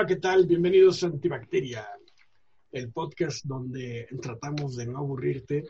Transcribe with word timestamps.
Hola, 0.00 0.08
¿qué 0.08 0.16
tal? 0.16 0.46
Bienvenidos 0.46 1.02
a 1.02 1.08
Antibacteria, 1.08 1.86
el 2.72 2.90
podcast 2.90 3.44
donde 3.44 4.08
tratamos 4.22 4.74
de 4.76 4.86
no 4.86 4.96
aburrirte 4.96 5.68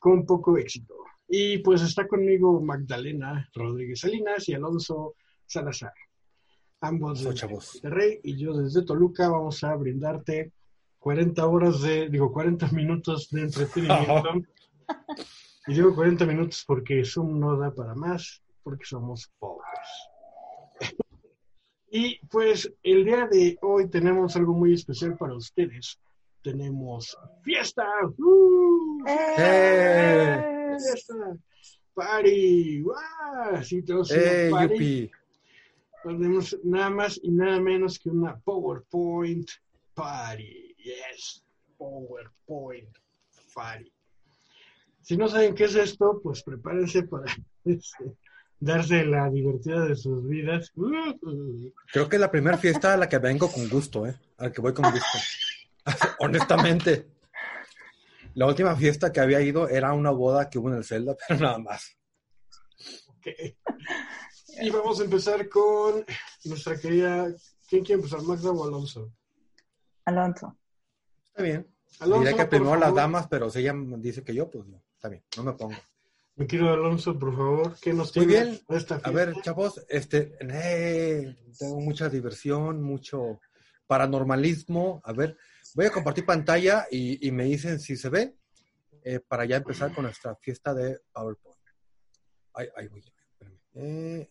con 0.00 0.24
poco 0.24 0.56
éxito. 0.56 0.94
Y 1.28 1.58
pues 1.58 1.82
está 1.82 2.08
conmigo 2.08 2.58
Magdalena 2.62 3.46
Rodríguez 3.52 4.00
Salinas 4.00 4.48
y 4.48 4.54
Alonso 4.54 5.16
Salazar. 5.44 5.92
Ambos 6.80 7.22
de 7.22 7.48
Monterrey 7.48 8.20
y 8.22 8.38
yo 8.38 8.54
desde 8.54 8.82
Toluca 8.82 9.28
vamos 9.28 9.62
a 9.62 9.76
brindarte 9.76 10.52
40 10.98 11.46
horas 11.46 11.82
de, 11.82 12.08
digo, 12.08 12.32
40 12.32 12.68
minutos 12.68 13.28
de 13.28 13.42
entretenimiento. 13.42 14.40
Y 15.68 15.74
digo 15.74 15.94
40 15.94 16.24
minutos 16.24 16.64
porque 16.66 17.04
Zoom 17.04 17.38
no 17.38 17.58
da 17.58 17.74
para 17.74 17.94
más, 17.94 18.42
porque 18.62 18.86
somos 18.86 19.30
pobres. 19.38 19.68
Y 21.90 22.18
pues 22.26 22.72
el 22.82 23.04
día 23.04 23.26
de 23.26 23.58
hoy 23.62 23.88
tenemos 23.88 24.36
algo 24.36 24.54
muy 24.54 24.74
especial 24.74 25.16
para 25.16 25.34
ustedes. 25.34 25.98
Tenemos 26.42 27.16
fiesta. 27.42 27.84
¡Uh! 28.18 29.04
¡Eh! 29.06 30.76
¡Fiesta! 30.78 31.14
¡Party! 31.94 32.82
¡Wow! 32.82 33.62
Sí, 33.62 33.82
tenemos 33.82 34.10
¡Eh, 34.10 34.48
party. 34.50 35.10
Tenemos 36.02 36.58
nada 36.62 36.90
más 36.90 37.18
y 37.22 37.30
nada 37.30 37.60
menos 37.60 37.98
que 37.98 38.10
una 38.10 38.38
PowerPoint 38.38 39.48
Party. 39.94 40.74
Yes, 40.76 41.44
PowerPoint 41.78 42.96
Party. 43.54 43.92
Si 45.00 45.16
no 45.16 45.28
saben 45.28 45.54
qué 45.54 45.64
es 45.64 45.74
esto, 45.76 46.20
pues 46.22 46.42
prepárense 46.42 47.04
para 47.04 47.24
este, 47.64 48.16
darse 48.58 49.04
la 49.04 49.28
divertida 49.30 49.84
de 49.84 49.96
sus 49.96 50.26
vidas. 50.26 50.72
Creo 51.92 52.08
que 52.08 52.16
es 52.16 52.20
la 52.20 52.30
primera 52.30 52.58
fiesta 52.58 52.94
a 52.94 52.96
la 52.96 53.08
que 53.08 53.18
vengo 53.18 53.50
con 53.50 53.68
gusto, 53.68 54.06
¿eh? 54.06 54.18
A 54.38 54.44
la 54.44 54.52
que 54.52 54.60
voy 54.60 54.72
con 54.72 54.90
gusto. 54.90 55.18
Honestamente. 56.20 57.08
La 58.34 58.46
última 58.46 58.76
fiesta 58.76 59.12
que 59.12 59.20
había 59.20 59.40
ido 59.40 59.68
era 59.68 59.94
una 59.94 60.10
boda 60.10 60.50
que 60.50 60.58
hubo 60.58 60.68
en 60.68 60.76
el 60.76 60.84
Zelda, 60.84 61.16
pero 61.28 61.40
nada 61.40 61.58
más. 61.58 61.96
Ok. 63.08 63.26
Y 64.60 64.70
vamos 64.70 65.00
a 65.00 65.04
empezar 65.04 65.48
con 65.48 66.04
nuestra 66.44 66.78
querida. 66.78 67.28
¿Quién 67.68 67.84
quiere 67.84 68.00
empezar, 68.00 68.22
Magda 68.22 68.50
o 68.50 68.64
Alonso? 68.64 69.12
Alonso. 70.04 70.56
Está 71.26 71.42
bien. 71.42 71.66
Alonso, 72.00 72.24
Diría 72.24 72.36
que 72.36 72.48
primero 72.48 72.76
las 72.76 72.94
damas, 72.94 73.26
pero 73.28 73.50
si 73.50 73.60
ella 73.60 73.72
dice 73.98 74.22
que 74.22 74.34
yo, 74.34 74.50
pues 74.50 74.66
no. 74.66 74.82
Está 74.94 75.08
bien, 75.08 75.24
no 75.36 75.42
me 75.42 75.52
pongo. 75.52 75.76
Mi 76.38 76.46
querido 76.46 76.70
Alonso, 76.70 77.18
por 77.18 77.34
favor, 77.34 77.76
¿qué 77.80 77.94
nos 77.94 78.14
Muy 78.14 78.26
bien. 78.26 78.60
A 79.02 79.10
ver, 79.10 79.32
chavos, 79.40 79.82
este, 79.88 80.36
eh, 80.40 81.34
tengo 81.58 81.80
mucha 81.80 82.10
diversión, 82.10 82.82
mucho 82.82 83.40
paranormalismo. 83.86 85.00
A 85.02 85.14
ver, 85.14 85.38
voy 85.74 85.86
a 85.86 85.90
compartir 85.90 86.26
pantalla 86.26 86.86
y, 86.90 87.30
me 87.30 87.44
dicen 87.44 87.80
si 87.80 87.96
se 87.96 88.10
ve 88.10 88.36
eh, 89.02 89.20
para 89.20 89.46
ya 89.46 89.56
empezar 89.56 89.94
con 89.94 90.04
nuestra 90.04 90.36
fiesta 90.36 90.74
de 90.74 91.00
PowerPoint. 91.10 91.58
Ay, 92.52 92.68
ay, 92.76 92.88
voy, 92.88 93.02
eh, 93.72 94.30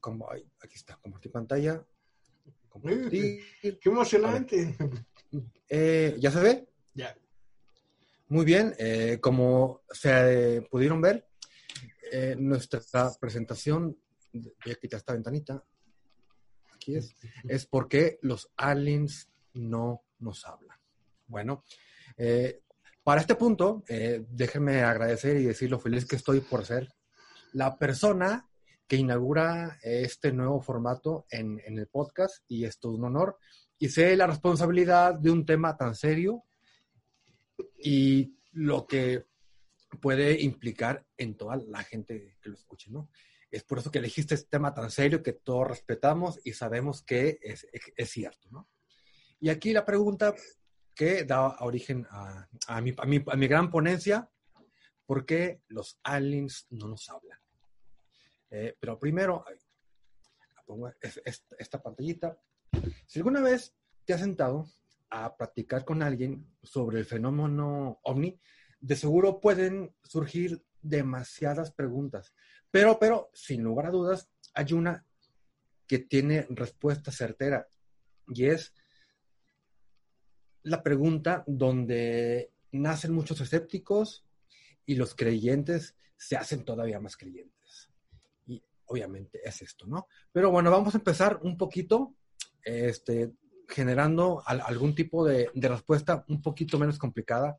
como, 0.00 0.28
aquí 0.32 0.74
está, 0.74 0.96
compartir 0.96 1.30
pantalla. 1.30 1.80
Compartir. 2.68 3.40
¡Qué 3.62 3.78
emocionante! 3.84 4.76
¿Ya 6.18 6.30
se 6.32 6.40
ve? 6.40 6.68
Ya. 6.92 7.16
Muy 8.28 8.46
bien, 8.46 8.74
eh, 8.78 9.18
como 9.20 9.82
se 9.90 10.66
pudieron 10.70 11.00
ver, 11.02 11.28
eh, 12.10 12.34
nuestra 12.38 12.80
presentación, 13.20 13.98
voy 14.32 14.72
a 14.72 14.76
quitar 14.76 14.98
esta 14.98 15.12
ventanita, 15.12 15.62
aquí 16.74 16.96
es, 16.96 17.14
es 17.46 17.66
porque 17.66 18.18
los 18.22 18.50
aliens 18.56 19.28
no 19.52 20.04
nos 20.20 20.46
hablan. 20.46 20.78
Bueno, 21.26 21.64
eh, 22.16 22.62
para 23.02 23.20
este 23.20 23.34
punto, 23.34 23.84
déjenme 23.86 24.82
agradecer 24.82 25.36
y 25.36 25.44
decir 25.44 25.70
lo 25.70 25.78
feliz 25.78 26.06
que 26.06 26.16
estoy 26.16 26.40
por 26.40 26.64
ser 26.64 26.88
la 27.52 27.76
persona 27.76 28.48
que 28.86 28.96
inaugura 28.96 29.78
este 29.82 30.32
nuevo 30.32 30.62
formato 30.62 31.26
en, 31.30 31.60
en 31.66 31.78
el 31.78 31.86
podcast 31.88 32.42
y 32.48 32.64
esto 32.64 32.88
es 32.88 32.98
un 32.98 33.04
honor. 33.04 33.38
Y 33.78 33.90
sé 33.90 34.16
la 34.16 34.26
responsabilidad 34.26 35.14
de 35.14 35.30
un 35.30 35.44
tema 35.44 35.76
tan 35.76 35.94
serio 35.94 36.44
y 37.78 38.38
lo 38.52 38.86
que 38.86 39.26
puede 40.00 40.40
implicar 40.40 41.06
en 41.16 41.36
toda 41.36 41.56
la 41.56 41.82
gente 41.82 42.36
que 42.40 42.48
lo 42.48 42.54
escuche, 42.54 42.90
¿no? 42.90 43.08
Es 43.50 43.62
por 43.62 43.78
eso 43.78 43.90
que 43.90 43.98
elegiste 43.98 44.34
este 44.34 44.48
tema 44.48 44.74
tan 44.74 44.90
serio 44.90 45.22
que 45.22 45.32
todos 45.32 45.68
respetamos 45.68 46.40
y 46.44 46.52
sabemos 46.52 47.02
que 47.02 47.38
es, 47.40 47.66
cierto, 48.10 48.48
¿no? 48.50 48.68
Y 49.40 49.48
aquí 49.48 49.72
la 49.72 49.84
pregunta 49.84 50.34
que 50.94 51.24
da 51.24 51.56
origen 51.60 52.06
a, 52.10 52.48
mi, 52.80 52.94
a, 52.96 53.36
mi, 53.36 53.46
gran 53.46 53.70
ponencia, 53.70 54.28
¿por 55.06 55.24
qué 55.24 55.60
los 55.68 55.98
aliens 56.02 56.66
no 56.70 56.88
nos 56.88 57.08
hablan? 57.10 57.38
Eh, 58.50 58.76
pero 58.80 58.98
primero, 58.98 59.44
pongo 60.66 60.92
esta 61.58 61.82
pantallita. 61.82 62.38
Si 63.06 63.18
alguna 63.18 63.40
vez 63.40 63.74
te 64.04 64.14
has 64.14 64.20
sentado 64.20 64.66
a 65.10 65.36
practicar 65.36 65.84
con 65.84 66.02
alguien 66.02 66.46
sobre 66.62 66.98
el 66.98 67.04
fenómeno 67.04 68.00
ovni, 68.02 68.38
de 68.80 68.96
seguro 68.96 69.40
pueden 69.40 69.94
surgir 70.02 70.64
demasiadas 70.82 71.72
preguntas. 71.72 72.34
Pero, 72.70 72.98
pero, 72.98 73.30
sin 73.32 73.62
lugar 73.62 73.86
a 73.86 73.90
dudas, 73.90 74.30
hay 74.54 74.72
una 74.72 75.06
que 75.86 75.98
tiene 75.98 76.46
respuesta 76.50 77.10
certera 77.10 77.66
y 78.28 78.46
es 78.46 78.74
la 80.62 80.82
pregunta 80.82 81.44
donde 81.46 82.52
nacen 82.72 83.12
muchos 83.12 83.40
escépticos 83.40 84.26
y 84.86 84.96
los 84.96 85.14
creyentes 85.14 85.96
se 86.16 86.36
hacen 86.36 86.64
todavía 86.64 87.00
más 87.00 87.16
creyentes. 87.16 87.90
Y 88.46 88.62
obviamente 88.86 89.40
es 89.44 89.62
esto, 89.62 89.86
¿no? 89.86 90.08
Pero 90.32 90.50
bueno, 90.50 90.70
vamos 90.70 90.94
a 90.94 90.98
empezar 90.98 91.38
un 91.42 91.56
poquito 91.56 92.16
este, 92.62 93.32
generando 93.68 94.42
algún 94.46 94.94
tipo 94.94 95.24
de, 95.24 95.50
respuesta 95.54 96.24
un 96.28 96.42
poquito 96.42 96.78
menos 96.78 96.98
complicada 96.98 97.56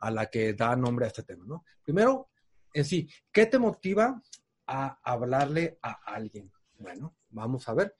a 0.00 0.10
la 0.10 0.26
que 0.26 0.54
da 0.54 0.76
nombre 0.76 1.04
a 1.06 1.08
este 1.08 1.22
tema, 1.22 1.44
¿no? 1.46 1.64
Primero, 1.82 2.30
en 2.72 2.84
sí, 2.84 3.08
¿qué 3.32 3.46
te 3.46 3.58
motiva 3.58 4.22
a 4.66 4.98
hablarle 5.02 5.78
a 5.82 5.92
alguien? 6.04 6.52
Bueno, 6.78 7.16
vamos 7.30 7.68
a 7.68 7.74
ver. 7.74 7.94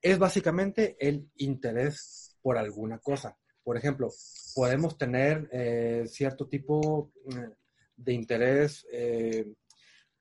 Es 0.00 0.18
básicamente 0.18 0.96
el 0.98 1.30
interés 1.36 2.36
por 2.42 2.58
alguna 2.58 2.98
cosa. 2.98 3.36
Por 3.62 3.76
ejemplo, 3.76 4.10
podemos 4.54 4.96
tener 4.96 5.48
eh, 5.52 6.04
cierto 6.08 6.48
tipo 6.48 7.12
eh, 7.30 7.54
de 7.96 8.12
interés 8.12 8.86
eh, 8.90 9.52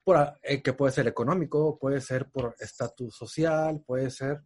por, 0.04 0.40
que 0.64 0.74
puede 0.74 0.92
ser 0.92 1.08
económico, 1.08 1.78
puede 1.80 2.02
ser 2.02 2.30
por 2.30 2.56
estatus 2.60 3.16
social, 3.16 3.82
puede 3.86 4.10
ser, 4.10 4.42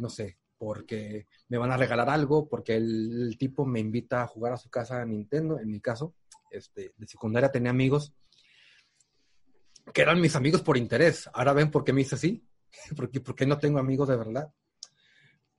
no 0.00 0.10
sé, 0.10 0.39
porque 0.60 1.26
me 1.48 1.56
van 1.56 1.72
a 1.72 1.78
regalar 1.78 2.10
algo, 2.10 2.46
porque 2.46 2.76
el, 2.76 3.34
tipo 3.38 3.64
me 3.64 3.80
invita 3.80 4.22
a 4.22 4.26
jugar 4.26 4.52
a 4.52 4.58
su 4.58 4.68
casa 4.68 5.00
a 5.00 5.06
Nintendo, 5.06 5.58
en 5.58 5.70
mi 5.70 5.80
caso, 5.80 6.14
este, 6.50 6.92
de 6.98 7.06
secundaria 7.06 7.50
tenía 7.50 7.70
amigos 7.70 8.12
que 9.94 10.02
eran 10.02 10.20
mis 10.20 10.36
amigos 10.36 10.60
por 10.60 10.76
interés. 10.76 11.30
Ahora 11.32 11.54
ven 11.54 11.70
por 11.70 11.82
qué 11.82 11.94
me 11.94 12.02
hice 12.02 12.16
así, 12.16 12.46
porque, 12.94 13.22
porque 13.22 13.46
no 13.46 13.56
tengo 13.56 13.78
amigos 13.78 14.10
de 14.10 14.16
verdad. 14.18 14.52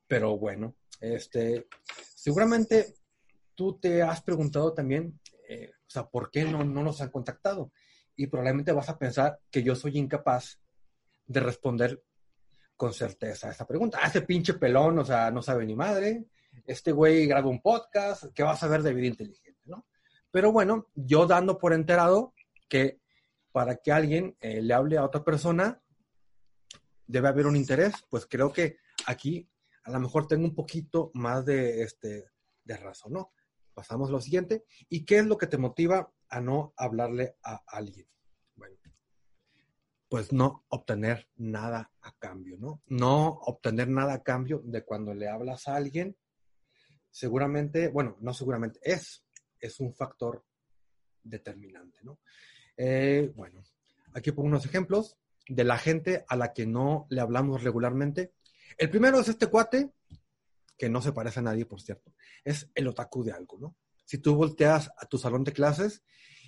Pero 0.06 0.38
bueno, 0.38 0.76
este, 1.00 1.68
seguramente 2.14 2.94
tú 3.56 3.80
te 3.80 4.04
has 4.04 4.22
preguntado 4.22 4.72
también, 4.72 5.20
eh, 5.50 5.72
o 5.80 5.90
sea, 5.90 6.08
¿por 6.08 6.30
qué 6.30 6.44
no, 6.46 6.64
no 6.64 6.84
nos 6.84 7.02
han 7.02 7.10
contactado? 7.10 7.72
Y 8.16 8.28
probablemente 8.28 8.72
vas 8.72 8.90
a 8.90 9.00
pensar 9.00 9.40
que 9.50 9.64
yo 9.64 9.74
soy 9.74 9.98
incapaz 9.98 10.60
de 11.26 11.40
responder 11.40 12.04
con 12.82 12.96
certeza 12.96 13.52
esa 13.52 13.68
pregunta. 13.68 14.00
Ah, 14.02 14.08
ese 14.08 14.22
pinche 14.22 14.56
pelón, 14.56 14.98
o 14.98 15.06
sea, 15.06 15.30
no 15.30 15.44
sabe 15.44 15.68
ni 15.68 15.76
madre. 15.76 16.26
Este 16.66 16.92
güey 16.92 17.28
graba 17.28 17.48
un 17.48 17.62
podcast, 17.62 18.34
¿qué 18.34 18.42
va 18.42 18.54
a 18.54 18.58
saber 18.58 18.82
de 18.82 18.92
vida 18.92 19.06
inteligente, 19.06 19.62
no? 19.66 19.86
Pero 20.32 20.52
bueno, 20.52 20.88
yo 20.96 21.28
dando 21.28 21.60
por 21.60 21.74
enterado 21.74 22.34
que 22.68 23.00
para 23.52 23.76
que 23.76 23.92
alguien 23.92 24.36
eh, 24.40 24.64
le 24.64 24.74
hable 24.74 24.98
a 24.98 25.06
otra 25.06 25.24
persona, 25.24 25.80
debe 27.06 27.28
haber 27.28 27.46
un 27.46 27.56
interés, 27.56 27.94
pues 28.10 28.26
creo 28.26 28.52
que 28.52 28.78
aquí 29.06 29.48
a 29.84 29.92
lo 29.92 30.00
mejor 30.00 30.26
tengo 30.26 30.46
un 30.46 30.56
poquito 30.56 31.12
más 31.14 31.46
de, 31.46 31.84
este, 31.84 32.32
de 32.64 32.78
razón, 32.78 33.14
¿no? 33.14 33.32
Pasamos 33.76 34.10
a 34.10 34.14
lo 34.14 34.22
siguiente. 34.22 34.66
¿Y 34.90 35.06
qué 35.06 35.20
es 35.20 35.28
lo 35.28 35.38
que 35.38 35.46
te 35.46 35.60
motiva 35.60 36.12
a 36.30 36.42
no 36.42 36.74
hablarle 36.76 37.36
a 37.44 37.62
alguien? 37.68 38.08
Pues 40.12 40.34
no 40.34 40.66
obtener 40.68 41.30
nada 41.38 41.90
a 42.02 42.12
cambio, 42.20 42.58
¿no? 42.58 42.82
No 42.88 43.30
obtener 43.30 43.88
nada 43.88 44.16
a 44.16 44.24
cambio 44.24 44.62
de 44.66 44.84
cuando 44.84 45.14
le 45.14 45.30
hablas 45.30 45.70
a 45.70 45.78
alguien, 45.78 46.18
seguramente, 47.10 47.88
bueno, 47.88 48.18
no 48.20 48.34
seguramente, 48.34 48.82
es, 48.84 49.24
es 49.58 49.80
un 49.80 49.94
factor 49.94 50.44
determinante, 51.24 52.00
¿no? 52.04 52.20
Eh, 52.76 53.32
bueno, 53.38 53.64
aquí 54.14 54.34
pongo 54.34 54.50
unos 54.50 54.66
ejemplos 54.66 55.18
de 55.48 55.64
la 55.64 55.78
gente 55.78 56.26
a 56.28 56.36
la 56.36 56.52
que 56.52 56.68
no 56.68 57.08
le 57.10 57.22
hablamos 57.22 57.64
regularmente. 57.64 58.34
El 58.78 58.90
primero 58.90 59.18
es 59.22 59.30
este 59.30 59.48
cuate, 59.48 59.94
que 60.78 60.90
no 60.90 61.02
se 61.02 61.14
parece 61.14 61.40
a 61.40 61.44
nadie, 61.44 61.66
por 61.66 61.80
cierto. 61.80 62.14
Es 62.44 62.70
el 62.76 62.90
otaku 62.90 63.24
de 63.24 63.32
algo, 63.32 63.58
¿no? 63.60 63.78
Si 64.04 64.18
tú 64.18 64.36
volteas 64.36 64.92
a 64.98 65.06
tu 65.06 65.18
salón 65.18 65.46
de 65.46 65.54
clases 65.54 66.04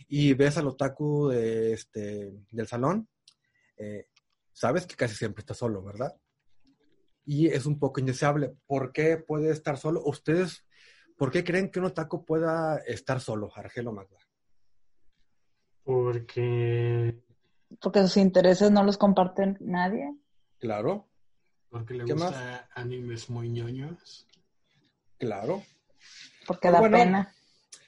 y 0.10 0.34
ves 0.34 0.58
al 0.58 0.68
otaku 0.68 1.30
de 1.30 1.72
este, 1.72 2.34
del 2.52 2.68
salón, 2.68 3.08
eh, 3.78 4.08
sabes 4.52 4.86
que 4.86 4.96
casi 4.96 5.16
siempre 5.16 5.42
está 5.42 5.54
solo, 5.54 5.84
¿verdad? 5.84 6.16
Y 7.26 7.48
es 7.48 7.66
un 7.66 7.80
poco 7.80 8.00
indeseable. 8.00 8.56
¿Por 8.68 8.92
qué 8.92 9.18
puede 9.18 9.52
estar 9.52 9.78
solo? 9.78 10.02
¿Ustedes 10.06 10.66
por 11.18 11.32
qué 11.32 11.44
creen 11.44 11.70
que 11.70 11.80
un 11.80 11.86
otaku 11.86 12.26
pueda 12.26 12.78
estar 12.86 13.20
solo, 13.20 13.52
Argelo 13.56 13.94
Magda? 13.94 14.18
Porque... 15.84 17.22
Porque 17.82 18.02
sus 18.02 18.18
intereses 18.18 18.72
no 18.72 18.84
los 18.84 18.98
comparten 18.98 19.58
nadie. 19.62 20.16
Claro. 20.60 21.08
Porque 21.70 21.96
le 21.96 22.04
gusta 22.04 22.70
animes 22.76 23.30
muy 23.30 23.50
ñoños. 23.50 24.28
Claro. 25.18 25.64
Porque 26.46 26.70
da 26.70 26.82
pena. 26.82 27.34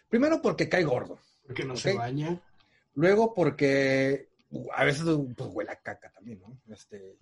Primero 0.09 0.41
porque 0.41 0.67
cae 0.67 0.83
gordo. 0.83 1.19
Porque 1.45 1.65
no 1.65 1.75
se 1.75 1.93
baña. 1.93 2.41
Luego 2.95 3.33
porque 3.33 4.29
a 4.73 4.83
veces 4.85 5.03
pues, 5.35 5.49
huele 5.51 5.71
a 5.71 5.75
caca 5.75 6.11
también, 6.11 6.39
¿no? 6.39 6.59
Este, 6.73 7.17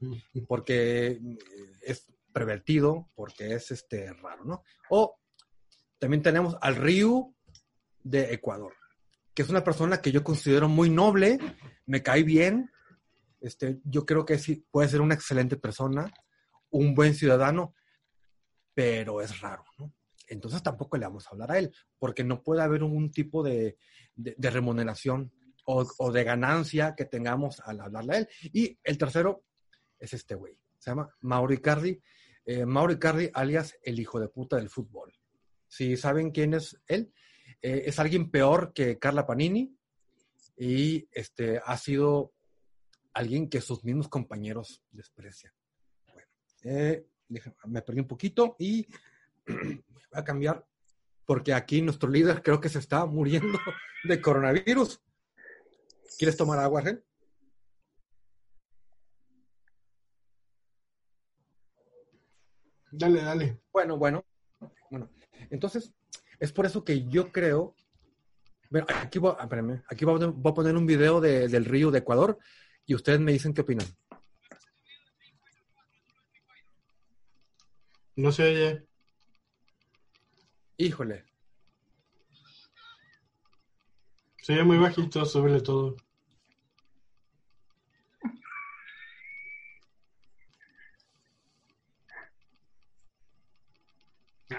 porque 0.48 1.08
eh, 1.08 1.38
es 1.82 2.12
pervertido, 2.32 3.10
porque 3.16 3.54
es 3.54 3.72
este 3.72 4.12
raro, 4.14 4.44
¿no? 4.46 4.64
O 4.90 5.20
también 6.00 6.22
tenemos 6.22 6.58
al 6.62 6.76
Ryu 6.76 7.34
de 8.04 8.34
Ecuador 8.34 8.74
que 9.34 9.42
es 9.42 9.50
una 9.50 9.64
persona 9.64 10.02
que 10.02 10.12
yo 10.12 10.24
considero 10.24 10.70
muy 10.70 10.90
noble, 10.90 11.40
me 11.86 12.04
cae 12.04 12.24
bien, 12.24 12.72
este, 13.42 13.80
yo 13.84 14.06
creo 14.06 14.26
que 14.26 14.38
sí, 14.38 14.66
puede 14.72 14.90
ser 14.90 15.02
una 15.02 15.16
excelente 15.16 15.58
persona, 15.58 16.12
un 16.70 16.94
buen 16.94 17.16
ciudadano, 17.16 17.74
pero 18.74 19.22
es 19.22 19.42
raro, 19.42 19.64
¿no? 19.78 19.94
Entonces 20.28 20.64
tampoco 20.64 20.98
le 20.98 21.06
vamos 21.06 21.28
a 21.28 21.32
hablar 21.32 21.52
a 21.52 21.60
él, 21.60 21.74
porque 22.00 22.24
no 22.24 22.42
puede 22.42 22.62
haber 22.62 22.84
un 22.84 23.12
tipo 23.12 23.44
de, 23.44 23.78
remuneración 24.16 25.32
o, 25.66 26.12
de 26.12 26.24
ganancia 26.24 26.94
que 26.96 27.06
tengamos 27.06 27.60
al 27.62 27.80
hablarle 27.82 28.14
a 28.14 28.18
él. 28.20 28.30
Y 28.52 28.78
el 28.84 28.98
tercero 28.98 29.46
es 30.00 30.14
este 30.14 30.36
güey, 30.36 30.58
se 30.78 30.92
llama 30.92 31.10
Mauro 31.22 31.54
Icardi, 31.54 32.02
eh, 32.46 32.66
Mauro 32.66 32.94
Icardi 32.94 33.30
alias 33.34 33.78
el 33.84 34.00
hijo 34.00 34.20
de 34.20 34.28
puta 34.28 34.58
del 34.58 34.70
fútbol. 34.70 35.14
Si 35.68 35.96
saben 35.98 36.32
quién 36.32 36.54
es 36.54 36.80
él, 36.88 37.14
eh, 37.62 37.84
es 37.86 38.00
alguien 38.00 38.30
peor 38.30 38.74
que 38.74 39.00
Carla 39.00 39.26
Panini 39.26 39.76
y 40.58 41.08
este, 41.12 41.62
ha 41.64 41.78
sido 41.78 42.34
alguien 43.14 43.50
que 43.50 43.62
sus 43.62 43.84
mismos 43.84 44.10
compañeros 44.10 44.84
desprecian. 44.92 45.54
Bueno, 46.12 46.28
eh, 46.64 47.08
me 47.66 47.82
perdí 47.82 48.02
un 48.02 48.08
poquito 48.08 48.56
y 48.60 48.88
voy 49.48 49.84
a 50.12 50.24
cambiar 50.24 50.66
porque 51.26 51.54
aquí 51.54 51.82
nuestro 51.82 52.10
líder 52.10 52.44
creo 52.44 52.60
que 52.60 52.70
se 52.70 52.80
está 52.80 53.06
muriendo 53.06 53.58
de 54.04 54.22
coronavirus. 54.22 55.02
¿Quieres 56.18 56.38
tomar 56.38 56.60
agua, 56.60 56.82
Ren? 56.82 57.04
Dale, 62.92 63.22
dale. 63.24 63.60
Bueno, 63.72 63.98
bueno. 63.98 64.24
Bueno, 64.92 65.10
entonces, 65.50 65.92
es 66.40 66.52
por 66.52 66.68
eso 66.68 66.84
que 66.84 67.08
yo 67.08 67.32
creo. 67.32 67.76
aquí 68.88 69.18
voy, 69.18 69.34
ah, 69.38 69.50
aquí 69.88 70.06
voy 70.06 70.24
a, 70.24 70.54
poner 70.54 70.78
un 70.78 70.86
video 70.86 71.20
del 71.20 71.66
río 71.66 71.90
de 71.90 72.00
Ecuador 72.00 72.38
y 72.86 72.94
ustedes 72.94 73.20
me 73.20 73.32
dicen 73.32 73.54
qué 73.54 73.62
opinan. 73.62 73.88
No 78.16 78.32
se 78.32 78.44
oye. 78.44 78.88
Híjole. 80.78 81.26
Se 84.44 84.54
oye 84.54 84.64
muy 84.64 84.78
bajito, 84.78 85.26
sobre 85.26 85.62
todo. 85.62 85.96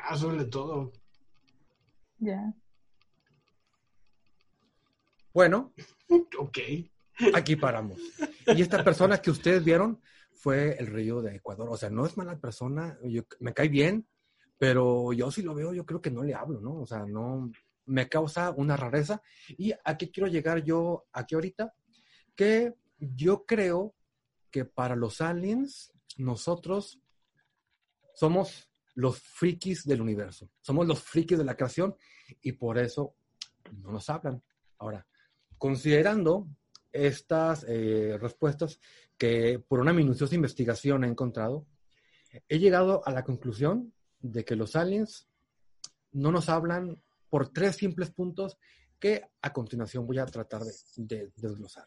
Ah, 0.06 0.16
sobre 0.16 0.44
todo. 0.44 0.92
Ya. 2.18 2.54
Bueno. 5.32 5.72
ok. 6.38 6.58
Aquí 7.34 7.56
paramos. 7.56 7.98
Y 8.46 8.62
esta 8.62 8.82
persona 8.84 9.18
que 9.18 9.30
ustedes 9.30 9.64
vieron 9.64 10.00
fue 10.32 10.76
el 10.78 10.88
río 10.88 11.22
de 11.22 11.36
Ecuador. 11.36 11.68
O 11.70 11.76
sea, 11.76 11.90
no 11.90 12.06
es 12.06 12.16
mala 12.16 12.38
persona, 12.38 12.98
me 13.40 13.54
cae 13.54 13.68
bien, 13.68 14.06
pero 14.58 15.12
yo 15.12 15.30
si 15.30 15.42
lo 15.42 15.54
veo, 15.54 15.72
yo 15.72 15.86
creo 15.86 16.00
que 16.00 16.10
no 16.10 16.22
le 16.22 16.34
hablo, 16.34 16.60
¿no? 16.60 16.80
O 16.80 16.86
sea, 16.86 17.06
no 17.06 17.50
me 17.86 18.08
causa 18.08 18.50
una 18.50 18.76
rareza. 18.76 19.22
Y 19.56 19.72
aquí 19.84 20.10
quiero 20.10 20.28
llegar 20.28 20.62
yo, 20.64 21.06
aquí 21.12 21.34
ahorita, 21.34 21.74
que 22.34 22.74
yo 22.98 23.46
creo 23.46 23.94
que 24.50 24.64
para 24.64 24.96
los 24.96 25.20
aliens, 25.20 25.92
nosotros 26.16 27.00
somos 28.14 28.70
los 28.94 29.18
frikis 29.18 29.84
del 29.84 30.00
universo. 30.00 30.50
Somos 30.60 30.86
los 30.86 31.02
frikis 31.02 31.38
de 31.38 31.44
la 31.44 31.56
creación 31.56 31.96
y 32.40 32.52
por 32.52 32.78
eso 32.78 33.16
no 33.72 33.92
nos 33.92 34.08
hablan. 34.08 34.42
Ahora, 34.78 35.06
considerando 35.58 36.48
estas 36.92 37.64
eh, 37.68 38.16
respuestas 38.20 38.80
que 39.18 39.58
por 39.58 39.80
una 39.80 39.92
minuciosa 39.92 40.34
investigación 40.34 41.04
he 41.04 41.08
encontrado, 41.08 41.66
he 42.48 42.58
llegado 42.58 43.06
a 43.06 43.12
la 43.12 43.24
conclusión 43.24 43.92
de 44.20 44.44
que 44.44 44.56
los 44.56 44.76
aliens 44.76 45.28
no 46.12 46.32
nos 46.32 46.48
hablan 46.48 47.02
por 47.28 47.48
tres 47.50 47.76
simples 47.76 48.10
puntos 48.10 48.56
que 48.98 49.22
a 49.42 49.52
continuación 49.52 50.06
voy 50.06 50.18
a 50.18 50.26
tratar 50.26 50.62
de, 50.96 51.32
desglosar. 51.36 51.86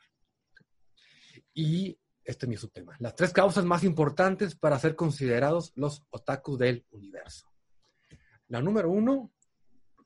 Y 1.53 1.97
este 2.27 2.45
es 2.45 2.49
mi 2.49 2.57
subtema. 2.57 2.95
Las 2.99 3.15
tres 3.15 3.31
causas 3.31 3.63
más 3.63 3.85
importantes 3.85 4.53
para 4.53 4.77
ser 4.77 4.97
considerados 4.97 5.71
los 5.75 6.05
otakus 6.09 6.59
del 6.59 6.85
universo. 6.91 7.47
La 8.49 8.61
número 8.61 8.91
uno 8.91 9.31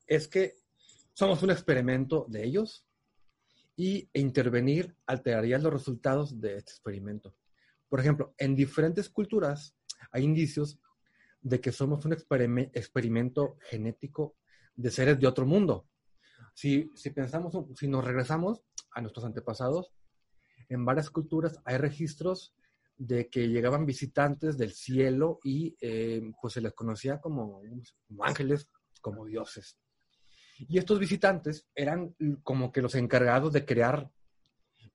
es 0.05 0.27
que 0.27 0.53
somos 1.13 1.41
un 1.41 1.49
experimento 1.49 2.27
de 2.29 2.43
ellos 2.43 2.85
y 3.75 4.07
intervenir 4.13 4.95
alteraría 5.07 5.57
los 5.57 5.73
resultados 5.73 6.39
de 6.39 6.57
este 6.57 6.71
experimento. 6.73 7.35
Por 7.89 7.99
ejemplo, 7.99 8.35
en 8.37 8.55
diferentes 8.55 9.09
culturas 9.09 9.75
hay 10.11 10.23
indicios 10.23 10.79
de 11.41 11.59
que 11.59 11.71
somos 11.71 12.05
un 12.05 12.13
experimento 12.13 13.57
genético 13.61 14.35
de 14.75 14.91
seres 14.91 15.19
de 15.19 15.25
otro 15.25 15.47
mundo. 15.47 15.87
Si, 16.53 16.91
si 16.93 17.09
pensamos, 17.09 17.57
si 17.75 17.87
nos 17.87 18.05
regresamos 18.05 18.61
a 18.91 19.01
nuestros 19.01 19.25
antepasados, 19.25 19.91
en 20.71 20.85
varias 20.85 21.09
culturas 21.09 21.59
hay 21.65 21.77
registros 21.77 22.53
de 22.97 23.29
que 23.29 23.49
llegaban 23.49 23.85
visitantes 23.85 24.57
del 24.57 24.71
cielo 24.71 25.39
y 25.43 25.75
eh, 25.81 26.21
pues 26.41 26.53
se 26.53 26.61
les 26.61 26.73
conocía 26.73 27.19
como, 27.19 27.61
ángeles, 28.21 28.69
como 29.01 29.25
dioses. 29.25 29.77
Y 30.57 30.77
estos 30.77 30.97
visitantes 30.97 31.67
eran 31.75 32.15
como 32.43 32.71
que 32.71 32.81
los 32.81 32.95
encargados 32.95 33.51
de 33.51 33.65
crear 33.65 34.09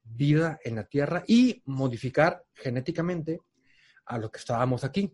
vida 0.03 0.59
en 0.65 0.77
la 0.77 0.85
Tierra 0.85 1.25
y 1.27 1.63
modificar 1.67 2.45
genéticamente 2.55 3.41
a 4.07 4.19
lo 4.19 4.31
que 4.31 4.39
estábamos 4.39 4.83
aquí. 4.83 5.13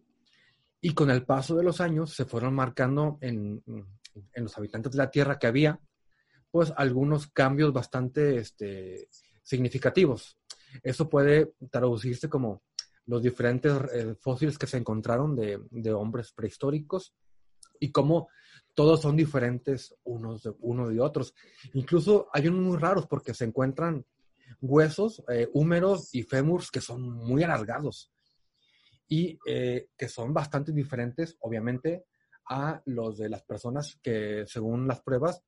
Y 0.80 0.94
con 0.94 1.10
el 1.10 1.24
paso 1.24 1.56
de 1.56 1.64
los 1.64 1.80
años 1.80 2.14
se 2.14 2.24
fueron 2.24 2.54
marcando 2.54 3.18
en, 3.20 3.64
en 3.66 4.42
los 4.44 4.56
habitantes 4.58 4.92
de 4.92 4.98
la 4.98 5.10
Tierra 5.10 5.38
que 5.38 5.46
había, 5.48 5.80
pues 6.50 6.72
algunos 6.76 7.26
cambios 7.28 7.72
bastante 7.72 8.36
este, 8.36 9.08
significativos. 9.42 10.38
Eso 10.82 11.08
puede 11.08 11.52
traducirse 11.70 12.28
como 12.28 12.62
los 13.06 13.22
diferentes 13.22 13.72
eh, 13.92 14.14
fósiles 14.20 14.58
que 14.58 14.66
se 14.66 14.76
encontraron 14.76 15.34
de, 15.36 15.92
hombres 15.92 16.32
prehistóricos 16.32 17.14
y 17.80 17.90
cómo 17.90 18.28
todos 18.74 19.00
son 19.00 19.16
diferentes 19.16 19.94
unos 20.04 20.42
de, 20.42 20.52
de 20.52 21.00
otros. 21.00 21.34
Incluso 21.74 22.28
hay 22.32 22.48
unos 22.48 22.60
muy 22.60 22.76
raros 22.78 23.06
porque 23.06 23.34
se 23.34 23.44
encuentran 23.44 24.04
huesos, 24.60 25.22
eh, 25.28 25.48
húmeros 25.52 26.14
y 26.14 26.22
fémurs 26.22 26.70
que 26.70 26.80
son 26.80 27.10
muy 27.10 27.42
alargados. 27.42 28.10
y 29.08 29.38
eh, 29.46 29.88
que 29.98 30.08
son 30.08 30.32
bastante 30.32 30.72
diferentes, 30.72 31.36
obviamente, 31.40 32.06
a 32.48 32.80
los 32.86 33.18
de 33.18 33.28
las 33.28 33.42
personas 33.42 33.98
que, 34.02 34.44
según 34.46 34.88
las 34.88 35.02
pruebas, 35.02 35.42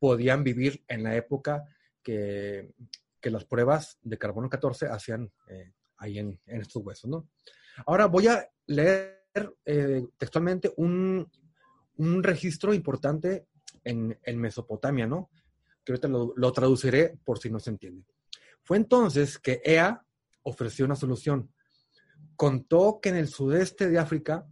podían 0.00 0.42
vivir 0.42 0.82
en 0.88 1.04
la 1.04 1.14
época 1.14 1.64
que, 2.02 2.72
que 3.20 3.30
las 3.30 3.44
pruebas 3.44 3.98
de 4.02 4.18
carbono 4.18 4.48
14 4.48 4.86
hacían 4.86 5.30
eh, 5.48 5.72
ahí 5.98 6.18
en, 6.18 6.40
estos 6.46 6.82
huesos, 6.84 7.10
¿no? 7.10 7.28
Ahora 7.86 8.06
voy 8.06 8.28
a 8.28 8.48
leer 8.66 9.24
eh, 9.64 10.04
textualmente 10.16 10.72
un, 10.76 11.30
un, 11.96 12.22
registro 12.22 12.74
importante 12.74 13.46
en, 13.84 14.18
en, 14.22 14.38
Mesopotamia, 14.38 15.06
¿no? 15.06 15.30
Que 15.84 15.92
ahorita 15.92 16.08
lo, 16.08 16.32
lo 16.36 16.52
traduciré 16.52 17.18
por 17.24 17.38
si 17.38 17.50
no 17.50 17.60
se 17.60 17.70
entiende. 17.70 18.04
Fue 18.62 18.76
entonces 18.76 19.38
que 19.38 19.60
Ea 19.64 20.04
ofreció 20.42 20.84
una 20.84 20.96
solución. 20.96 21.52
Contó 22.36 23.00
que 23.00 23.10
en 23.10 23.16
el 23.16 23.28
sudeste 23.28 23.88
de 23.88 23.98
África 23.98 24.46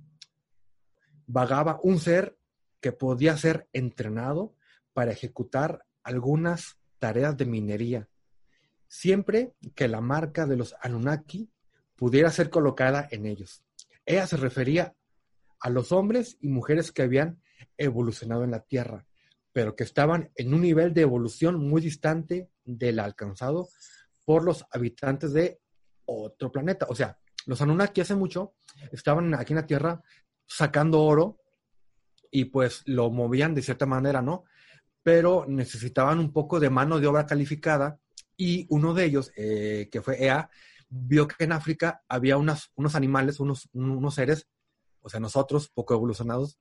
vagaba 1.26 1.80
un 1.82 1.99
ser 1.99 2.38
que 2.80 2.92
podía 2.92 3.37
ser 3.37 3.68
entrenado 3.73 4.54
para 4.92 5.12
ejecutar 5.12 5.85
algunas 6.02 6.78
tareas 6.99 7.37
de 7.37 7.46
minería, 7.46 8.08
siempre 8.88 9.52
que 9.75 9.88
la 9.88 10.00
marca 10.00 10.47
de 10.47 10.57
los 10.57 10.75
Anunnaki 10.81 11.50
pudiera 11.97 12.31
ser 12.31 12.50
colocada 12.50 13.09
en 13.11 13.26
ellos. 13.26 13.62
Ella 14.05 14.26
se 14.26 14.37
refería 14.37 14.95
a 15.61 15.71
los 15.71 15.93
hombres 15.93 16.37
y 16.40 16.49
mujeres 16.49 16.93
que 16.93 17.02
habían 17.02 17.40
evolucionado 17.76 18.45
en 18.45 18.50
la 18.50 18.61
Tierra, 18.61 19.07
pero 19.52 19.75
que 19.75 19.85
estaban 19.85 20.31
en 20.37 20.55
un 20.55 20.61
nivel 20.61 20.93
de 20.95 21.02
evolución 21.02 21.59
muy 21.59 21.81
distante 21.81 22.50
del 22.64 22.99
alcanzado 22.99 23.69
por 24.25 24.45
los 24.45 24.64
habitantes 24.71 25.33
de 25.33 25.61
otro 26.05 26.52
planeta. 26.52 26.87
O 26.88 26.95
sea, 26.95 27.19
los 27.47 27.61
Anunnaki 27.62 28.00
hace 28.00 28.14
mucho 28.14 28.55
estaban 28.93 29.35
aquí 29.35 29.52
en 29.52 29.59
la 29.61 29.66
Tierra 29.66 30.02
sacando 30.47 31.02
oro 31.02 31.40
y 32.31 32.47
pues 32.47 32.83
lo 32.87 33.11
movían 33.11 33.55
de 33.55 33.62
cierta 33.62 33.87
manera, 33.87 34.21
¿no? 34.21 34.45
Pero 35.02 35.47
necesitaban 35.49 36.19
un 36.19 36.33
poco 36.33 36.61
de 36.61 36.71
mano 36.71 37.00
de 37.00 37.07
obra 37.07 37.26
calificada 37.26 37.99
y 38.37 38.66
uno 38.71 38.95
de 38.95 39.05
ellos, 39.05 39.33
eh, 39.37 39.88
que 39.90 40.02
fue 40.02 40.23
EA, 40.23 40.50
vio 40.88 41.26
que 41.26 41.45
en 41.45 41.52
África 41.52 42.02
había 42.09 42.37
unos 42.37 42.95
animales, 42.95 43.40
unos, 43.40 43.69
unos 43.73 44.14
seres, 44.14 44.47
o 45.00 45.09
sea, 45.09 45.21
nosotros, 45.21 45.69
poco 45.69 45.95
evolucionados, 45.95 46.59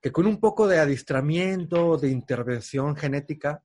que 0.00 0.10
con 0.12 0.26
un 0.26 0.40
poco 0.40 0.66
de 0.66 0.78
adiestramiento, 0.78 1.96
de 1.96 2.10
intervención 2.10 2.96
genética, 2.96 3.62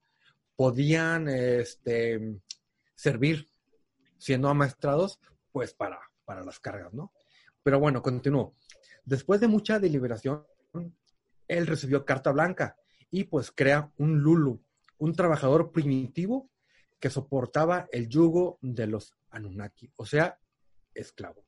podían 0.56 1.28
este, 1.30 2.40
servir, 2.96 3.48
siendo 4.18 4.50
amaestrados, 4.50 5.20
pues 5.52 5.74
para, 5.74 6.00
para 6.26 6.44
las 6.44 6.60
cargas, 6.60 6.94
¿no? 6.94 7.12
Pero 7.64 7.80
bueno, 7.80 8.02
continúo. 8.02 8.56
Después 9.04 9.40
de 9.40 9.48
mucha 9.48 9.80
deliberación, 9.80 10.46
él 11.48 11.68
recibió 11.68 12.06
carta 12.06 12.32
blanca 12.32 12.76
y 13.10 13.24
pues 13.26 13.52
crea 13.52 13.92
un 13.98 14.20
Lulu, 14.20 14.62
un 14.98 15.14
trabajador 15.14 15.72
primitivo 15.72 16.50
que 17.00 17.10
soportaba 17.10 17.88
el 17.92 18.08
yugo 18.10 18.58
de 18.62 18.88
los 18.88 19.14
Anunnaki, 19.30 19.92
o 19.96 20.06
sea, 20.06 20.40
esclavo. 20.94 21.46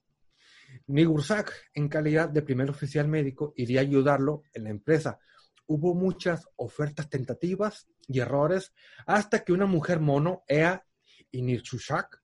Nigursak, 0.88 1.52
en 1.74 1.90
calidad 1.90 2.30
de 2.30 2.42
primer 2.42 2.70
oficial 2.70 3.08
médico, 3.08 3.54
iría 3.56 3.80
a 3.80 3.84
ayudarlo 3.84 4.44
en 4.54 4.66
la 4.66 4.70
empresa. 4.70 5.20
Hubo 5.66 5.96
muchas 5.96 6.48
ofertas 6.56 7.10
tentativas 7.10 7.88
y 8.08 8.20
errores 8.20 8.74
hasta 9.06 9.44
que 9.44 9.54
una 9.54 9.66
mujer 9.66 10.00
mono, 10.00 10.44
Ea 10.48 10.86
y 11.32 11.42
Nirchushak, 11.42 12.22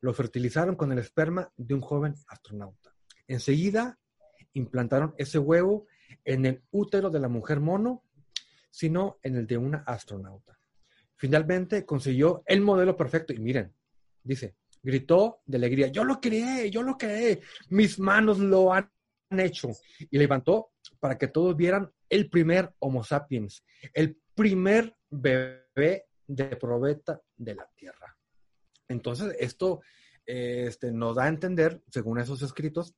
lo 0.00 0.12
fertilizaron 0.12 0.76
con 0.76 0.92
el 0.92 0.98
esperma 0.98 1.52
de 1.56 1.74
un 1.74 1.80
joven 1.80 2.14
astronauta. 2.28 2.94
Enseguida 3.28 3.98
implantaron 4.54 5.14
ese 5.18 5.38
huevo 5.38 5.86
en 6.24 6.46
el 6.46 6.64
útero 6.70 7.10
de 7.10 7.20
la 7.20 7.28
mujer 7.28 7.60
mono, 7.60 8.04
sino 8.70 9.18
en 9.22 9.36
el 9.36 9.46
de 9.46 9.58
una 9.58 9.78
astronauta. 9.78 10.58
Finalmente 11.16 11.84
consiguió 11.84 12.42
el 12.46 12.60
modelo 12.60 12.96
perfecto 12.96 13.32
y 13.32 13.38
miren, 13.38 13.72
dice, 14.22 14.56
gritó 14.82 15.40
de 15.46 15.56
alegría, 15.56 15.88
yo 15.88 16.04
lo 16.04 16.20
creé, 16.20 16.70
yo 16.70 16.82
lo 16.82 16.96
creé, 16.96 17.40
mis 17.70 17.98
manos 17.98 18.38
lo 18.38 18.72
han 18.72 18.90
hecho. 19.30 19.70
Y 20.10 20.18
levantó 20.18 20.72
para 21.00 21.18
que 21.18 21.28
todos 21.28 21.56
vieran 21.56 21.90
el 22.08 22.30
primer 22.30 22.72
Homo 22.78 23.02
sapiens, 23.02 23.64
el 23.92 24.20
primer 24.34 24.96
bebé 25.10 26.06
de 26.26 26.56
probeta 26.56 27.20
de 27.36 27.54
la 27.54 27.68
Tierra. 27.74 28.16
Entonces, 28.88 29.34
esto 29.40 29.80
este, 30.24 30.92
nos 30.92 31.16
da 31.16 31.24
a 31.24 31.28
entender, 31.28 31.82
según 31.90 32.18
esos 32.18 32.42
escritos, 32.42 32.94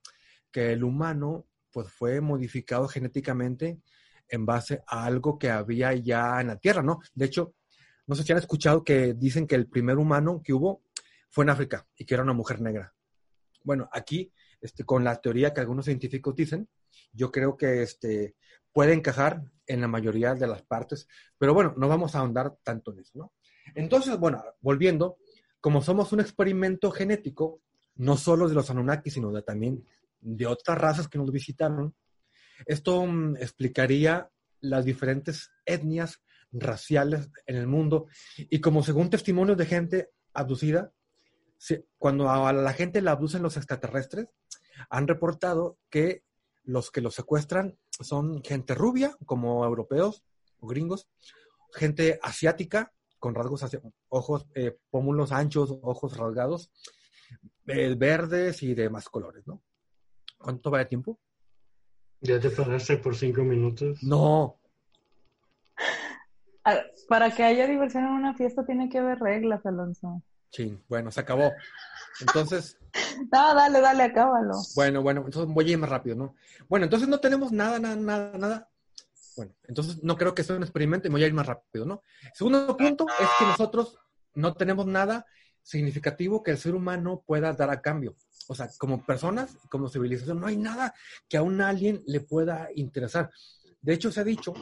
que 0.50 0.72
el 0.72 0.84
humano 0.84 1.46
pues 1.70 1.90
fue 1.92 2.20
modificado 2.20 2.88
genéticamente 2.88 3.80
en 4.28 4.46
base 4.46 4.82
a 4.86 5.04
algo 5.04 5.38
que 5.38 5.50
había 5.50 5.94
ya 5.94 6.40
en 6.40 6.48
la 6.48 6.56
Tierra, 6.56 6.82
¿no? 6.82 7.00
De 7.14 7.26
hecho, 7.26 7.54
no 8.08 8.14
sé 8.14 8.24
si 8.24 8.32
han 8.32 8.38
escuchado 8.38 8.82
que 8.82 9.12
dicen 9.12 9.46
que 9.46 9.54
el 9.54 9.68
primer 9.68 9.98
humano 9.98 10.40
que 10.42 10.54
hubo 10.54 10.82
fue 11.28 11.44
en 11.44 11.50
África 11.50 11.86
y 11.94 12.06
que 12.06 12.14
era 12.14 12.22
una 12.22 12.32
mujer 12.32 12.60
negra. 12.60 12.94
Bueno, 13.62 13.88
aquí, 13.92 14.32
este, 14.62 14.84
con 14.84 15.04
la 15.04 15.20
teoría 15.20 15.52
que 15.52 15.60
algunos 15.60 15.84
científicos 15.84 16.34
dicen, 16.34 16.68
yo 17.12 17.30
creo 17.30 17.56
que 17.58 17.82
este, 17.82 18.34
puede 18.72 18.94
encajar 18.94 19.42
en 19.66 19.82
la 19.82 19.88
mayoría 19.88 20.34
de 20.34 20.46
las 20.46 20.62
partes, 20.62 21.06
pero 21.36 21.52
bueno, 21.52 21.74
no 21.76 21.86
vamos 21.86 22.14
a 22.14 22.20
ahondar 22.20 22.56
tanto 22.62 22.92
en 22.92 23.00
eso. 23.00 23.34
Entonces, 23.74 24.18
bueno, 24.18 24.42
volviendo, 24.62 25.18
como 25.60 25.82
somos 25.82 26.10
un 26.14 26.20
experimento 26.20 26.90
genético, 26.90 27.60
no 27.96 28.16
solo 28.16 28.48
de 28.48 28.54
los 28.54 28.70
Anunnaki, 28.70 29.10
sino 29.10 29.30
de, 29.32 29.42
también 29.42 29.84
de 30.20 30.46
otras 30.46 30.78
razas 30.78 31.08
que 31.08 31.18
nos 31.18 31.30
visitaron, 31.30 31.94
esto 32.64 33.04
mm, 33.04 33.36
explicaría 33.36 34.30
las 34.60 34.86
diferentes 34.86 35.50
etnias 35.66 36.22
raciales 36.52 37.30
en 37.46 37.56
el 37.56 37.66
mundo 37.66 38.06
y 38.36 38.60
como 38.60 38.82
según 38.82 39.10
testimonios 39.10 39.58
de 39.58 39.66
gente 39.66 40.10
abducida, 40.32 40.92
cuando 41.98 42.30
a 42.30 42.52
la 42.52 42.72
gente 42.72 43.02
la 43.02 43.12
abducen 43.12 43.42
los 43.42 43.56
extraterrestres, 43.56 44.28
han 44.90 45.08
reportado 45.08 45.78
que 45.90 46.22
los 46.62 46.90
que 46.90 47.00
los 47.00 47.14
secuestran 47.14 47.78
son 47.90 48.42
gente 48.44 48.74
rubia, 48.74 49.16
como 49.26 49.64
europeos 49.64 50.22
o 50.60 50.68
gringos, 50.68 51.08
gente 51.72 52.18
asiática, 52.22 52.92
con 53.18 53.34
rasgos, 53.34 53.64
ojos, 54.08 54.46
eh, 54.54 54.78
pómulos 54.90 55.32
anchos, 55.32 55.76
ojos 55.82 56.16
rasgados, 56.16 56.70
eh, 57.66 57.94
verdes 57.96 58.62
y 58.62 58.74
de 58.74 58.88
más 58.90 59.08
colores, 59.08 59.46
¿no? 59.46 59.62
¿Cuánto 60.38 60.70
va 60.70 60.78
de 60.78 60.86
tiempo? 60.86 61.18
¿Ya 62.20 62.38
te 62.38 62.50
paraste 62.50 62.98
por 62.98 63.16
cinco 63.16 63.42
minutos? 63.42 64.02
No. 64.02 64.60
Para 67.08 67.30
que 67.30 67.44
haya 67.44 67.66
diversión 67.66 68.04
en 68.04 68.10
una 68.10 68.34
fiesta 68.34 68.64
tiene 68.64 68.88
que 68.88 68.98
haber 68.98 69.18
reglas, 69.18 69.64
Alonso. 69.64 70.22
Sí, 70.50 70.78
bueno, 70.88 71.10
se 71.10 71.20
acabó. 71.20 71.52
Entonces. 72.20 72.78
no, 73.32 73.54
dale, 73.54 73.80
dale, 73.80 74.02
acábalo. 74.02 74.54
Bueno, 74.74 75.02
bueno, 75.02 75.22
entonces 75.24 75.52
voy 75.52 75.68
a 75.68 75.72
ir 75.72 75.78
más 75.78 75.90
rápido, 75.90 76.16
¿no? 76.16 76.34
Bueno, 76.68 76.84
entonces 76.84 77.08
no 77.08 77.20
tenemos 77.20 77.52
nada, 77.52 77.78
nada, 77.78 77.96
nada, 77.96 78.38
nada. 78.38 78.70
Bueno, 79.36 79.52
entonces 79.68 80.02
no 80.02 80.16
creo 80.16 80.34
que 80.34 80.42
sea 80.42 80.56
un 80.56 80.62
experimento 80.62 81.06
y 81.06 81.10
voy 81.10 81.22
a 81.22 81.26
ir 81.26 81.34
más 81.34 81.46
rápido, 81.46 81.84
¿no? 81.84 82.02
Segundo 82.34 82.76
punto 82.76 83.06
es 83.20 83.28
que 83.38 83.44
nosotros 83.44 83.98
no 84.34 84.54
tenemos 84.54 84.86
nada 84.86 85.26
significativo 85.62 86.42
que 86.42 86.50
el 86.50 86.58
ser 86.58 86.74
humano 86.74 87.22
pueda 87.24 87.52
dar 87.52 87.70
a 87.70 87.80
cambio. 87.80 88.16
O 88.48 88.54
sea, 88.54 88.68
como 88.78 89.04
personas, 89.04 89.56
como 89.70 89.88
civilización, 89.88 90.40
no 90.40 90.46
hay 90.46 90.56
nada 90.56 90.94
que 91.28 91.36
a 91.36 91.42
un 91.42 91.60
alien 91.60 92.02
le 92.06 92.20
pueda 92.20 92.68
interesar. 92.74 93.30
De 93.80 93.92
hecho, 93.92 94.10
se 94.10 94.20
ha 94.20 94.24
dicho 94.24 94.54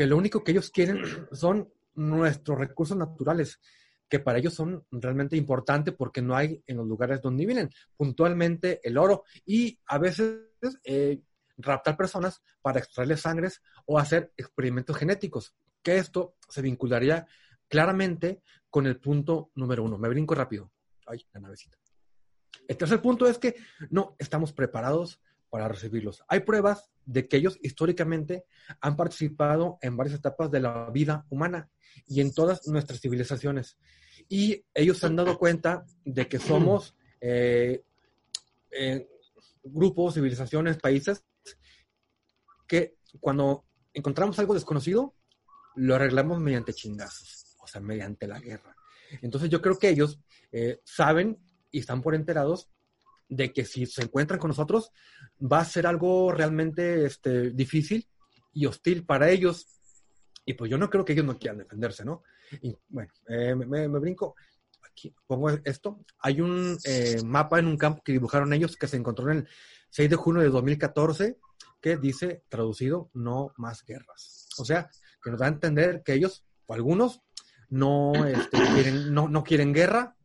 que 0.00 0.06
lo 0.06 0.16
único 0.16 0.42
que 0.42 0.52
ellos 0.52 0.70
quieren 0.70 1.02
son 1.30 1.70
nuestros 1.94 2.56
recursos 2.56 2.96
naturales, 2.96 3.60
que 4.08 4.18
para 4.18 4.38
ellos 4.38 4.54
son 4.54 4.86
realmente 4.90 5.36
importantes 5.36 5.92
porque 5.92 6.22
no 6.22 6.34
hay 6.34 6.64
en 6.66 6.78
los 6.78 6.86
lugares 6.86 7.20
donde 7.20 7.44
viven. 7.44 7.68
Puntualmente 7.98 8.80
el 8.82 8.96
oro 8.96 9.24
y 9.44 9.78
a 9.84 9.98
veces 9.98 10.38
eh, 10.84 11.20
raptar 11.58 11.98
personas 11.98 12.40
para 12.62 12.78
extraerles 12.78 13.20
sangres 13.20 13.60
o 13.84 13.98
hacer 13.98 14.32
experimentos 14.38 14.96
genéticos, 14.96 15.54
que 15.82 15.98
esto 15.98 16.34
se 16.48 16.62
vincularía 16.62 17.26
claramente 17.68 18.40
con 18.70 18.86
el 18.86 18.98
punto 18.98 19.50
número 19.54 19.84
uno. 19.84 19.98
Me 19.98 20.08
brinco 20.08 20.34
rápido. 20.34 20.72
Ay, 21.06 21.26
la 21.34 21.40
navecita. 21.40 21.76
El 22.66 22.78
tercer 22.78 23.02
punto 23.02 23.26
es 23.26 23.36
que 23.36 23.54
no 23.90 24.16
estamos 24.18 24.54
preparados 24.54 25.20
para 25.50 25.68
recibirlos. 25.68 26.24
Hay 26.28 26.40
pruebas 26.40 26.90
de 27.04 27.28
que 27.28 27.36
ellos 27.36 27.58
históricamente 27.62 28.44
han 28.80 28.96
participado 28.96 29.78
en 29.82 29.96
varias 29.96 30.16
etapas 30.16 30.50
de 30.50 30.60
la 30.60 30.88
vida 30.90 31.26
humana 31.28 31.68
y 32.06 32.20
en 32.20 32.32
todas 32.32 32.66
nuestras 32.68 33.00
civilizaciones. 33.00 33.76
Y 34.28 34.64
ellos 34.72 34.98
se 34.98 35.06
han 35.06 35.16
dado 35.16 35.38
cuenta 35.38 35.84
de 36.04 36.28
que 36.28 36.38
somos 36.38 36.94
eh, 37.20 37.82
eh, 38.70 39.08
grupos, 39.64 40.14
civilizaciones, 40.14 40.78
países 40.78 41.24
que 42.66 42.96
cuando 43.18 43.64
encontramos 43.92 44.38
algo 44.38 44.54
desconocido, 44.54 45.14
lo 45.74 45.96
arreglamos 45.96 46.38
mediante 46.40 46.72
chingazos, 46.72 47.56
o 47.60 47.66
sea, 47.66 47.80
mediante 47.80 48.28
la 48.28 48.38
guerra. 48.38 48.76
Entonces 49.22 49.50
yo 49.50 49.60
creo 49.60 49.78
que 49.78 49.88
ellos 49.88 50.20
eh, 50.52 50.80
saben 50.84 51.38
y 51.72 51.80
están 51.80 52.02
por 52.02 52.14
enterados 52.14 52.70
de 53.30 53.52
que 53.52 53.64
si 53.64 53.86
se 53.86 54.02
encuentran 54.02 54.38
con 54.38 54.48
nosotros 54.48 54.90
va 55.40 55.60
a 55.60 55.64
ser 55.64 55.86
algo 55.86 56.32
realmente 56.32 57.06
este, 57.06 57.50
difícil 57.50 58.06
y 58.52 58.66
hostil 58.66 59.06
para 59.06 59.30
ellos. 59.30 59.66
Y 60.44 60.54
pues 60.54 60.70
yo 60.70 60.76
no 60.76 60.90
creo 60.90 61.04
que 61.04 61.12
ellos 61.12 61.24
no 61.24 61.38
quieran 61.38 61.58
defenderse, 61.58 62.04
¿no? 62.04 62.22
Y 62.60 62.76
bueno, 62.88 63.12
eh, 63.28 63.54
me, 63.54 63.86
brinco. 63.86 64.34
Aquí 64.82 65.14
pongo 65.26 65.50
esto. 65.64 66.04
Hay 66.18 66.40
un 66.40 66.76
eh, 66.84 67.22
mapa 67.24 67.60
en 67.60 67.68
un 67.68 67.76
campo 67.76 68.02
que 68.04 68.12
dibujaron 68.12 68.52
ellos 68.52 68.76
que 68.76 68.88
se 68.88 68.96
encontró 68.96 69.30
en 69.30 69.38
el 69.38 69.48
6 69.90 70.10
de 70.10 70.16
junio 70.16 70.42
de 70.42 70.48
2014 70.48 71.38
que 71.80 71.96
dice, 71.96 72.42
traducido, 72.48 73.10
no 73.14 73.52
más 73.56 73.84
guerras. 73.84 74.48
O 74.58 74.64
sea, 74.64 74.90
que 75.22 75.30
nos 75.30 75.40
da 75.40 75.46
a 75.46 75.50
entender 75.50 76.02
que 76.04 76.12
ellos, 76.12 76.44
o 76.66 76.74
algunos, 76.74 77.22
no, 77.70 78.12
este, 78.26 78.58
quieren, 78.74 79.14
no, 79.14 79.28
no 79.28 79.44
quieren 79.44 79.72
guerra 79.72 80.16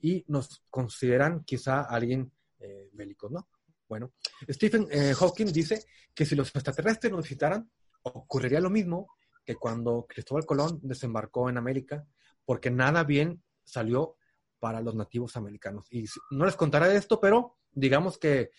y 0.00 0.24
nos 0.28 0.62
consideran 0.70 1.42
quizá 1.44 1.80
alguien 1.80 2.30
eh, 2.62 2.88
bélicos, 2.92 3.30
¿no? 3.30 3.48
Bueno, 3.88 4.14
Stephen 4.48 4.86
eh, 4.90 5.12
Hawking 5.14 5.52
dice 5.52 5.84
que 6.14 6.24
si 6.24 6.34
los 6.34 6.48
extraterrestres 6.54 7.12
nos 7.12 7.24
visitaran, 7.24 7.70
ocurriría 8.02 8.60
lo 8.60 8.70
mismo 8.70 9.08
que 9.44 9.56
cuando 9.56 10.06
Cristóbal 10.08 10.46
Colón 10.46 10.80
desembarcó 10.82 11.50
en 11.50 11.58
América, 11.58 12.06
porque 12.44 12.70
nada 12.70 13.04
bien 13.04 13.42
salió 13.64 14.16
para 14.58 14.80
los 14.80 14.94
nativos 14.94 15.36
americanos. 15.36 15.86
Y 15.90 16.04
no 16.30 16.46
les 16.46 16.56
contaré 16.56 16.96
esto, 16.96 17.20
pero 17.20 17.58
digamos 17.72 18.16
que 18.16 18.50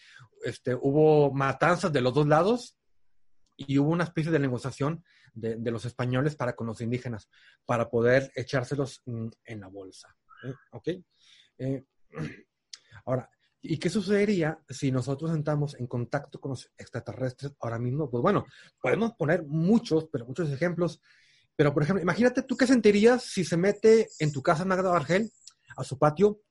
este, 0.43 0.75
hubo 0.75 1.33
matanzas 1.33 1.91
de 1.93 2.01
los 2.01 2.13
dos 2.13 2.27
lados 2.27 2.77
y 3.55 3.77
hubo 3.77 3.89
una 3.89 4.03
especie 4.03 4.31
de 4.31 4.39
negociación 4.39 5.03
de, 5.33 5.71
los 5.71 5.85
españoles 5.85 6.35
para 6.35 6.55
con 6.55 6.67
los 6.67 6.81
indígenas, 6.81 7.29
para 7.65 7.89
poder 7.89 8.31
echárselos 8.35 9.01
mm, 9.05 9.29
en 9.45 9.59
la 9.59 9.67
bolsa. 9.67 10.15
¿eh? 10.43 10.53
¿Ok? 10.71 10.89
ahora, 13.05 13.29
¿Y 13.65 13.77
qué 13.77 13.89
sucedería 13.89 14.59
si 14.69 14.91
nosotros 14.91 15.31
entramos 15.31 15.75
en 15.79 15.87
contacto 15.87 16.41
con 16.41 16.51
los 16.51 16.69
extraterrestres 16.77 17.53
ahora 17.61 17.79
mismo? 17.79 18.09
Pues 18.09 18.21
bueno, 18.21 18.45
podemos 18.81 19.13
poner 19.13 19.45
muchos, 19.45 20.09
pero 20.11 20.25
muchos 20.25 20.51
ejemplos. 20.51 21.01
Pero, 21.55 21.73
por 21.73 21.81
ejemplo, 21.81 22.01
imagínate 22.01 22.43
tú 22.43 22.57
qué 22.57 22.67
sentirías 22.67 23.23
si 23.23 23.45
se 23.45 23.55
mete 23.55 24.09
en 24.19 24.33
tu 24.33 24.43
casa 24.43 24.65
Magda 24.65 24.89
Bargel, 24.89 25.31
a 25.77 25.83
su 25.85 25.97
patio, 25.97 26.41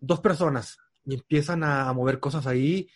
dos 0.00 0.20
personas 0.20 0.78
y 1.04 1.14
empiezan 1.14 1.64
a 1.64 1.92
mover 1.92 2.18
cosas 2.18 2.46
ahí, 2.46 2.88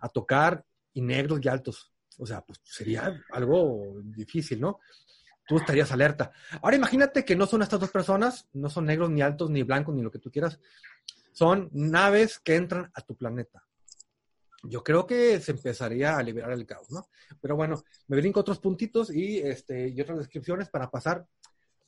a 0.00 0.08
tocar, 0.08 0.64
y 0.92 1.00
negros 1.00 1.38
y 1.40 1.48
altos. 1.48 1.92
O 2.18 2.26
sea, 2.26 2.40
pues 2.40 2.60
sería 2.64 3.24
algo 3.30 4.00
difícil, 4.02 4.60
¿no? 4.60 4.80
Tú 5.46 5.58
estarías 5.58 5.92
alerta. 5.92 6.32
Ahora 6.60 6.76
imagínate 6.76 7.24
que 7.24 7.36
no 7.36 7.46
son 7.46 7.62
estas 7.62 7.78
dos 7.78 7.90
personas, 7.90 8.48
no 8.52 8.68
son 8.68 8.86
negros, 8.86 9.10
ni 9.10 9.22
altos, 9.22 9.48
ni 9.48 9.62
blancos, 9.62 9.94
ni 9.94 10.02
lo 10.02 10.10
que 10.10 10.18
tú 10.18 10.30
quieras, 10.30 10.58
son 11.38 11.68
naves 11.72 12.40
que 12.40 12.56
entran 12.56 12.90
a 12.92 13.00
tu 13.00 13.14
planeta. 13.14 13.62
Yo 14.64 14.82
creo 14.82 15.06
que 15.06 15.38
se 15.38 15.52
empezaría 15.52 16.16
a 16.16 16.22
liberar 16.24 16.50
el 16.50 16.66
caos, 16.66 16.90
¿no? 16.90 17.08
Pero 17.40 17.54
bueno, 17.54 17.84
me 18.08 18.16
brinco 18.16 18.40
otros 18.40 18.58
puntitos 18.58 19.14
y, 19.14 19.38
este, 19.38 19.88
y 19.88 20.00
otras 20.00 20.18
descripciones 20.18 20.68
para 20.68 20.90
pasar 20.90 21.24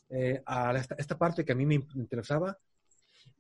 eh, 0.09 0.41
a 0.47 0.73
esta, 0.97 1.19
parte 1.19 1.45
que 1.45 1.51
a 1.51 1.57
mí 1.57 1.67
me 1.67 1.85
interesaba. 1.97 2.57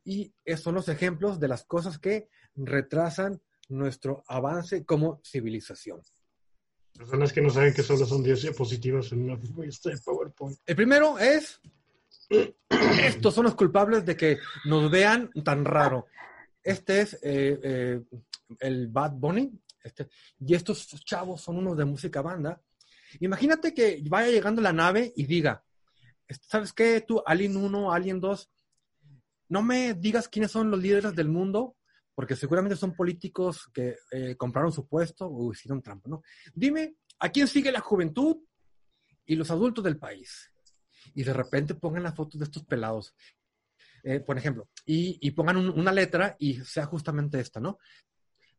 Y 0.05 0.35
son 0.57 0.75
los 0.75 0.89
ejemplos 0.89 1.39
de 1.39 1.47
las 1.47 1.65
cosas 1.65 2.01
que 2.01 2.29
retrasan 2.57 3.41
nuestro 3.69 4.25
avance 4.27 4.85
como 4.85 5.21
civilización. 5.25 6.01
Personas 6.93 7.33
que 7.33 7.41
no 7.41 7.51
saben 7.51 7.73
que 7.73 7.85
solo 7.85 8.05
son 8.05 8.25
10 8.25 8.43
diapositivas 8.43 9.13
en 9.13 9.31
una 9.31 9.39
PowerPoint. 10.05 10.59
El 10.67 10.75
primero 10.75 11.21
es 11.21 11.61
estos 12.71 13.35
son 13.35 13.45
los 13.45 13.55
culpables 13.55 14.05
de 14.07 14.17
que 14.17 14.39
nos 14.65 14.91
vean 14.91 15.31
tan 15.45 15.65
raro. 15.65 16.07
Este 16.63 17.01
es 17.01 17.15
eh, 17.23 17.59
eh, 17.63 18.01
el 18.61 18.89
Bad 18.89 19.13
Bunny. 19.13 19.51
Este, 19.83 20.09
y 20.39 20.55
estos 20.55 20.87
chavos 21.05 21.41
son 21.41 21.59
unos 21.59 21.77
de 21.77 21.85
música 21.85 22.23
banda. 22.23 22.61
Imagínate 23.21 23.75
que 23.75 24.03
vaya 24.09 24.31
llegando 24.31 24.63
la 24.63 24.73
nave 24.73 25.13
y 25.17 25.25
diga, 25.25 25.65
¿sabes 26.43 26.73
qué? 26.73 27.01
Tú, 27.01 27.23
Alien 27.27 27.57
1, 27.57 27.93
Alien 27.93 28.21
2, 28.21 28.51
no 29.49 29.63
me 29.63 29.95
digas 29.95 30.29
quiénes 30.29 30.53
son 30.53 30.71
los 30.71 30.81
líderes 30.81 31.15
del 31.17 31.29
mundo, 31.29 31.77
porque 32.15 32.37
seguramente 32.37 32.77
son 32.77 32.95
políticos 32.95 33.69
que 33.75 33.97
eh, 34.13 34.37
compraron 34.37 34.71
su 34.71 34.87
puesto 34.87 35.27
o 35.27 35.53
hicieron 35.53 35.83
trampa, 35.83 36.09
¿no? 36.09 36.23
Dime, 36.55 36.95
¿a 37.19 37.31
quién 37.31 37.49
sigue 37.49 37.73
la 37.73 37.81
juventud 37.81 38.37
y 39.27 39.35
los 39.35 39.51
adultos 39.51 39.83
del 39.83 39.99
país? 39.99 40.53
Y 41.15 41.25
de 41.25 41.33
repente 41.33 41.75
pongan 41.75 42.03
las 42.03 42.15
fotos 42.15 42.39
de 42.39 42.45
estos 42.45 42.65
pelados, 42.65 43.15
eh, 44.03 44.21
por 44.21 44.39
ejemplo, 44.39 44.69
y, 44.85 45.31
pongan 45.33 45.57
una 45.57 45.93
letra 45.93 46.37
y 46.39 46.55
sea 46.65 46.87
justamente 46.87 47.41
esta, 47.41 47.61
¿no? 47.61 47.79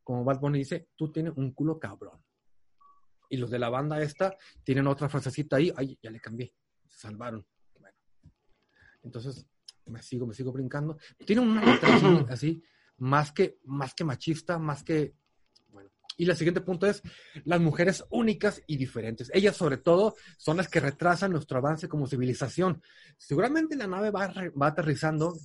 Como 0.02 0.24
Bad 0.24 0.40
Bunny 0.40 0.58
dice, 0.58 0.88
tú 0.96 1.10
tienes 1.10 1.32
un 1.36 1.52
culo 1.52 1.78
cabrón. 1.78 2.22
Y 3.28 3.36
los 3.38 3.50
de 3.50 3.58
la 3.58 3.70
banda 3.70 4.02
esta 4.02 4.36
tienen 4.62 4.86
otra 4.86 5.08
frasecita 5.08 5.56
ahí, 5.56 5.72
ay, 5.76 5.98
ya 6.02 6.10
le 6.10 6.20
cambié, 6.20 6.52
se 6.86 6.98
salvaron. 6.98 7.46
Bueno, 7.78 7.96
entonces 9.02 9.46
me 9.86 10.02
sigo, 10.02 10.26
me 10.26 10.34
sigo 10.34 10.52
brincando. 10.52 10.98
Tiene 11.24 11.42
una 11.42 11.64
letra 11.64 11.94
así, 11.94 12.06
así 12.28 12.62
más 12.98 13.32
que, 13.32 13.58
más 13.64 13.94
que 13.94 14.04
machista, 14.04 14.58
más 14.58 14.84
que 14.84 15.14
y 16.16 16.28
el 16.28 16.36
siguiente 16.36 16.60
punto 16.60 16.86
es 16.86 17.02
las 17.44 17.60
mujeres 17.60 18.04
únicas 18.10 18.62
y 18.66 18.76
diferentes. 18.76 19.30
Ellas, 19.32 19.56
sobre 19.56 19.76
todo, 19.76 20.14
son 20.36 20.56
las 20.56 20.68
que 20.68 20.80
retrasan 20.80 21.32
nuestro 21.32 21.58
avance 21.58 21.88
como 21.88 22.06
civilización. 22.06 22.82
Seguramente 23.16 23.76
la 23.76 23.86
nave 23.86 24.10
va, 24.10 24.32
aterrizando 24.66 25.36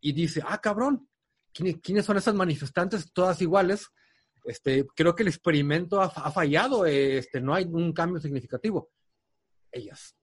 y 0.00 0.12
dice, 0.12 0.42
ah, 0.46 0.60
cabrón, 0.60 1.08
¿quiénes 1.52 2.04
son 2.04 2.16
esas 2.16 2.34
manifestantes 2.34 3.12
todas 3.12 3.40
iguales? 3.40 3.88
Este, 4.44 4.86
creo 4.94 5.14
que 5.14 5.22
el 5.22 5.28
experimento 5.28 6.00
ha, 6.00 6.30
fallado, 6.30 6.86
este, 6.86 7.40
no 7.40 7.54
hay 7.54 7.64
un 7.64 7.92
cambio 7.92 8.20
significativo. 8.20 8.90
Ellas, 9.70 10.16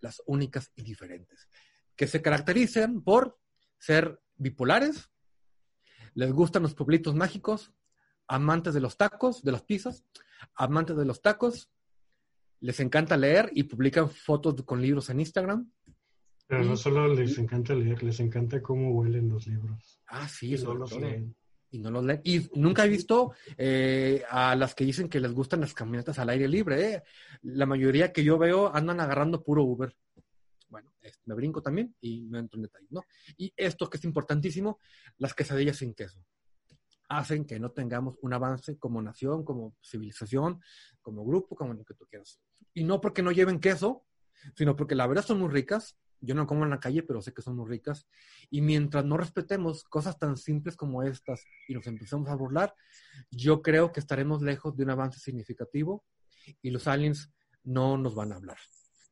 las 0.00 0.22
únicas 0.26 0.70
y 0.74 0.82
diferentes, 0.82 1.48
que 1.96 2.06
se 2.06 2.22
caracterizan 2.22 3.02
por 3.02 3.38
ser 3.78 4.20
bipolares, 4.36 5.10
les 6.14 6.32
gustan 6.32 6.62
los 6.62 6.74
pueblitos 6.74 7.14
mágicos, 7.14 7.72
amantes 8.32 8.72
de 8.72 8.80
los 8.80 8.96
tacos, 8.96 9.42
de 9.42 9.52
las 9.52 9.62
pizzas, 9.62 10.04
amantes 10.54 10.96
de 10.96 11.04
los 11.04 11.20
tacos, 11.20 11.70
les 12.60 12.80
encanta 12.80 13.16
leer 13.16 13.50
y 13.52 13.64
publican 13.64 14.08
fotos 14.08 14.54
con 14.62 14.80
libros 14.80 15.10
en 15.10 15.20
Instagram. 15.20 15.70
Pero 16.46 16.64
no 16.64 16.76
solo 16.76 17.12
les 17.14 17.36
encanta 17.36 17.74
leer, 17.74 18.02
les 18.02 18.20
encanta 18.20 18.62
cómo 18.62 18.92
huelen 18.92 19.28
los 19.28 19.46
libros. 19.46 20.00
Ah, 20.06 20.28
sí, 20.28 20.54
eso 20.54 20.72
no 20.72 20.80
los 20.80 20.98
leen. 20.98 21.34
Y 21.70 21.78
no 21.78 21.90
los 21.90 22.04
leen. 22.04 22.20
Y 22.24 22.48
nunca 22.54 22.86
he 22.86 22.88
visto 22.88 23.32
eh, 23.58 24.22
a 24.30 24.56
las 24.56 24.74
que 24.74 24.84
dicen 24.84 25.08
que 25.08 25.20
les 25.20 25.32
gustan 25.32 25.60
las 25.60 25.74
camionetas 25.74 26.18
al 26.18 26.30
aire 26.30 26.48
libre. 26.48 26.94
Eh. 26.94 27.02
La 27.42 27.66
mayoría 27.66 28.12
que 28.12 28.24
yo 28.24 28.38
veo 28.38 28.74
andan 28.74 29.00
agarrando 29.00 29.42
puro 29.42 29.62
Uber. 29.64 29.94
Bueno, 30.68 30.90
me 31.26 31.34
brinco 31.34 31.60
también 31.60 31.94
y 32.00 32.22
no 32.22 32.38
entro 32.38 32.58
en 32.58 32.62
detalle, 32.62 32.86
¿no? 32.90 33.04
Y 33.36 33.52
esto 33.56 33.90
que 33.90 33.98
es 33.98 34.04
importantísimo, 34.04 34.78
las 35.18 35.34
quesadillas 35.34 35.76
sin 35.76 35.92
queso 35.92 36.24
hacen 37.18 37.44
que 37.44 37.60
no 37.60 37.70
tengamos 37.70 38.16
un 38.22 38.32
avance 38.32 38.78
como 38.78 39.02
nación, 39.02 39.44
como 39.44 39.76
civilización, 39.82 40.60
como 41.02 41.24
grupo, 41.24 41.54
como 41.54 41.74
lo 41.74 41.84
que 41.84 41.94
tú 41.94 42.06
quieras. 42.06 42.40
Y 42.72 42.84
no 42.84 43.00
porque 43.00 43.22
no 43.22 43.32
lleven 43.32 43.60
queso, 43.60 44.06
sino 44.56 44.76
porque 44.76 44.94
la 44.94 45.06
verdad 45.06 45.24
son 45.24 45.38
muy 45.38 45.50
ricas. 45.50 45.98
Yo 46.20 46.34
no 46.34 46.46
como 46.46 46.64
en 46.64 46.70
la 46.70 46.80
calle, 46.80 47.02
pero 47.02 47.20
sé 47.20 47.34
que 47.34 47.42
son 47.42 47.56
muy 47.56 47.68
ricas. 47.68 48.06
Y 48.48 48.62
mientras 48.62 49.04
no 49.04 49.16
respetemos 49.16 49.84
cosas 49.84 50.18
tan 50.18 50.36
simples 50.36 50.76
como 50.76 51.02
estas 51.02 51.44
y 51.68 51.74
nos 51.74 51.86
empezamos 51.86 52.28
a 52.28 52.34
burlar, 52.34 52.74
yo 53.30 53.60
creo 53.60 53.92
que 53.92 54.00
estaremos 54.00 54.40
lejos 54.40 54.76
de 54.76 54.84
un 54.84 54.90
avance 54.90 55.18
significativo 55.18 56.04
y 56.62 56.70
los 56.70 56.86
aliens 56.86 57.30
no 57.62 57.98
nos 57.98 58.14
van 58.14 58.32
a 58.32 58.36
hablar. 58.36 58.58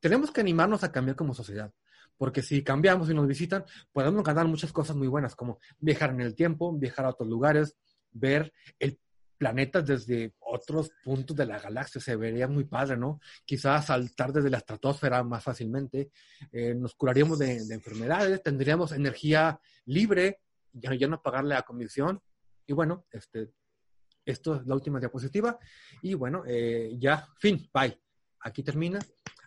Tenemos 0.00 0.30
que 0.30 0.40
animarnos 0.40 0.84
a 0.84 0.92
cambiar 0.92 1.16
como 1.16 1.34
sociedad 1.34 1.74
porque 2.20 2.42
si 2.42 2.62
cambiamos 2.62 3.08
y 3.08 3.14
nos 3.14 3.26
visitan, 3.26 3.64
podemos 3.92 4.22
ganar 4.22 4.46
muchas 4.46 4.74
cosas 4.74 4.94
muy 4.94 5.08
buenas, 5.08 5.34
como 5.34 5.58
viajar 5.78 6.10
en 6.10 6.20
el 6.20 6.34
tiempo, 6.34 6.70
viajar 6.70 7.06
a 7.06 7.08
otros 7.08 7.30
lugares, 7.30 7.78
ver 8.12 8.52
el 8.78 8.98
planeta 9.40 9.80
desde 9.80 10.34
otros 10.40 10.92
puntos 11.02 11.34
de 11.34 11.46
la 11.46 11.58
galaxia. 11.58 11.98
Se 11.98 12.14
vería 12.14 12.46
muy 12.46 12.64
padre, 12.64 12.98
¿no? 12.98 13.20
Quizás 13.46 13.86
saltar 13.86 14.34
desde 14.34 14.50
la 14.50 14.58
estratosfera 14.58 15.24
más 15.24 15.42
fácilmente. 15.42 16.10
Eh, 16.52 16.74
nos 16.74 16.94
curaríamos 16.94 17.38
de, 17.38 17.56
enfermedades, 17.56 18.42
tendríamos 18.42 18.92
energía 18.92 19.58
libre, 19.86 20.40
ya, 20.74 20.94
ya 20.94 21.08
no 21.08 21.22
pagarle 21.22 21.54
a 21.54 21.62
comisión. 21.62 22.20
Y 22.66 22.74
bueno, 22.74 23.06
este, 23.10 23.50
esto 24.26 24.56
es 24.56 24.66
la 24.66 24.74
última 24.74 25.00
diapositiva. 25.00 25.58
Y 26.02 26.12
bueno, 26.12 26.42
eh, 26.46 26.94
ya, 26.98 27.26
fin, 27.38 27.66
bye. 27.72 27.98
Aquí 28.40 28.62
termina. 28.62 28.98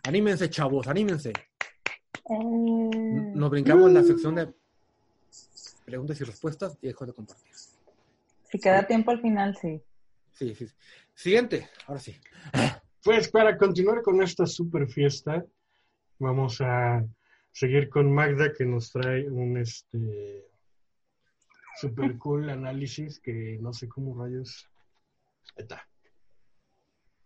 Anímense, 0.02 0.50
chavos, 0.50 0.88
anímense. 0.88 1.30
Eh, 1.30 3.32
nos 3.34 3.48
brincamos 3.48 3.88
en 3.88 3.94
la 3.94 4.02
sección 4.02 4.34
de 4.34 4.48
preguntas 5.86 6.20
y 6.20 6.24
respuestas 6.24 6.76
y 6.82 6.88
dejo 6.88 7.06
de 7.06 7.12
compartir. 7.12 7.52
Si 8.54 8.60
queda 8.60 8.86
tiempo 8.86 9.10
al 9.10 9.20
final, 9.20 9.56
sí. 9.56 9.82
Sí, 10.30 10.54
sí. 10.54 10.68
Siguiente, 11.12 11.68
ahora 11.88 11.98
sí. 11.98 12.14
Pues 13.02 13.28
para 13.28 13.58
continuar 13.58 14.00
con 14.00 14.22
esta 14.22 14.46
super 14.46 14.86
fiesta, 14.86 15.44
vamos 16.20 16.60
a 16.60 17.04
seguir 17.50 17.88
con 17.88 18.12
Magda 18.12 18.52
que 18.56 18.64
nos 18.64 18.92
trae 18.92 19.28
un 19.28 19.56
este 19.56 20.46
super 21.80 22.16
cool 22.16 22.48
análisis 22.48 23.18
que 23.18 23.58
no 23.60 23.72
sé 23.72 23.88
cómo 23.88 24.22
rayos. 24.22 24.70
Está. 25.56 25.88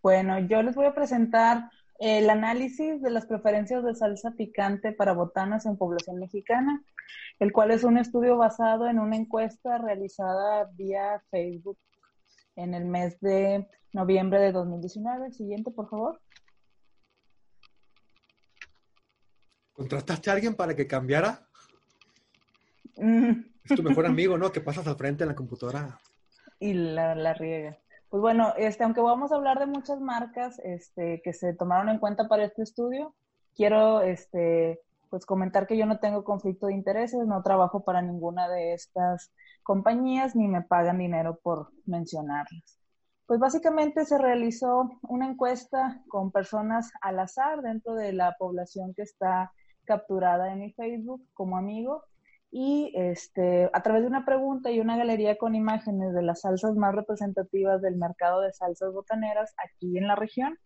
Bueno, 0.02 0.38
yo 0.38 0.62
les 0.62 0.74
voy 0.74 0.86
a 0.86 0.94
presentar 0.94 1.70
el 1.98 2.30
análisis 2.30 3.02
de 3.02 3.10
las 3.10 3.26
preferencias 3.26 3.84
de 3.84 3.94
salsa 3.94 4.30
picante 4.32 4.92
para 4.92 5.12
botanas 5.12 5.66
en 5.66 5.76
población 5.76 6.18
mexicana, 6.18 6.82
el 7.40 7.52
cual 7.52 7.72
es 7.72 7.82
un 7.82 7.98
estudio 7.98 8.36
basado 8.36 8.88
en 8.88 9.00
una 9.00 9.16
encuesta 9.16 9.78
realizada 9.78 10.70
vía 10.74 11.22
Facebook 11.30 11.78
en 12.54 12.74
el 12.74 12.84
mes 12.84 13.18
de 13.20 13.66
noviembre 13.92 14.40
de 14.40 14.52
2019. 14.52 15.32
Siguiente, 15.32 15.70
por 15.72 15.88
favor. 15.88 16.20
¿Contrataste 19.72 20.30
a 20.30 20.34
alguien 20.34 20.54
para 20.54 20.74
que 20.74 20.86
cambiara? 20.86 21.48
Mm. 22.96 23.44
Es 23.64 23.76
tu 23.76 23.82
mejor 23.82 24.06
amigo, 24.06 24.38
¿no? 24.38 24.52
Que 24.52 24.60
pasas 24.60 24.86
al 24.86 24.96
frente 24.96 25.24
en 25.24 25.28
la 25.28 25.36
computadora. 25.36 26.00
Y 26.60 26.74
la, 26.74 27.14
la 27.14 27.34
riega. 27.34 27.78
Pues 28.10 28.22
bueno, 28.22 28.54
este, 28.56 28.84
aunque 28.84 29.02
vamos 29.02 29.32
a 29.32 29.36
hablar 29.36 29.58
de 29.58 29.66
muchas 29.66 30.00
marcas 30.00 30.58
este, 30.64 31.20
que 31.22 31.32
se 31.32 31.52
tomaron 31.54 31.90
en 31.90 31.98
cuenta 31.98 32.26
para 32.26 32.44
este 32.44 32.62
estudio, 32.62 33.14
quiero 33.54 34.00
este, 34.00 34.80
pues 35.10 35.26
comentar 35.26 35.66
que 35.66 35.76
yo 35.76 35.84
no 35.84 35.98
tengo 35.98 36.24
conflicto 36.24 36.68
de 36.68 36.74
intereses, 36.74 37.26
no 37.26 37.42
trabajo 37.42 37.84
para 37.84 38.00
ninguna 38.00 38.48
de 38.48 38.72
estas 38.72 39.30
compañías 39.62 40.34
ni 40.34 40.48
me 40.48 40.62
pagan 40.62 40.98
dinero 40.98 41.38
por 41.42 41.70
mencionarlas. 41.84 42.78
Pues 43.26 43.40
básicamente 43.40 44.06
se 44.06 44.16
realizó 44.16 44.88
una 45.02 45.28
encuesta 45.28 46.02
con 46.08 46.32
personas 46.32 46.90
al 47.02 47.18
azar 47.18 47.60
dentro 47.60 47.94
de 47.94 48.14
la 48.14 48.36
población 48.38 48.94
que 48.94 49.02
está 49.02 49.52
capturada 49.84 50.50
en 50.50 50.60
mi 50.60 50.72
Facebook 50.72 51.22
como 51.34 51.58
amigo 51.58 52.04
y 52.50 52.92
este, 52.94 53.70
a 53.72 53.82
través 53.82 54.02
de 54.02 54.08
una 54.08 54.24
pregunta 54.24 54.70
y 54.70 54.80
una 54.80 54.96
galería 54.96 55.36
con 55.36 55.54
imágenes 55.54 56.14
de 56.14 56.22
las 56.22 56.40
salsas 56.42 56.74
más 56.76 56.94
representativas 56.94 57.82
del 57.82 57.96
mercado 57.96 58.40
de 58.40 58.52
salsas 58.52 58.92
botaneras 58.92 59.54
aquí 59.64 59.98
en 59.98 60.06
la 60.06 60.16
región, 60.16 60.58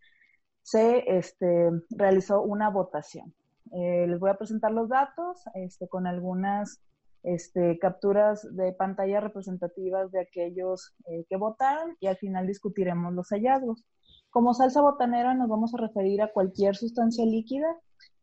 se 0.62 1.04
este, 1.18 1.70
realizó 1.90 2.42
una 2.42 2.70
votación. 2.70 3.34
Eh, 3.72 4.06
les 4.06 4.20
voy 4.20 4.30
a 4.30 4.38
presentar 4.38 4.70
los 4.70 4.88
datos 4.88 5.42
este, 5.54 5.88
con 5.88 6.06
algunas 6.06 6.80
este, 7.24 7.78
capturas 7.78 8.46
de 8.54 8.72
pantalla 8.72 9.20
representativas 9.20 10.10
de 10.12 10.20
aquellos 10.20 10.94
eh, 11.06 11.24
que 11.28 11.36
votaron 11.36 11.96
y 12.00 12.06
al 12.06 12.16
final 12.16 12.46
discutiremos 12.46 13.12
los 13.12 13.28
hallazgos. 13.30 13.84
Como 14.30 14.54
salsa 14.54 14.82
botanera 14.82 15.34
nos 15.34 15.48
vamos 15.48 15.74
a 15.74 15.78
referir 15.78 16.22
a 16.22 16.32
cualquier 16.32 16.76
sustancia 16.76 17.24
líquida 17.24 17.66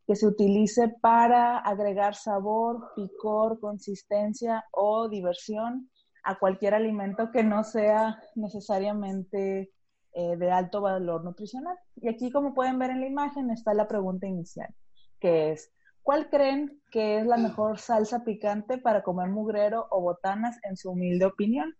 que 0.09 0.15
se 0.15 0.25
utilice 0.25 0.89
para 1.01 1.59
agregar 1.59 2.15
sabor, 2.15 2.93
picor, 2.95 3.59
consistencia 3.59 4.65
o 4.71 5.07
diversión 5.07 5.87
a 6.23 6.39
cualquier 6.39 6.73
alimento 6.73 7.29
que 7.31 7.43
no 7.43 7.63
sea 7.63 8.19
necesariamente 8.33 9.71
eh, 10.13 10.35
de 10.35 10.51
alto 10.51 10.81
valor 10.81 11.23
nutricional. 11.23 11.77
Y 11.97 12.09
aquí, 12.09 12.31
como 12.31 12.55
pueden 12.55 12.79
ver 12.79 12.89
en 12.89 13.01
la 13.01 13.05
imagen, 13.05 13.51
está 13.51 13.75
la 13.75 13.87
pregunta 13.87 14.25
inicial, 14.25 14.73
que 15.19 15.51
es, 15.51 15.71
¿cuál 16.01 16.31
creen 16.31 16.81
que 16.89 17.19
es 17.19 17.27
la 17.27 17.37
mejor 17.37 17.77
salsa 17.77 18.23
picante 18.23 18.79
para 18.79 19.03
comer 19.03 19.29
mugrero 19.29 19.85
o 19.91 20.01
botanas 20.01 20.57
en 20.63 20.75
su 20.75 20.89
humilde 20.89 21.25
opinión? 21.25 21.75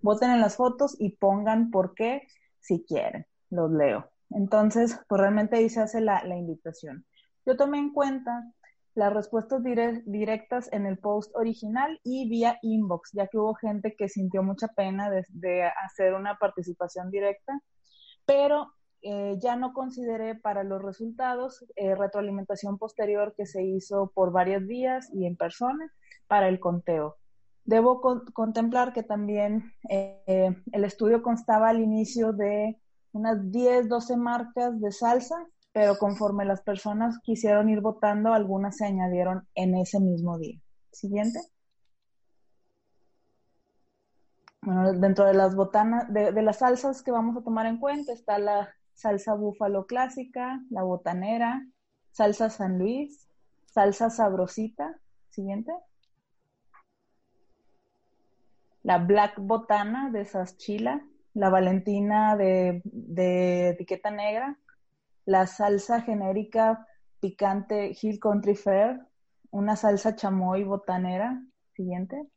Voten 0.00 0.32
en 0.32 0.40
las 0.40 0.56
fotos 0.56 0.96
y 0.98 1.10
pongan 1.10 1.70
por 1.70 1.94
qué 1.94 2.26
si 2.58 2.84
quieren. 2.84 3.26
Los 3.48 3.70
leo. 3.70 4.10
Entonces, 4.30 4.98
pues 5.08 5.20
realmente 5.20 5.58
ahí 5.58 5.68
se 5.68 5.82
hace 5.82 6.00
la, 6.00 6.24
la 6.24 6.36
invitación. 6.36 7.06
Yo 7.50 7.56
tomé 7.56 7.78
en 7.78 7.92
cuenta 7.92 8.48
las 8.94 9.12
respuestas 9.12 9.60
directas 10.04 10.68
en 10.70 10.86
el 10.86 10.98
post 10.98 11.34
original 11.34 11.98
y 12.04 12.28
vía 12.28 12.60
inbox, 12.62 13.10
ya 13.12 13.26
que 13.26 13.38
hubo 13.38 13.54
gente 13.54 13.96
que 13.98 14.08
sintió 14.08 14.44
mucha 14.44 14.68
pena 14.68 15.10
de, 15.10 15.64
hacer 15.84 16.14
una 16.14 16.36
participación 16.36 17.10
directa, 17.10 17.60
pero 18.24 18.68
eh, 19.02 19.36
ya 19.42 19.56
no 19.56 19.72
consideré 19.72 20.36
para 20.36 20.62
los 20.62 20.80
resultados 20.80 21.64
eh, 21.74 21.96
retroalimentación 21.96 22.78
posterior 22.78 23.34
que 23.36 23.46
se 23.46 23.64
hizo 23.64 24.12
por 24.14 24.30
varios 24.30 24.68
días 24.68 25.10
y 25.12 25.26
en 25.26 25.36
persona 25.36 25.92
para 26.28 26.46
el 26.46 26.60
conteo. 26.60 27.16
Debo 27.64 28.00
contemplar 28.32 28.92
que 28.92 29.02
también 29.02 29.72
eh, 29.88 30.54
el 30.70 30.84
estudio 30.84 31.20
constaba 31.20 31.70
al 31.70 31.80
inicio 31.80 32.32
de 32.32 32.80
unas 33.10 33.50
10, 33.50 33.88
12 33.88 34.16
marcas 34.16 34.80
de 34.80 34.92
salsa 34.92 35.48
pero 35.72 35.98
conforme 35.98 36.44
las 36.44 36.62
personas 36.62 37.18
quisieron 37.22 37.68
ir 37.68 37.80
votando, 37.80 38.32
algunas 38.32 38.76
se 38.76 38.86
añadieron 38.86 39.46
en 39.54 39.76
ese 39.76 40.00
mismo 40.00 40.38
día. 40.38 40.60
Siguiente. 40.90 41.38
Bueno, 44.62 44.92
dentro 44.92 45.24
de 45.24 45.34
las 45.34 45.54
botanas, 45.54 46.12
de, 46.12 46.32
las 46.42 46.58
salsas 46.58 47.02
que 47.02 47.12
vamos 47.12 47.36
a 47.36 47.42
tomar 47.42 47.66
en 47.66 47.78
cuenta 47.78 48.12
está 48.12 48.38
la 48.38 48.68
salsa 48.94 49.34
búfalo 49.34 49.86
clásica, 49.86 50.60
la 50.70 50.82
botanera, 50.82 51.66
salsa 52.10 52.50
San 52.50 52.78
Luis, 52.78 53.28
salsa 53.66 54.10
sabrosita. 54.10 54.98
Siguiente. 55.30 55.72
La 58.82 58.98
black 58.98 59.38
botana 59.38 60.10
de 60.10 60.24
Saschila, 60.24 61.06
la 61.34 61.48
valentina 61.48 62.36
de, 62.36 62.82
de 62.84 63.68
etiqueta 63.68 64.10
negra, 64.10 64.58
la 65.24 65.46
salsa 65.46 66.00
genérica 66.00 66.86
picante 67.20 67.96
Hill 68.00 68.18
Country 68.18 68.54
Fair, 68.54 69.00
una 69.50 69.76
salsa 69.76 70.16
chamoy 70.16 70.64
botanera, 70.64 71.42
siguiente. 71.74 72.28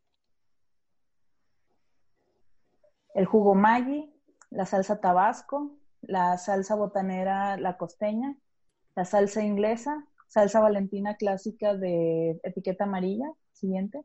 El 3.14 3.26
jugo 3.26 3.54
Maggi, 3.54 4.12
la 4.50 4.66
salsa 4.66 5.00
tabasco, 5.00 5.78
la 6.02 6.36
salsa 6.38 6.74
botanera 6.74 7.56
la 7.56 7.76
costeña, 7.76 8.36
la 8.94 9.04
salsa 9.04 9.42
inglesa, 9.42 10.06
salsa 10.28 10.60
valentina 10.60 11.16
clásica 11.16 11.74
de 11.74 12.40
etiqueta 12.42 12.84
amarilla, 12.84 13.26
siguiente. 13.52 14.04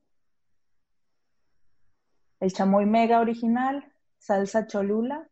El 2.39 2.53
chamoy 2.53 2.85
mega 2.85 3.19
original, 3.19 3.91
salsa 4.17 4.67
cholula, 4.67 5.27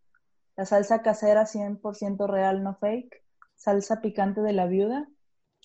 la 0.57 0.65
salsa 0.65 1.01
casera 1.01 1.45
100% 1.45 2.27
real 2.27 2.63
no 2.63 2.75
fake, 2.75 3.23
salsa 3.57 4.01
picante 4.01 4.41
de 4.41 4.53
la 4.53 4.67
viuda, 4.67 5.09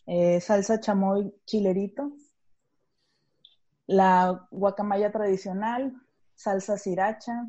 eh, 0.07 0.41
salsa 0.41 0.81
chamoy 0.81 1.33
chilerito, 1.45 2.13
la 3.87 4.49
guacamaya 4.51 5.13
tradicional, 5.13 5.93
salsa 6.35 6.77
sriracha, 6.79 7.47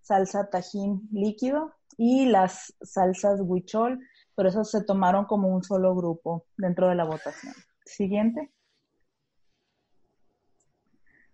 salsa 0.00 0.48
tajín 0.48 1.08
líquido 1.12 1.74
y 1.98 2.26
las 2.26 2.74
salsas 2.80 3.40
huichol, 3.42 4.00
pero 4.34 4.48
esos 4.48 4.70
se 4.70 4.84
tomaron 4.84 5.26
como 5.26 5.48
un 5.48 5.62
solo 5.62 5.94
grupo 5.94 6.46
dentro 6.56 6.88
de 6.88 6.94
la 6.94 7.04
votación. 7.04 7.52
Siguiente. 7.84 8.52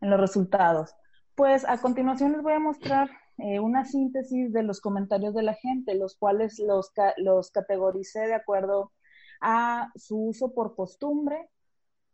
En 0.01 0.11
los 0.11 0.19
resultados. 0.19 0.95
Pues 1.35 1.65
a 1.69 1.79
continuación 1.79 2.33
les 2.33 2.43
voy 2.43 2.55
a 2.55 2.59
mostrar 2.59 3.11
eh, 3.39 3.61
una 3.61 3.85
síntesis 3.85 4.53
de 4.53 4.63
los 4.63 4.81
comentarios 4.81 5.35
de 5.35 5.43
la 5.43 5.55
gente, 5.55 5.95
los 5.95 6.17
cuales 6.17 6.59
los, 6.59 6.93
los 7.19 7.51
categoricé 7.51 8.21
de 8.21 8.35
acuerdo 8.35 8.93
a 9.41 9.91
su 9.95 10.29
uso 10.29 10.55
por 10.55 10.75
costumbre, 10.75 11.51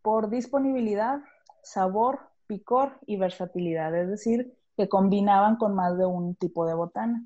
por 0.01 0.29
disponibilidad, 0.29 1.19
sabor, 1.63 2.19
picor 2.47 2.99
y 3.05 3.17
versatilidad, 3.17 3.95
es 3.95 4.09
decir, 4.09 4.53
que 4.75 4.89
combinaban 4.89 5.55
con 5.55 5.75
más 5.75 5.97
de 5.97 6.05
un 6.05 6.35
tipo 6.35 6.65
de 6.65 6.73
botana. 6.73 7.25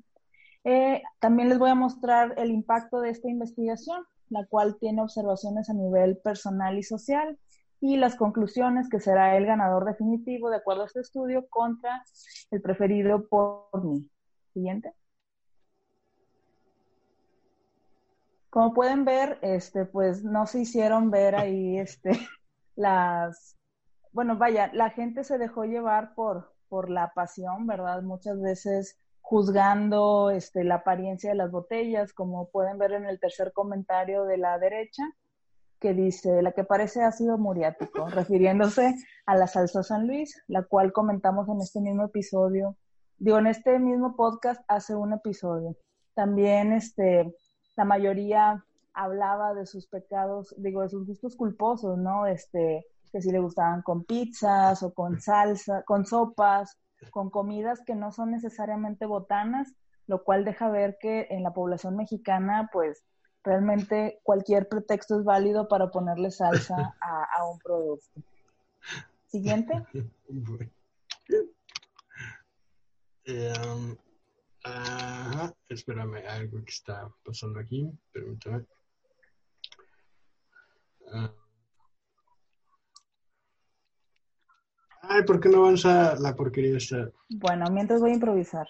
Eh, 0.64 1.02
también 1.18 1.48
les 1.48 1.58
voy 1.58 1.70
a 1.70 1.74
mostrar 1.74 2.34
el 2.36 2.50
impacto 2.50 3.00
de 3.00 3.10
esta 3.10 3.28
investigación, 3.28 4.04
la 4.28 4.46
cual 4.46 4.76
tiene 4.78 5.02
observaciones 5.02 5.70
a 5.70 5.74
nivel 5.74 6.18
personal 6.18 6.78
y 6.78 6.82
social, 6.82 7.38
y 7.80 7.96
las 7.96 8.16
conclusiones 8.16 8.88
que 8.88 9.00
será 9.00 9.36
el 9.36 9.46
ganador 9.46 9.84
definitivo 9.84 10.50
de 10.50 10.56
acuerdo 10.56 10.82
a 10.82 10.86
este 10.86 11.00
estudio 11.00 11.48
contra 11.48 12.02
el 12.50 12.60
preferido 12.60 13.28
por 13.28 13.84
mí. 13.84 14.10
Siguiente. 14.52 14.92
Como 18.50 18.72
pueden 18.72 19.04
ver, 19.04 19.38
este, 19.42 19.84
pues 19.84 20.24
no 20.24 20.46
se 20.46 20.60
hicieron 20.60 21.10
ver 21.10 21.36
ahí 21.36 21.78
este, 21.78 22.10
las, 22.76 23.56
bueno, 24.12 24.36
vaya, 24.36 24.70
la 24.72 24.90
gente 24.90 25.22
se 25.22 25.38
dejó 25.38 25.64
llevar 25.64 26.14
por, 26.14 26.54
por 26.68 26.90
la 26.90 27.12
pasión, 27.14 27.66
¿verdad? 27.66 28.02
Muchas 28.02 28.40
veces 28.40 28.98
juzgando 29.20 30.30
este, 30.30 30.64
la 30.64 30.76
apariencia 30.76 31.30
de 31.30 31.36
las 31.36 31.50
botellas, 31.50 32.14
como 32.14 32.48
pueden 32.50 32.78
ver 32.78 32.92
en 32.92 33.04
el 33.04 33.20
tercer 33.20 33.52
comentario 33.52 34.24
de 34.24 34.38
la 34.38 34.58
derecha, 34.58 35.02
que 35.80 35.94
dice, 35.94 36.42
la 36.42 36.52
que 36.52 36.64
parece 36.64 37.02
ácido 37.02 37.38
muriático, 37.38 38.06
refiriéndose 38.08 38.94
a 39.26 39.36
la 39.36 39.46
salsa 39.46 39.82
San 39.82 40.06
Luis, 40.06 40.42
la 40.48 40.62
cual 40.62 40.92
comentamos 40.92 41.48
en 41.48 41.60
este 41.60 41.80
mismo 41.80 42.04
episodio, 42.04 42.76
digo, 43.18 43.38
en 43.38 43.46
este 43.46 43.78
mismo 43.78 44.16
podcast 44.16 44.62
hace 44.68 44.94
un 44.94 45.12
episodio. 45.12 45.76
También, 46.14 46.72
este, 46.72 47.34
la 47.76 47.84
mayoría 47.84 48.64
hablaba 48.92 49.54
de 49.54 49.66
sus 49.66 49.86
pecados, 49.86 50.54
digo, 50.58 50.82
de 50.82 50.88
sus 50.88 51.06
gustos 51.06 51.36
culposos, 51.36 51.96
¿no? 51.98 52.26
Este, 52.26 52.86
que 53.12 53.22
si 53.22 53.30
le 53.30 53.38
gustaban 53.38 53.82
con 53.82 54.04
pizzas 54.04 54.82
o 54.82 54.92
con 54.92 55.20
salsa, 55.20 55.82
con 55.84 56.04
sopas 56.04 56.76
con 57.10 57.30
comidas 57.30 57.80
que 57.84 57.94
no 57.94 58.12
son 58.12 58.30
necesariamente 58.30 59.06
botanas, 59.06 59.74
lo 60.06 60.24
cual 60.24 60.44
deja 60.44 60.68
ver 60.68 60.96
que 61.00 61.26
en 61.30 61.42
la 61.42 61.52
población 61.52 61.96
mexicana, 61.96 62.70
pues 62.72 63.04
realmente 63.48 64.20
cualquier 64.22 64.68
pretexto 64.68 65.18
es 65.18 65.24
válido 65.24 65.68
para 65.68 65.90
ponerle 65.90 66.30
salsa 66.30 66.76
a, 67.00 67.46
un 67.50 67.58
producto. 67.58 68.20
Siguiente. 69.26 69.72
Em, 73.30 73.94
ajá, 74.64 75.54
espérame, 75.68 76.26
algo 76.26 76.64
que 76.64 76.70
está 76.70 77.12
pasando 77.22 77.60
aquí, 77.60 77.92
permítame. 78.10 78.64
Ah. 81.12 81.30
Ay, 85.02 85.24
¿por 85.24 85.40
qué 85.40 85.50
no 85.50 85.58
avanza 85.58 86.14
la 86.18 86.34
porquería 86.34 86.78
esta? 86.78 87.10
Bueno, 87.28 87.66
mientras 87.70 88.00
voy 88.00 88.12
a 88.12 88.14
improvisar. 88.14 88.66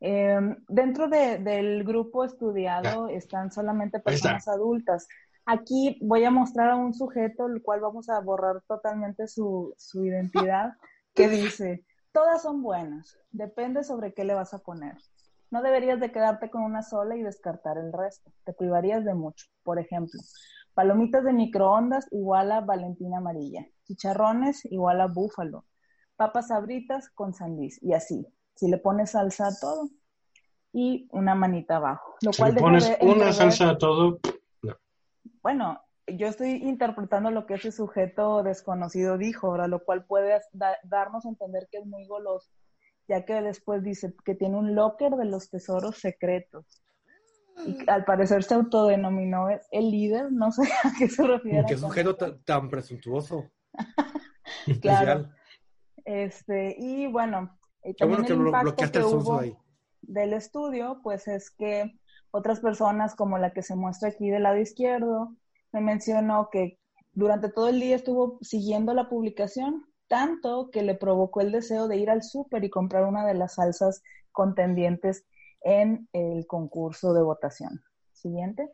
Em, 0.00 0.56
dentro 0.68 1.08
del 1.08 1.82
grupo 1.84 2.24
estudiado 2.24 3.08
están 3.08 3.50
solamente 3.50 4.00
personas 4.00 4.46
adultas. 4.46 5.08
Aquí 5.46 5.98
voy 6.02 6.24
a 6.24 6.30
mostrar 6.30 6.70
a 6.70 6.76
un 6.76 6.92
sujeto, 6.92 7.46
el 7.46 7.62
cual 7.62 7.80
vamos 7.80 8.08
a 8.08 8.20
borrar 8.20 8.62
totalmente 8.66 9.26
su, 9.26 9.74
su 9.78 10.04
identidad, 10.04 10.72
que 11.14 11.28
dice, 11.28 11.84
todas 12.12 12.42
son 12.42 12.62
buenas, 12.62 13.18
depende 13.30 13.84
sobre 13.84 14.12
qué 14.12 14.24
le 14.24 14.34
vas 14.34 14.52
a 14.52 14.58
poner. 14.58 14.96
No 15.50 15.62
deberías 15.62 16.00
de 16.00 16.10
quedarte 16.10 16.50
con 16.50 16.62
una 16.62 16.82
sola 16.82 17.16
y 17.16 17.22
descartar 17.22 17.78
el 17.78 17.92
resto, 17.92 18.32
te 18.44 18.52
privarías 18.52 19.04
de 19.04 19.14
mucho. 19.14 19.46
Por 19.62 19.78
ejemplo, 19.78 20.20
palomitas 20.74 21.24
de 21.24 21.32
microondas 21.32 22.08
igual 22.10 22.52
a 22.52 22.60
Valentina 22.60 23.18
amarilla, 23.18 23.64
chicharrones 23.84 24.64
igual 24.66 25.00
a 25.00 25.06
búfalo, 25.06 25.64
papas 26.16 26.50
abritas 26.50 27.08
con 27.10 27.32
sandís 27.32 27.80
y 27.82 27.94
así 27.94 28.26
si 28.56 28.68
le 28.68 28.78
pones 28.78 29.10
salsa 29.10 29.48
a 29.48 29.58
todo 29.58 29.90
y 30.72 31.08
una 31.12 31.34
manita 31.34 31.76
abajo. 31.76 32.16
Lo 32.22 32.32
si 32.32 32.42
le 32.42 32.54
pones 32.54 32.90
una 33.00 33.32
salsa 33.32 33.70
a 33.70 33.78
todo, 33.78 34.18
no. 34.62 34.76
Bueno, 35.42 35.80
yo 36.06 36.26
estoy 36.26 36.50
interpretando 36.50 37.30
lo 37.30 37.46
que 37.46 37.54
ese 37.54 37.70
sujeto 37.70 38.42
desconocido 38.42 39.18
dijo, 39.18 39.56
lo 39.68 39.84
cual 39.84 40.04
puede 40.04 40.40
darnos 40.84 41.26
a 41.26 41.28
entender 41.28 41.68
que 41.70 41.78
es 41.78 41.86
muy 41.86 42.06
goloso, 42.06 42.50
ya 43.08 43.24
que 43.24 43.40
después 43.42 43.82
dice 43.82 44.14
que 44.24 44.34
tiene 44.34 44.56
un 44.56 44.74
locker 44.74 45.12
de 45.12 45.26
los 45.26 45.50
tesoros 45.50 45.96
secretos. 45.98 46.82
Y 47.64 47.88
al 47.88 48.04
parecer 48.04 48.42
se 48.44 48.54
autodenominó 48.54 49.48
el 49.70 49.90
líder, 49.90 50.30
no 50.30 50.52
sé 50.52 50.62
a 50.84 50.92
qué 50.98 51.08
se 51.08 51.26
refiere. 51.26 51.64
Qué 51.66 51.76
sujeto 51.76 52.14
tan, 52.16 52.68
presuntuoso. 52.68 53.50
claro. 54.82 55.30
Este, 56.04 56.76
y 56.78 57.06
bueno, 57.06 57.58
y 57.86 57.94
también 57.94 58.24
el 58.24 58.46
impacto 58.46 58.90
que 58.90 59.04
hubo 59.04 59.40
del 60.02 60.32
estudio, 60.32 61.00
pues 61.02 61.28
es 61.28 61.50
que 61.50 61.98
otras 62.30 62.60
personas, 62.60 63.14
como 63.14 63.38
la 63.38 63.52
que 63.52 63.62
se 63.62 63.76
muestra 63.76 64.10
aquí 64.10 64.28
del 64.28 64.44
lado 64.44 64.58
izquierdo, 64.58 65.34
me 65.72 65.80
mencionó 65.80 66.48
que 66.50 66.78
durante 67.12 67.50
todo 67.50 67.68
el 67.68 67.80
día 67.80 67.96
estuvo 67.96 68.38
siguiendo 68.42 68.92
la 68.94 69.08
publicación, 69.08 69.86
tanto 70.06 70.70
que 70.70 70.82
le 70.82 70.94
provocó 70.94 71.40
el 71.40 71.52
deseo 71.52 71.88
de 71.88 71.96
ir 71.96 72.10
al 72.10 72.22
súper 72.22 72.64
y 72.64 72.70
comprar 72.70 73.04
una 73.04 73.26
de 73.26 73.34
las 73.34 73.54
salsas 73.54 74.02
contendientes 74.32 75.24
en 75.62 76.08
el 76.12 76.46
concurso 76.46 77.14
de 77.14 77.22
votación. 77.22 77.82
Siguiente. 78.12 78.70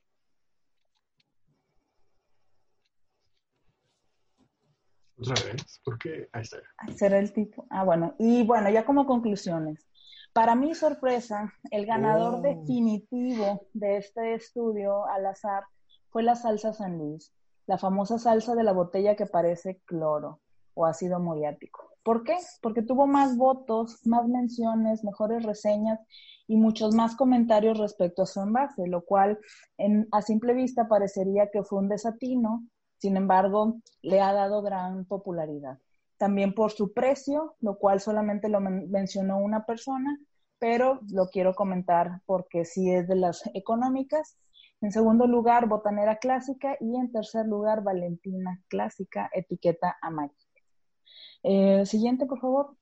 Otra 5.30 5.52
vez, 5.52 5.80
¿por 5.84 5.98
qué? 5.98 6.28
Ahí 6.32 6.42
está. 6.42 6.58
Será 6.96 7.18
el 7.18 7.32
tipo. 7.32 7.66
Ah, 7.70 7.84
bueno. 7.84 8.14
Y 8.18 8.44
bueno, 8.44 8.68
ya 8.70 8.84
como 8.84 9.06
conclusiones. 9.06 9.86
Para 10.32 10.54
mi 10.54 10.74
sorpresa, 10.74 11.52
el 11.70 11.86
ganador 11.86 12.36
oh. 12.36 12.40
definitivo 12.40 13.68
de 13.72 13.98
este 13.98 14.34
estudio 14.34 15.06
al 15.06 15.26
azar 15.26 15.64
fue 16.08 16.22
la 16.22 16.34
salsa 16.34 16.72
San 16.72 16.98
Luis, 16.98 17.32
la 17.66 17.78
famosa 17.78 18.18
salsa 18.18 18.54
de 18.54 18.64
la 18.64 18.72
botella 18.72 19.14
que 19.14 19.26
parece 19.26 19.80
cloro 19.84 20.40
o 20.74 20.86
ácido 20.86 21.20
muriático. 21.20 21.90
¿Por 22.02 22.24
qué? 22.24 22.36
Porque 22.60 22.82
tuvo 22.82 23.06
más 23.06 23.36
votos, 23.36 24.04
más 24.06 24.26
menciones, 24.26 25.04
mejores 25.04 25.44
reseñas 25.44 26.00
y 26.48 26.56
muchos 26.56 26.94
más 26.94 27.14
comentarios 27.14 27.78
respecto 27.78 28.22
a 28.22 28.26
su 28.26 28.40
envase, 28.40 28.88
lo 28.88 29.04
cual 29.04 29.38
en, 29.78 30.08
a 30.10 30.22
simple 30.22 30.54
vista 30.54 30.88
parecería 30.88 31.50
que 31.52 31.62
fue 31.62 31.78
un 31.78 31.88
desatino 31.88 32.66
sin 33.02 33.16
embargo, 33.16 33.80
le 34.02 34.20
ha 34.20 34.32
dado 34.32 34.62
gran 34.62 35.04
popularidad. 35.06 35.76
También 36.18 36.54
por 36.54 36.70
su 36.70 36.92
precio, 36.92 37.56
lo 37.58 37.76
cual 37.76 38.00
solamente 38.00 38.48
lo 38.48 38.60
mencionó 38.60 39.38
una 39.38 39.66
persona, 39.66 40.20
pero 40.60 41.00
lo 41.10 41.26
quiero 41.26 41.52
comentar 41.52 42.20
porque 42.26 42.64
sí 42.64 42.92
es 42.92 43.08
de 43.08 43.16
las 43.16 43.42
económicas. 43.54 44.38
En 44.80 44.92
segundo 44.92 45.26
lugar, 45.26 45.66
botanera 45.66 46.18
clásica 46.18 46.76
y 46.78 46.94
en 46.94 47.10
tercer 47.10 47.44
lugar, 47.46 47.82
Valentina 47.82 48.60
clásica, 48.68 49.28
etiqueta 49.34 49.98
amarilla. 50.00 50.36
Eh, 51.42 51.84
siguiente, 51.84 52.24
por 52.26 52.38
favor. 52.38 52.76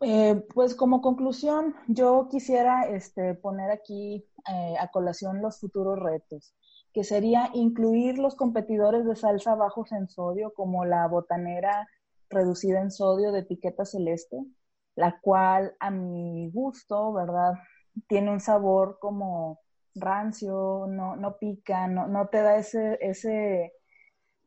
Eh, 0.00 0.44
pues 0.52 0.74
como 0.74 1.00
conclusión, 1.00 1.76
yo 1.86 2.26
quisiera 2.28 2.88
este, 2.88 3.34
poner 3.34 3.70
aquí 3.70 4.26
eh, 4.48 4.76
a 4.78 4.88
colación 4.88 5.40
los 5.42 5.60
futuros 5.60 5.98
retos, 5.98 6.54
que 6.92 7.04
sería 7.04 7.50
incluir 7.54 8.18
los 8.18 8.34
competidores 8.34 9.04
de 9.06 9.16
salsa 9.16 9.54
bajos 9.54 9.92
en 9.92 10.08
sodio, 10.08 10.52
como 10.54 10.84
la 10.84 11.06
botanera 11.06 11.88
reducida 12.28 12.80
en 12.80 12.90
sodio 12.90 13.32
de 13.32 13.40
etiqueta 13.40 13.84
celeste, 13.84 14.38
la 14.96 15.20
cual 15.20 15.76
a 15.80 15.90
mi 15.90 16.50
gusto, 16.50 17.12
¿verdad? 17.12 17.54
Tiene 18.08 18.30
un 18.32 18.40
sabor 18.40 18.98
como 19.00 19.60
rancio, 19.94 20.86
no, 20.88 21.16
no 21.16 21.36
pica, 21.38 21.86
no, 21.86 22.06
no 22.08 22.28
te 22.28 22.42
da 22.42 22.56
ese, 22.56 22.98
ese 23.00 23.72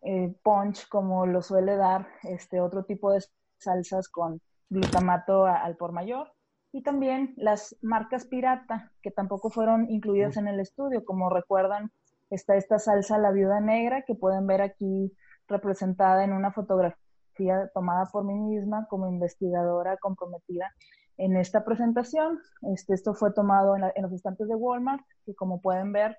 eh, 0.02 0.36
punch 0.44 0.88
como 0.90 1.26
lo 1.26 1.42
suele 1.42 1.76
dar 1.78 2.08
este 2.24 2.62
otro 2.62 2.84
tipo 2.84 3.12
de 3.12 3.24
salsas 3.58 4.10
con 4.10 4.42
glutamato 4.70 5.46
al 5.46 5.78
por 5.78 5.92
mayor. 5.92 6.32
Y 6.76 6.84
también 6.84 7.34
las 7.38 7.74
marcas 7.82 8.26
pirata, 8.26 8.92
que 9.02 9.10
tampoco 9.10 9.50
fueron 9.50 9.90
incluidas 9.90 10.36
en 10.36 10.50
el 10.50 10.60
estudio. 10.60 11.06
Como 11.06 11.30
recuerdan, 11.30 11.90
está 12.30 12.58
esta 12.58 12.80
salsa 12.80 13.18
La 13.18 13.32
Viuda 13.32 13.62
Negra, 13.62 14.02
que 14.02 14.14
pueden 14.14 14.46
ver 14.46 14.62
aquí 14.62 15.16
representada 15.48 16.26
en 16.26 16.34
una 16.34 16.52
fotografía 16.52 17.72
tomada 17.74 18.08
por 18.12 18.26
mí 18.26 18.34
misma 18.34 18.88
como 18.90 19.08
investigadora 19.08 19.96
comprometida 19.96 20.70
en 21.16 21.38
esta 21.38 21.64
presentación. 21.64 22.42
Este, 22.74 22.94
esto 22.94 23.14
fue 23.14 23.32
tomado 23.32 23.78
en, 23.78 23.84
en 23.96 24.04
los 24.04 24.12
estantes 24.12 24.50
de 24.50 24.56
Walmart, 24.56 25.02
que 25.26 25.34
como 25.34 25.62
pueden 25.62 25.94
ver, 25.94 26.18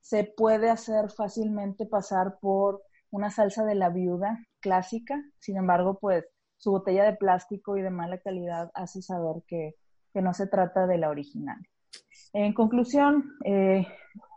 se 0.00 0.24
puede 0.24 0.70
hacer 0.70 1.10
fácilmente 1.10 1.84
pasar 1.84 2.38
por 2.40 2.80
una 3.10 3.28
salsa 3.28 3.62
de 3.66 3.74
la 3.74 3.90
viuda 3.90 4.38
clásica. 4.60 5.22
Sin 5.38 5.58
embargo, 5.58 5.98
pues 6.00 6.24
su 6.56 6.70
botella 6.70 7.04
de 7.04 7.14
plástico 7.14 7.76
y 7.76 7.82
de 7.82 7.90
mala 7.90 8.16
calidad 8.16 8.70
hace 8.72 9.02
saber 9.02 9.42
que, 9.46 9.74
no 10.14 10.34
se 10.34 10.46
trata 10.46 10.86
de 10.86 10.98
la 10.98 11.10
original. 11.10 11.58
En 12.32 12.52
conclusión, 12.52 13.32
eh, 13.44 13.86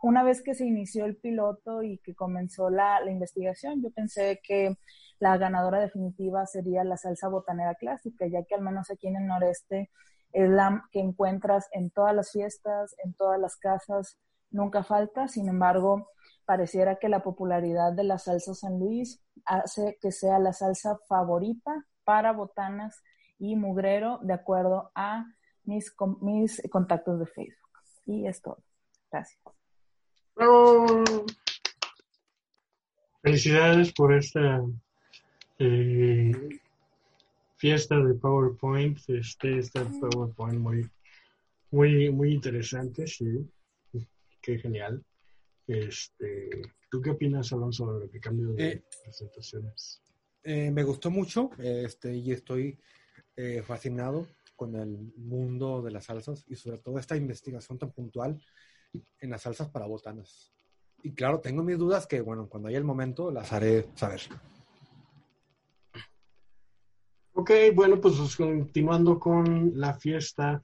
una 0.01 0.23
vez 0.23 0.41
que 0.41 0.55
se 0.55 0.65
inició 0.65 1.05
el 1.05 1.17
piloto 1.17 1.83
y 1.83 1.97
que 1.99 2.15
comenzó 2.15 2.69
la, 2.69 2.99
investigación, 3.09 3.81
yo 3.81 3.91
pensé 3.91 4.39
que 4.43 4.77
la 5.19 5.37
ganadora 5.37 5.79
definitiva 5.79 6.45
sería 6.45 6.83
la 6.83 6.97
salsa 6.97 7.27
botanera 7.27 7.75
clásica, 7.75 8.25
ya 8.27 8.43
que 8.43 8.55
al 8.55 8.61
menos 8.61 8.89
aquí 8.89 9.07
en 9.07 9.17
el 9.17 9.27
noreste 9.27 9.89
es 10.31 10.49
la 10.49 10.85
que 10.91 10.99
encuentras 10.99 11.67
en 11.73 11.91
todas 11.91 12.15
las 12.15 12.31
fiestas, 12.31 12.95
en 13.03 13.13
todas 13.13 13.39
las 13.39 13.57
casas, 13.57 14.17
nunca 14.49 14.83
falta. 14.83 15.27
Sin 15.27 15.49
embargo, 15.49 16.07
pareciera 16.45 16.95
que 16.95 17.09
la 17.09 17.21
popularidad 17.21 17.93
de 17.93 18.05
la 18.05 18.17
salsa 18.17 18.53
San 18.53 18.79
Luis 18.79 19.21
hace 19.45 19.97
que 20.01 20.11
sea 20.11 20.39
la 20.39 20.53
salsa 20.53 20.97
favorita 21.07 21.85
para 22.03 22.31
botanas 22.31 23.03
y 23.37 23.55
mugrero 23.55 24.19
de 24.23 24.33
acuerdo 24.33 24.91
a 24.95 25.25
mis, 25.63 25.93
mis 26.21 26.61
contactos 26.69 27.19
de 27.19 27.25
Facebook. 27.25 27.79
Y 28.05 28.27
es 28.27 28.41
todo. 28.41 28.63
Gracias. 29.11 29.39
Felicidades 33.21 33.93
por 33.93 34.13
esta 34.13 34.63
eh, 35.59 36.31
fiesta 37.57 37.95
de 37.99 38.13
PowerPoint. 38.15 38.97
Este, 39.07 39.59
este 39.59 39.81
PowerPoint 39.85 40.59
muy, 40.59 40.89
muy, 41.69 42.09
muy 42.09 42.33
interesante, 42.33 43.05
sí. 43.07 43.47
Qué 44.41 44.57
genial. 44.57 45.03
Este, 45.67 46.49
¿Tú 46.89 47.01
qué 47.01 47.11
opinas, 47.11 47.53
Alonso, 47.53 47.85
sobre 47.85 48.05
el 48.11 48.19
cambio 48.19 48.53
de 48.53 48.69
eh, 48.69 48.83
presentaciones? 49.03 50.01
Eh, 50.43 50.71
me 50.71 50.83
gustó 50.83 51.11
mucho 51.11 51.51
este, 51.59 52.15
y 52.15 52.31
estoy 52.31 52.77
eh, 53.35 53.61
fascinado 53.61 54.27
con 54.61 54.75
el 54.75 55.11
mundo 55.17 55.81
de 55.81 55.89
las 55.89 56.05
salsas 56.05 56.45
y 56.47 56.55
sobre 56.55 56.77
todo 56.77 56.99
esta 56.99 57.17
investigación 57.17 57.79
tan 57.79 57.91
puntual 57.91 58.39
en 59.19 59.29
las 59.31 59.41
salsas 59.41 59.69
para 59.69 59.87
botanas. 59.87 60.53
Y 61.01 61.15
claro, 61.15 61.39
tengo 61.39 61.63
mis 61.63 61.79
dudas 61.79 62.05
que, 62.05 62.21
bueno, 62.21 62.47
cuando 62.47 62.69
haya 62.69 62.77
el 62.77 62.83
momento 62.83 63.31
las 63.31 63.51
haré 63.51 63.89
saber. 63.95 64.21
Ok, 67.33 67.49
bueno, 67.73 67.99
pues, 67.99 68.35
continuando 68.35 69.17
con 69.17 69.71
la 69.73 69.95
fiesta, 69.95 70.63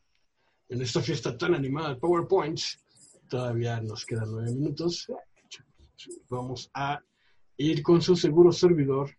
en 0.69 0.79
esta 0.79 1.01
fiesta 1.01 1.35
tan 1.35 1.55
animada 1.55 1.89
de 1.89 1.95
PowerPoint, 1.95 2.59
todavía 3.27 3.81
nos 3.81 4.05
quedan 4.05 4.29
nueve 4.29 4.53
minutos. 4.53 5.07
Vamos 6.29 6.69
a 6.75 7.01
ir 7.57 7.81
con 7.81 7.99
su 8.03 8.15
seguro 8.15 8.51
servidor 8.51 9.09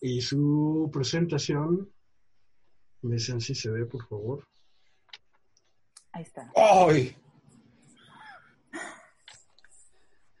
y 0.00 0.22
su 0.22 0.88
presentación. 0.90 1.92
Me 3.06 3.14
dicen 3.14 3.40
si 3.40 3.54
se 3.54 3.70
ve, 3.70 3.86
por 3.86 4.06
favor. 4.08 4.44
Ahí 6.12 6.22
está. 6.22 6.50
¡Ay! 6.56 7.16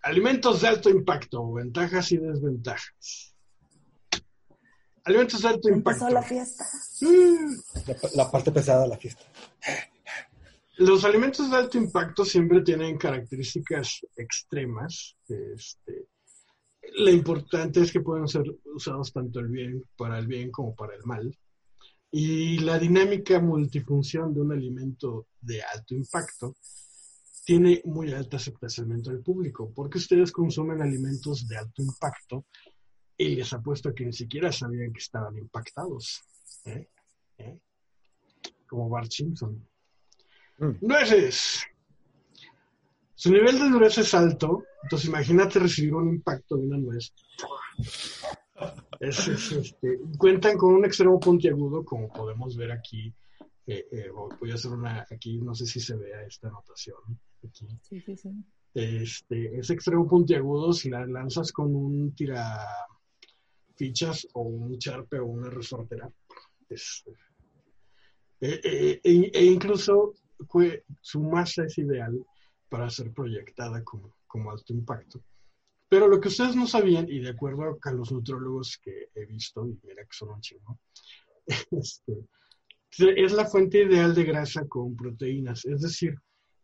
Alimentos 0.02 0.60
de 0.60 0.68
alto 0.68 0.90
impacto, 0.90 1.52
ventajas 1.52 2.10
y 2.12 2.18
desventajas. 2.18 3.34
Alimentos 5.04 5.42
de 5.42 5.48
alto 5.48 5.68
impacto. 5.68 6.06
Empezó 6.06 6.14
la 6.14 6.22
fiesta. 6.22 6.64
La, 7.86 8.24
la 8.24 8.30
parte 8.30 8.50
pesada 8.50 8.82
de 8.82 8.88
la 8.88 8.96
fiesta. 8.96 9.24
Los 10.78 11.04
alimentos 11.04 11.50
de 11.50 11.56
alto 11.56 11.78
impacto 11.78 12.24
siempre 12.24 12.62
tienen 12.62 12.98
características 12.98 14.00
extremas. 14.16 15.16
Este, 15.28 16.08
lo 16.98 17.10
importante 17.10 17.80
es 17.80 17.92
que 17.92 18.00
pueden 18.00 18.26
ser 18.26 18.42
usados 18.74 19.12
tanto 19.12 19.40
el 19.40 19.48
bien, 19.48 19.84
para 19.96 20.18
el 20.18 20.26
bien 20.26 20.50
como 20.50 20.74
para 20.74 20.94
el 20.94 21.04
mal. 21.04 21.36
Y 22.10 22.58
la 22.58 22.78
dinámica 22.78 23.40
multifunción 23.40 24.32
de 24.32 24.40
un 24.40 24.52
alimento 24.52 25.26
de 25.40 25.62
alto 25.62 25.94
impacto 25.94 26.56
tiene 27.44 27.80
muy 27.84 28.12
alta 28.12 28.38
aceptación 28.38 28.92
entre 28.92 29.14
el 29.14 29.20
público, 29.20 29.72
porque 29.74 29.98
ustedes 29.98 30.32
consumen 30.32 30.82
alimentos 30.82 31.46
de 31.46 31.56
alto 31.56 31.82
impacto 31.82 32.46
y 33.16 33.36
les 33.36 33.52
apuesto 33.52 33.88
a 33.88 33.94
que 33.94 34.04
ni 34.04 34.12
siquiera 34.12 34.50
sabían 34.50 34.92
que 34.92 34.98
estaban 34.98 35.36
impactados. 35.38 36.22
¿eh? 36.64 36.88
¿Eh? 37.38 37.58
Como 38.66 38.88
Bart 38.88 39.10
Simpson. 39.10 39.64
Mm. 40.58 40.72
Nueces. 40.80 41.62
Su 43.14 43.30
nivel 43.30 43.58
de 43.58 43.70
dureza 43.70 44.00
es 44.00 44.12
alto, 44.12 44.64
entonces 44.82 45.08
imagínate 45.08 45.58
recibir 45.58 45.94
un 45.94 46.08
impacto 46.10 46.56
de 46.56 46.66
una 46.66 46.78
nuez. 46.78 47.14
Es- 49.00 49.28
es, 49.28 49.52
este, 49.52 49.98
cuentan 50.18 50.56
con 50.56 50.74
un 50.74 50.84
extremo 50.84 51.18
puntiagudo, 51.20 51.84
como 51.84 52.08
podemos 52.08 52.56
ver 52.56 52.72
aquí. 52.72 53.12
Eh, 53.66 53.84
eh, 53.90 54.10
voy 54.10 54.50
a 54.52 54.54
hacer 54.54 54.70
una, 54.70 55.04
aquí 55.10 55.38
no 55.38 55.54
sé 55.54 55.66
si 55.66 55.80
se 55.80 55.96
vea 55.96 56.22
esta 56.22 56.48
anotación. 56.48 56.96
Aquí. 57.46 57.66
Sí, 57.82 58.00
sí, 58.00 58.16
sí. 58.16 58.30
Este, 58.74 59.58
ese 59.58 59.72
extremo 59.72 60.06
puntiagudo, 60.06 60.72
si 60.72 60.88
la 60.90 61.04
lanzas 61.06 61.50
con 61.52 61.74
un 61.74 62.14
tira 62.14 62.64
fichas 63.74 64.26
o 64.34 64.42
un 64.42 64.78
charpe 64.78 65.18
o 65.18 65.26
una 65.26 65.50
resortera, 65.50 66.10
es- 66.68 67.04
eh, 68.40 68.60
eh, 68.62 69.00
e, 69.02 69.30
e 69.34 69.44
incluso 69.44 70.14
su 71.00 71.20
masa 71.20 71.64
es 71.64 71.78
ideal 71.78 72.24
para 72.68 72.88
ser 72.90 73.12
proyectada 73.12 73.82
como, 73.82 74.16
como 74.26 74.50
alto 74.50 74.72
impacto. 74.72 75.20
Pero 75.88 76.08
lo 76.08 76.20
que 76.20 76.28
ustedes 76.28 76.56
no 76.56 76.66
sabían, 76.66 77.08
y 77.08 77.20
de 77.20 77.30
acuerdo 77.30 77.78
a 77.80 77.92
los 77.92 78.10
nutrólogos 78.10 78.78
que 78.82 79.10
he 79.14 79.24
visto, 79.24 79.66
y 79.66 79.78
mira 79.86 80.02
que 80.04 80.16
son 80.16 80.30
un 80.30 80.40
chingo, 80.40 80.78
este, 81.70 82.26
es 82.98 83.32
la 83.32 83.46
fuente 83.46 83.82
ideal 83.82 84.14
de 84.14 84.24
grasa 84.24 84.66
con 84.66 84.96
proteínas. 84.96 85.64
Es 85.64 85.82
decir, 85.82 86.18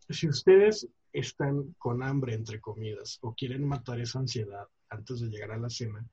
si 0.08 0.28
ustedes 0.28 0.88
están 1.12 1.74
con 1.78 2.02
hambre 2.02 2.34
entre 2.34 2.60
comidas 2.60 3.18
o 3.20 3.34
quieren 3.34 3.66
matar 3.66 4.00
esa 4.00 4.18
ansiedad 4.18 4.66
antes 4.88 5.20
de 5.20 5.28
llegar 5.28 5.52
a 5.52 5.58
la 5.58 5.70
cena, 5.70 6.04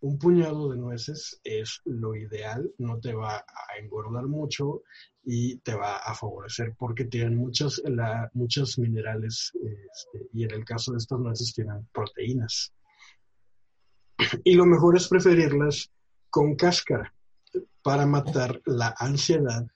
un 0.00 0.18
puñado 0.18 0.70
de 0.70 0.76
nueces 0.76 1.40
es 1.42 1.80
lo 1.84 2.14
ideal, 2.14 2.70
no 2.78 3.00
te 3.00 3.14
va 3.14 3.36
a 3.38 3.78
engordar 3.80 4.26
mucho 4.26 4.82
y 5.24 5.56
te 5.58 5.74
va 5.74 5.96
a 5.96 6.14
favorecer 6.14 6.74
porque 6.78 7.04
tienen 7.04 7.36
muchos, 7.36 7.82
la- 7.84 8.30
muchos 8.34 8.78
minerales 8.78 9.52
este, 9.54 10.28
y 10.32 10.44
en 10.44 10.52
el 10.52 10.64
caso 10.64 10.92
de 10.92 10.98
estas 10.98 11.18
nueces 11.18 11.52
tienen 11.52 11.88
proteínas. 11.92 12.72
Y 14.44 14.54
lo 14.54 14.66
mejor 14.66 14.96
es 14.96 15.08
preferirlas 15.08 15.90
con 16.30 16.54
cáscara 16.56 17.12
para 17.82 18.06
matar 18.06 18.60
la 18.66 18.94
ansiedad. 18.98 19.66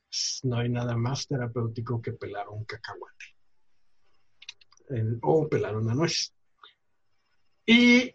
No 0.42 0.58
hay 0.58 0.68
nada 0.68 0.96
más 0.96 1.26
terapéutico 1.26 2.00
que 2.02 2.12
pelar 2.12 2.48
un 2.48 2.64
cacahuate 2.64 3.24
o 5.22 5.48
pelar 5.48 5.76
una 5.76 5.94
nuez. 5.94 6.34
Y 7.64 8.14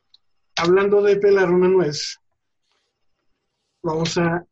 hablando 0.58 1.02
de 1.02 1.18
pelar 1.18 1.50
una 1.50 1.68
nuez, 1.68 2.18
vamos 3.82 4.18
a 4.18 4.46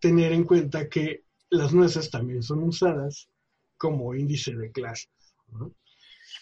tener 0.00 0.32
en 0.32 0.44
cuenta 0.44 0.88
que 0.88 1.24
las 1.50 1.72
nueces 1.72 2.10
también 2.10 2.42
son 2.42 2.64
usadas 2.64 3.28
como 3.76 4.14
índice 4.14 4.54
de 4.54 4.72
clases. 4.72 5.08
¿no? 5.52 5.72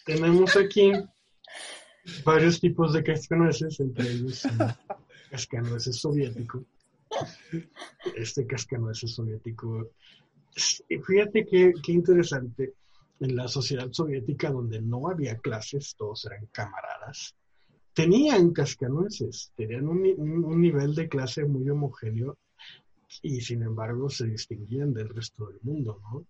Tenemos 0.04 0.56
aquí 0.56 0.92
varios 2.24 2.60
tipos 2.60 2.92
de 2.92 3.02
cascanueces, 3.02 3.78
entre 3.80 4.10
ellos 4.10 4.44
el 4.44 4.74
cascanueces 5.30 5.96
soviético. 5.96 6.64
Este 8.16 8.46
cascanueces 8.46 9.14
soviético, 9.14 9.90
fíjate 10.54 11.44
qué, 11.44 11.72
qué 11.82 11.92
interesante, 11.92 12.74
en 13.20 13.36
la 13.36 13.46
sociedad 13.46 13.88
soviética 13.92 14.50
donde 14.50 14.80
no 14.80 15.08
había 15.08 15.36
clases, 15.36 15.94
todos 15.96 16.24
eran 16.24 16.46
camaradas, 16.46 17.36
tenían 17.94 18.52
cascanueces, 18.52 19.52
tenían 19.56 19.88
un, 19.88 20.02
ni- 20.02 20.12
un- 20.12 20.44
un 20.44 20.60
nivel 20.60 20.94
de 20.94 21.08
clase 21.08 21.44
muy 21.44 21.68
homogéneo 21.68 22.38
y 23.22 23.40
sin 23.40 23.62
embargo 23.62 24.08
se 24.08 24.26
distinguían 24.26 24.92
del 24.94 25.08
resto 25.10 25.46
del 25.46 25.60
mundo, 25.62 26.00
¿no? 26.10 26.26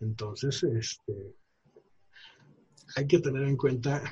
Entonces, 0.00 0.62
este, 0.64 1.34
hay 2.96 3.06
que 3.06 3.18
tener 3.20 3.44
en 3.44 3.56
cuenta, 3.56 4.02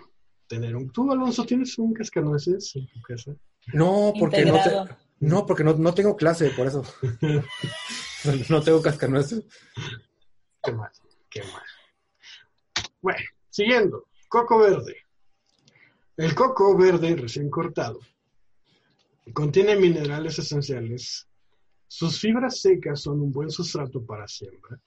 tener 0.49 0.75
un... 0.77 0.91
¿Tú, 0.91 1.11
Alonso, 1.13 1.45
tienes 1.45 1.79
un 1.79 1.93
cascanueces 1.93 2.75
en 2.77 2.87
tu 2.89 3.01
casa? 3.03 3.37
No, 3.73 4.13
porque 4.19 4.45
no, 4.45 4.61
te- 4.61 4.95
no, 5.21 5.47
porque 5.47 5.65
no, 5.65 5.75
no 5.75 5.95
tengo 5.95 6.17
clase, 6.17 6.51
por 6.51 6.67
eso. 6.67 6.83
no 8.51 8.63
tengo 8.63 8.81
cascanueces. 8.83 9.45
Qué 10.63 10.73
mal, 10.73 10.91
qué 11.29 11.43
mal. 11.45 11.63
Bueno, 13.01 13.21
siguiendo, 13.51 14.07
coco 14.29 14.59
verde. 14.59 14.97
El 16.17 16.35
coco 16.35 16.77
verde 16.77 17.17
recién 17.17 17.49
cortado 17.49 18.01
contiene 19.33 19.77
minerales 19.77 20.39
esenciales. 20.39 21.27
Sus 21.89 22.21
fibras 22.21 22.61
secas 22.61 23.03
son 23.03 23.21
un 23.21 23.33
buen 23.33 23.51
sustrato 23.51 24.05
para 24.05 24.29
siembra. 24.29 24.79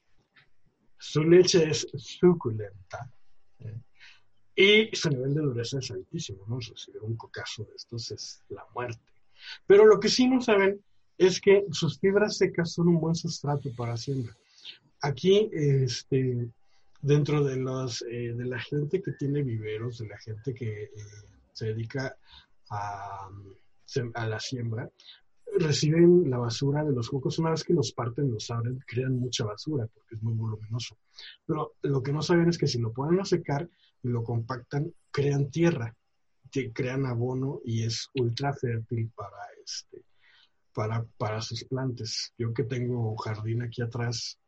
Su 0.98 1.24
leche 1.24 1.70
es 1.70 1.88
suculenta. 1.98 3.12
¿eh? 3.60 3.80
Y 4.56 4.96
su 4.96 5.10
nivel 5.10 5.34
de 5.34 5.42
dureza 5.42 5.80
es 5.80 5.92
altísimo, 5.92 6.46
¿no? 6.48 6.60
Recibir 6.60 7.02
un 7.02 7.16
cocazo 7.16 7.64
de 7.64 7.76
estos 7.76 8.12
es 8.12 8.44
la 8.50 8.66
muerte. 8.74 9.04
Pero 9.68 9.86
lo 9.86 10.00
que 10.00 10.10
sí 10.10 10.28
no 10.28 10.42
saben 10.42 10.84
es 11.18 11.42
que 11.42 11.66
sus 11.72 12.00
fibras 12.00 12.38
secas 12.38 12.74
son 12.74 12.88
un 12.88 13.00
buen 13.00 13.16
sustrato 13.16 13.74
para 13.76 13.98
siembra. 13.98 14.36
Aquí, 15.02 15.50
este, 15.54 16.50
dentro 17.06 17.44
de, 17.44 17.58
los, 17.58 18.02
eh, 18.10 18.34
de 18.36 18.46
la 18.46 18.60
gente 18.60 19.02
que 19.02 19.12
tiene 19.12 19.44
viveros, 19.44 20.00
de 20.00 20.08
la 20.08 20.18
gente 20.18 20.56
que 20.56 20.86
eh, 20.86 20.90
se 21.54 21.68
dedica 21.68 22.18
a, 22.72 23.30
a 24.16 24.28
la 24.28 24.40
siembra, 24.40 24.90
reciben 25.60 26.28
la 26.32 26.40
basura 26.40 26.84
de 26.84 26.94
los 26.94 27.10
cocos. 27.10 27.38
Una 27.38 27.52
vez 27.52 27.64
que 27.64 27.74
los 27.76 27.92
parten, 27.92 28.32
los 28.32 28.50
abren, 28.50 28.80
crean 28.88 29.20
mucha 29.20 29.46
basura 29.46 29.88
porque 29.94 30.16
es 30.16 30.24
muy 30.24 30.34
voluminoso. 30.34 30.98
Pero 31.46 31.76
lo 31.84 32.02
que 32.02 32.12
no 32.12 32.24
saben 32.24 32.50
es 32.50 32.58
que 32.58 32.68
si 32.68 32.80
lo 32.80 32.92
ponen 32.92 33.20
a 33.20 33.26
secar 33.26 33.70
y 34.02 34.08
lo 34.08 34.24
compactan, 34.24 34.92
crean 35.12 35.52
tierra, 35.52 35.96
crean 36.74 37.06
abono 37.06 37.62
y 37.64 37.84
es 37.84 38.10
ultra 38.16 38.52
fértil 38.54 39.12
para, 39.16 39.46
este, 39.64 40.04
para, 40.74 41.06
para 41.18 41.40
sus 41.42 41.66
plantas. 41.66 42.34
Yo 42.36 42.52
que 42.52 42.64
tengo 42.64 43.16
jardín 43.18 43.62
aquí 43.62 43.84
atrás 43.84 44.40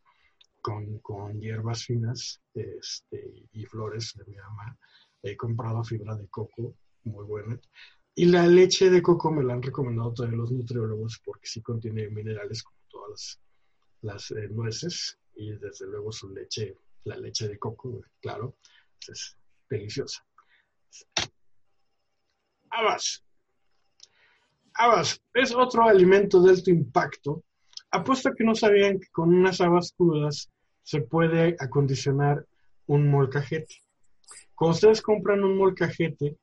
con, 0.68 0.99
con 0.99 1.39
hierbas 1.39 1.86
finas 1.86 2.41
este, 2.53 3.47
y 3.53 3.65
flores 3.68 4.13
de 4.18 4.26
mi 4.26 4.36
mamá, 4.36 4.78
he 5.24 5.38
comprado 5.38 5.82
fibra 5.82 6.13
de 6.18 6.28
coco 6.28 6.76
muy 7.05 7.24
buena. 7.24 7.57
Y 8.13 8.26
la 8.26 8.45
leche 8.45 8.89
de 8.89 9.01
coco 9.01 9.32
me 9.32 9.45
la 9.45 9.53
han 9.53 9.61
recomendado 9.61 10.13
todos 10.13 10.32
los 10.32 10.51
nutriólogos 10.51 11.22
porque 11.24 11.47
sí 11.47 11.61
contiene 11.61 12.09
minerales 12.09 12.63
como 12.63 12.80
todas 12.89 13.39
las, 14.01 14.30
las, 14.30 14.32
eh, 14.32 14.49
nueces 14.49 15.18
y 15.36 15.53
desde 15.53 15.88
luego 15.88 16.11
su 16.11 16.34
leche, 16.34 16.76
la 17.05 17.15
leche 17.15 17.47
de 17.47 17.57
coco, 17.57 18.01
claro, 18.20 18.57
es 19.07 19.38
deliciosa. 19.70 20.22
Habas. 22.72 23.24
Habas 24.74 25.22
es 25.34 25.55
otro 25.55 25.88
alimento 25.88 26.41
de 26.41 26.49
alto 26.51 26.72
impacto. 26.72 27.45
Apuesto 27.91 28.34
que 28.36 28.43
no 28.43 28.53
sabían 28.53 28.99
que 28.99 29.07
con 29.13 29.34
unas 29.34 29.61
habas 29.61 29.93
crudas 29.93 30.49
se 30.88 31.01
puede 31.01 31.57
acondicionar 31.59 32.47
un 32.85 33.09
molcajete. 33.09 33.83
Cuando 34.55 34.75
ustedes 34.75 35.01
compran 35.01 35.43
un 35.43 35.57
molcajete, 35.57 36.38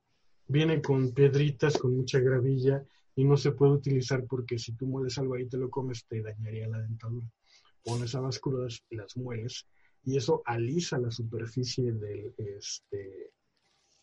viene 0.49 0.83
con 0.83 1.15
piedritas, 1.15 1.79
con 1.79 1.97
mucha 1.97 2.19
gravilla 2.19 2.85
y 3.17 3.25
no 3.25 3.39
se 3.39 3.53
puede 3.53 3.73
utilizar 3.73 4.27
porque 4.27 4.59
si 4.59 4.75
tú 4.75 4.87
mueles 4.87 5.17
algo 5.17 5.33
ahí 5.33 5.49
te 5.49 5.57
lo 5.57 5.71
comes, 5.71 6.05
te 6.05 6.21
dañaría 6.21 6.69
la 6.69 6.83
dentadura. 6.83 7.27
Pones 7.83 8.15
habas 8.15 8.39
crudas 8.39 8.85
las 8.91 9.17
mueles 9.17 9.67
y 10.03 10.19
eso 10.19 10.43
alisa 10.45 10.99
la 10.99 11.11
superficie 11.11 11.95
del, 11.95 12.35
este, 12.37 13.33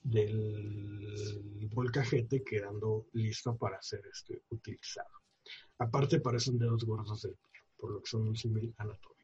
del 0.01 1.69
volcajete 1.71 2.43
quedando 2.43 3.05
listo 3.13 3.55
para 3.57 3.79
ser 3.79 4.01
este, 4.11 4.41
utilizado. 4.49 5.21
Aparte 5.77 6.19
parecen 6.19 6.57
dedos 6.57 6.83
gordos 6.83 7.21
del 7.21 7.33
pie, 7.33 7.61
por 7.77 7.91
lo 7.91 8.01
que 8.01 8.09
son 8.09 8.27
un 8.27 8.35
símil 8.35 8.73
anatómico. 8.79 9.20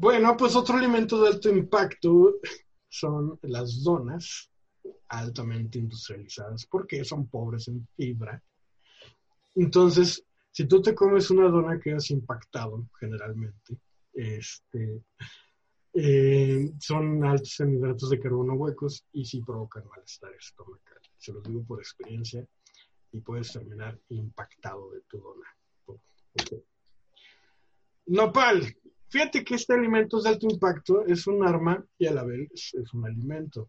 Bueno, 0.00 0.34
pues 0.34 0.56
otro 0.56 0.78
elemento 0.78 1.20
de 1.20 1.28
alto 1.28 1.50
impacto 1.50 2.36
son 2.88 3.38
las 3.42 3.84
donas 3.84 4.50
altamente 5.08 5.78
industrializadas 5.78 6.64
porque 6.64 7.04
son 7.04 7.28
pobres 7.28 7.68
en 7.68 7.86
fibra. 7.94 8.42
Entonces, 9.56 10.24
si 10.50 10.66
tú 10.66 10.80
te 10.80 10.94
comes 10.94 11.30
una 11.30 11.50
dona 11.50 11.78
quedas 11.78 12.10
impactado 12.12 12.88
generalmente. 12.98 13.76
Este, 14.14 15.02
eh, 15.92 16.72
son 16.80 17.22
altos 17.22 17.60
en 17.60 17.74
hidratos 17.74 18.08
de 18.08 18.20
carbono 18.20 18.54
huecos 18.54 19.04
y 19.12 19.26
sí 19.26 19.42
provocan 19.42 19.86
malestar 19.86 20.32
estomacal. 20.32 21.02
Se 21.18 21.30
los 21.34 21.42
digo 21.42 21.62
por 21.62 21.78
experiencia 21.78 22.42
y 23.12 23.20
puedes 23.20 23.52
terminar 23.52 24.00
impactado 24.08 24.92
de 24.92 25.02
tu 25.02 25.18
dona. 25.20 25.46
Nopal. 28.06 28.74
Fíjate 29.10 29.44
que 29.44 29.56
este 29.56 29.74
alimento 29.74 30.20
de 30.20 30.28
alto 30.28 30.46
impacto 30.48 31.04
es 31.04 31.26
un 31.26 31.46
arma 31.46 31.84
y 31.98 32.06
a 32.06 32.12
la 32.12 32.24
vez 32.24 32.48
es 32.74 32.94
un 32.94 33.04
alimento 33.04 33.68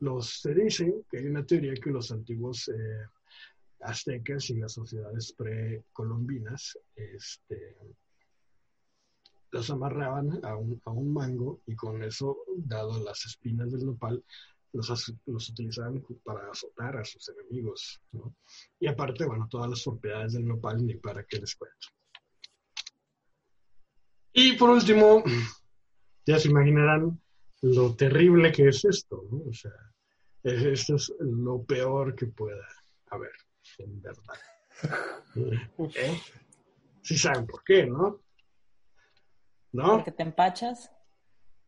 los, 0.00 0.40
se 0.40 0.54
dice 0.54 1.04
que 1.10 1.18
hay 1.18 1.26
una 1.26 1.44
teoría 1.44 1.74
que 1.74 1.90
los 1.90 2.10
antiguos 2.10 2.68
eh, 2.68 3.06
aztecas 3.80 4.50
y 4.50 4.54
las 4.56 4.72
sociedades 4.72 5.32
precolombinas 5.32 6.78
este, 6.96 7.76
los 9.50 9.70
amarraban 9.70 10.44
a 10.44 10.56
un, 10.56 10.80
a 10.84 10.90
un, 10.90 11.12
mango 11.12 11.60
y 11.66 11.74
con 11.74 12.02
eso, 12.02 12.38
dado 12.56 13.02
las 13.02 13.24
espinas 13.26 13.70
del 13.72 13.86
nopal, 13.86 14.24
los, 14.72 15.14
los 15.26 15.48
utilizaban 15.48 16.02
para 16.24 16.50
azotar 16.50 16.96
a 16.96 17.04
sus 17.04 17.28
enemigos. 17.28 18.00
Y 18.78 18.86
aparte, 18.86 19.26
bueno, 19.26 19.48
todas 19.50 19.68
las 19.68 19.82
propiedades 19.82 20.34
del 20.34 20.46
nopal, 20.46 20.86
ni 20.86 20.94
para 20.94 21.24
qué 21.24 21.38
les 21.38 21.56
cuento. 21.56 21.88
Y 24.32 24.52
por 24.52 24.70
último, 24.70 25.22
ya 26.26 26.38
se 26.38 26.48
imaginarán 26.48 27.20
lo 27.62 27.94
terrible 27.94 28.52
que 28.52 28.68
es 28.68 28.84
esto, 28.84 29.24
¿no? 29.30 29.42
O 29.48 29.52
sea, 29.52 29.72
esto 30.42 30.96
es 30.96 31.12
lo 31.20 31.62
peor 31.62 32.14
que 32.14 32.26
pueda 32.26 32.66
haber, 33.10 33.32
en 33.78 34.00
verdad. 34.00 34.34
¿Eh? 35.94 36.20
Sí 37.02 37.18
saben 37.18 37.46
por 37.46 37.62
qué, 37.64 37.86
¿no? 37.86 38.20
¿No? 39.72 39.96
Porque 39.96 40.12
te 40.12 40.22
empachas. 40.22 40.90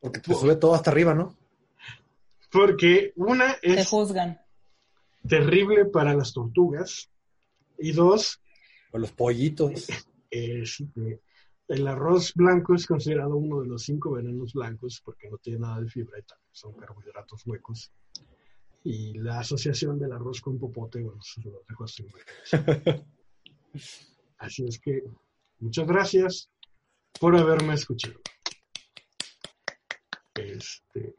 Porque 0.00 0.20
te 0.20 0.34
sube 0.34 0.56
todo 0.56 0.74
hasta 0.74 0.90
arriba, 0.90 1.14
¿no? 1.14 1.36
Porque 2.50 3.12
una 3.16 3.52
es... 3.62 3.76
Te 3.76 3.84
juzgan. 3.84 4.40
Terrible 5.26 5.84
para 5.86 6.14
las 6.14 6.32
tortugas. 6.32 7.10
Y 7.78 7.92
dos... 7.92 8.40
O 8.92 8.98
los 8.98 9.12
pollitos. 9.12 9.88
Es, 10.30 10.82
el 11.72 11.86
arroz 11.86 12.34
blanco 12.34 12.74
es 12.74 12.86
considerado 12.86 13.34
uno 13.36 13.62
de 13.62 13.68
los 13.68 13.84
cinco 13.84 14.12
venenos 14.12 14.52
blancos 14.52 15.00
porque 15.02 15.30
no 15.30 15.38
tiene 15.38 15.60
nada 15.60 15.80
de 15.80 15.88
fibra 15.88 16.18
y 16.18 16.22
también 16.22 16.50
son 16.52 16.74
carbohidratos 16.74 17.46
huecos. 17.46 17.90
Y 18.84 19.14
la 19.14 19.38
asociación 19.38 19.98
del 19.98 20.12
arroz 20.12 20.42
con 20.42 20.58
popote, 20.58 21.00
bueno, 21.00 21.22
se 21.22 21.40
lo 21.40 21.62
dejo 21.66 21.84
así. 21.84 22.06
así 24.38 24.66
es 24.66 24.78
que 24.80 25.02
muchas 25.60 25.86
gracias 25.86 26.50
por 27.18 27.36
haberme 27.36 27.72
escuchado. 27.72 28.20
Este... 30.34 31.14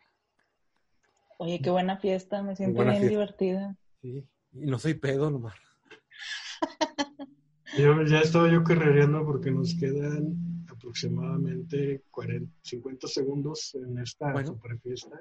Oye, 1.40 1.62
qué 1.64 1.72
buena 1.72 1.98
fiesta, 1.98 2.44
me 2.44 2.56
siento 2.56 2.84
bien 2.84 3.08
divertida. 3.08 3.76
Sí, 4.02 4.24
y 4.52 4.66
no 4.68 4.78
soy 4.78 4.94
pedo 4.94 5.32
nomás. 5.32 5.56
Ya 7.78 8.20
estaba 8.20 8.52
yo 8.52 8.64
carrereando 8.64 9.26
porque 9.26 9.52
nos 9.52 9.74
quedan 9.76 10.66
aproximadamente 10.70 12.04
40, 12.12 12.52
50 12.62 13.08
segundos 13.08 13.76
en 13.76 13.98
esta 14.00 14.46
super 14.46 14.80
fiesta. 14.80 15.20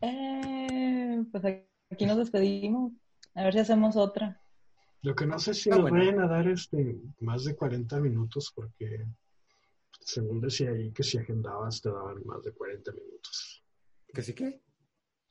Eh, 0.00 1.24
pues 1.30 1.44
aquí 1.90 2.06
nos 2.06 2.18
despedimos. 2.18 2.92
A 3.34 3.44
ver 3.44 3.52
si 3.52 3.58
hacemos 3.60 3.96
otra. 3.96 4.40
Lo 5.02 5.14
que 5.14 5.26
no 5.26 5.38
sé 5.38 5.54
si 5.54 5.68
nos 5.68 5.90
vayan 5.90 6.20
a 6.20 6.26
dar 6.26 6.48
este, 6.48 6.96
más 7.20 7.44
de 7.44 7.54
40 7.54 8.00
minutos 8.00 8.52
porque 8.54 9.06
según 10.00 10.40
decía 10.40 10.70
ahí 10.70 10.92
que 10.92 11.02
si 11.02 11.18
agendabas 11.18 11.82
te 11.82 11.90
daban 11.90 12.24
más 12.24 12.42
de 12.42 12.52
40 12.52 12.92
minutos. 12.92 13.62
¿Que 14.12 14.22
sí 14.22 14.34
qué? 14.34 14.62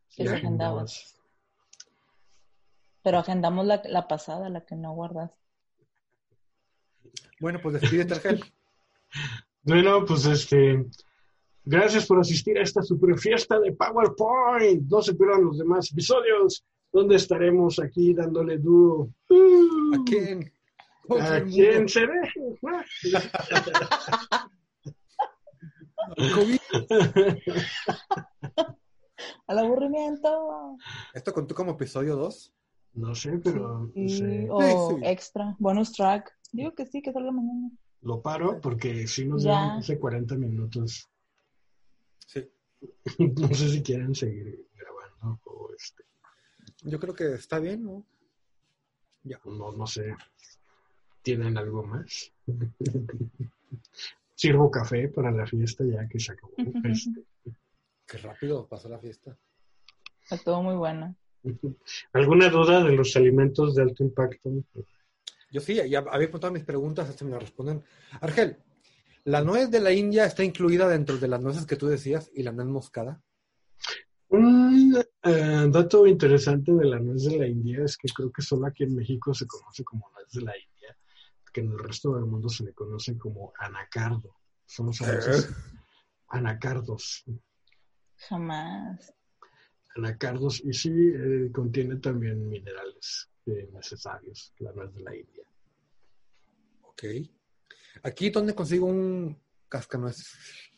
Si 0.08 0.24
que 0.24 0.30
agendabas. 0.30 1.20
Pero 3.01 3.20
agendamos 3.20 3.66
la, 3.66 3.82
la 3.86 4.08
pasada, 4.08 4.49
la 4.49 4.66
que 4.66 4.76
no 4.76 4.93
guardas. 4.93 5.45
Bueno, 7.39 7.60
pues 7.62 7.82
despídete, 7.82 8.14
Argel. 8.16 8.43
bueno, 9.64 10.06
pues 10.06 10.26
este, 10.26 10.86
gracias 11.64 12.06
por 12.06 12.20
asistir 12.20 12.58
a 12.58 12.64
esta 12.64 12.82
super 12.82 13.18
fiesta 13.18 13.60
de 13.60 13.74
PowerPoint. 13.74 14.89
No 14.89 15.01
se 15.01 15.16
pierdan 15.16 15.45
los 15.45 15.58
demás 15.58 15.91
episodios, 15.91 16.64
donde 16.91 17.16
estaremos 17.16 17.80
aquí 17.80 18.14
dándole 18.14 18.58
duro. 18.58 19.10
¿A 19.30 20.03
quién? 20.06 20.51
¿A 21.10 21.41
quién 21.41 21.88
se 21.88 22.01
deje? 22.01 22.41
Al 29.47 29.60
aburrimiento. 29.60 30.78
¿Esto 31.14 31.34
contó 31.34 31.56
como 31.56 31.72
episodio 31.72 32.16
2? 32.16 32.53
No 32.93 33.14
sé, 33.14 33.39
pero. 33.43 33.91
O 34.49 34.99
extra, 35.03 35.56
bonus 35.60 35.91
track. 35.91 36.35
Digo 36.56 36.74
que 36.74 36.86
sí, 36.86 37.01
que 37.01 37.12
salga 37.12 37.32
mañana. 37.32 37.70
Lo 38.01 38.22
paro 38.22 38.62
porque 38.62 39.08
si 39.08 39.26
nos 39.26 39.43
dan 39.43 39.80
hace 39.80 39.99
40 39.99 40.36
minutos. 40.36 41.10
Sí. 42.28 42.47
no 43.20 43.47
sé 43.53 43.70
si 43.70 43.84
quieren 43.84 44.14
seguir 44.16 44.68
grabando 44.76 45.39
o 45.45 45.74
este. 45.74 46.03
Yo 46.84 46.99
creo 46.99 47.14
que 47.14 47.34
está 47.34 47.60
bien, 47.60 47.84
¿no? 47.84 48.06
Ya. 49.24 49.39
No, 49.45 49.72
no 49.72 49.88
sé. 49.88 50.16
¿Tienen 51.22 51.58
algo 51.58 51.84
más? 51.84 52.32
Sirvo 54.36 54.70
café 54.70 55.08
para 55.08 55.32
la 55.32 55.47
fiesta 55.47 55.84
ya 55.84 56.08
que 56.08 56.20
se 56.20 56.32
acabó. 56.32 56.53
Este. 56.86 57.26
Qué 58.08 58.18
rápido 58.20 58.68
pasó 58.68 58.88
la 58.88 58.99
fiesta. 58.99 59.36
Está 60.22 60.38
todo 60.38 60.62
muy 60.62 60.76
bueno. 60.76 61.16
¿Alguna 62.14 62.49
duda 62.49 62.84
de 62.84 62.91
los 62.91 63.16
alimentos 63.16 63.76
de 63.76 63.84
alto 63.84 64.03
impacto? 64.03 64.51
Yo 65.52 65.62
sí, 65.62 65.76
ya 65.89 66.00
había 66.12 66.32
todas 66.32 66.52
mis 66.52 66.64
preguntas, 66.64 67.10
hasta 67.10 67.26
me 67.26 67.32
las 67.32 67.41
responden. 67.41 67.84
Argel, 68.22 68.58
¿la 69.24 69.41
nuez 69.41 69.70
de 69.72 69.80
la 69.80 69.91
India 69.91 70.26
está 70.26 70.43
incluida 70.43 70.88
dentro 70.88 71.18
de 71.18 71.28
las 71.28 71.41
nueces 71.41 71.66
que 71.66 71.76
tú 71.76 71.88
decías 71.88 72.30
y 72.34 72.43
la 72.43 72.52
nuez 72.52 72.68
moscada? 72.68 73.22
Un 74.30 74.98
eh, 75.24 75.68
dato 75.70 76.08
interesante 76.08 76.74
de 76.74 76.86
la 76.86 77.00
nuez 77.00 77.24
de 77.24 77.38
la 77.38 77.48
India 77.48 77.84
es 77.86 77.96
que 77.96 78.10
creo 78.10 78.32
que 78.32 78.41
solo 78.41 78.68
aquí 78.68 78.84
en 78.84 78.96
México 78.96 79.34
se 79.34 79.46
conoce 79.46 79.84
como 79.84 80.10
nuez 80.12 80.30
de 80.32 80.41
la 80.41 80.58
India, 80.58 80.98
que 81.54 81.62
en 81.62 81.72
el 81.72 81.80
resto 81.80 82.16
del 82.16 82.26
mundo 82.26 82.50
se 82.50 82.64
le 82.64 82.74
conoce 82.74 83.18
como 83.18 83.54
anacardo. 83.60 84.36
Somos 84.66 85.00
¿Eh? 85.02 85.46
anacardos. 86.28 87.24
Jamás 88.18 89.14
anacardos 89.96 90.62
y 90.64 90.74
sí 90.74 90.91
eh, 90.91 91.50
contiene 91.54 91.96
también 91.98 92.48
minerales 92.50 93.30
eh, 93.46 93.70
necesarios, 93.72 94.54
la 94.60 94.72
nuez 94.72 94.93
de 94.93 95.02
la 95.02 95.16
India. 95.16 95.43
Ok. 96.82 97.04
¿Aquí 98.04 98.30
dónde 98.30 98.56
consigo 98.56 98.88
un 98.88 99.38
cascanueces? 99.70 100.34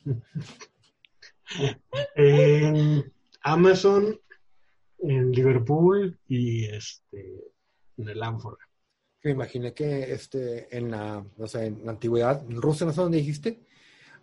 en 2.16 3.14
Amazon, 3.42 4.20
en 5.00 5.32
Liverpool 5.32 6.20
y 6.28 6.66
este, 6.66 7.52
en 7.98 8.10
el 8.10 8.22
Ánfora. 8.22 8.68
Me 9.24 9.32
imaginé 9.32 9.74
que 9.74 10.12
este, 10.12 10.76
en, 10.76 10.92
la, 10.92 11.26
o 11.38 11.48
sea, 11.48 11.66
en 11.66 11.86
la 11.86 11.92
antigüedad, 11.92 12.44
en 12.50 12.62
Rusia, 12.62 12.86
no 12.86 12.94
sé 12.94 13.02
dónde 13.02 13.18
dijiste, 13.18 13.66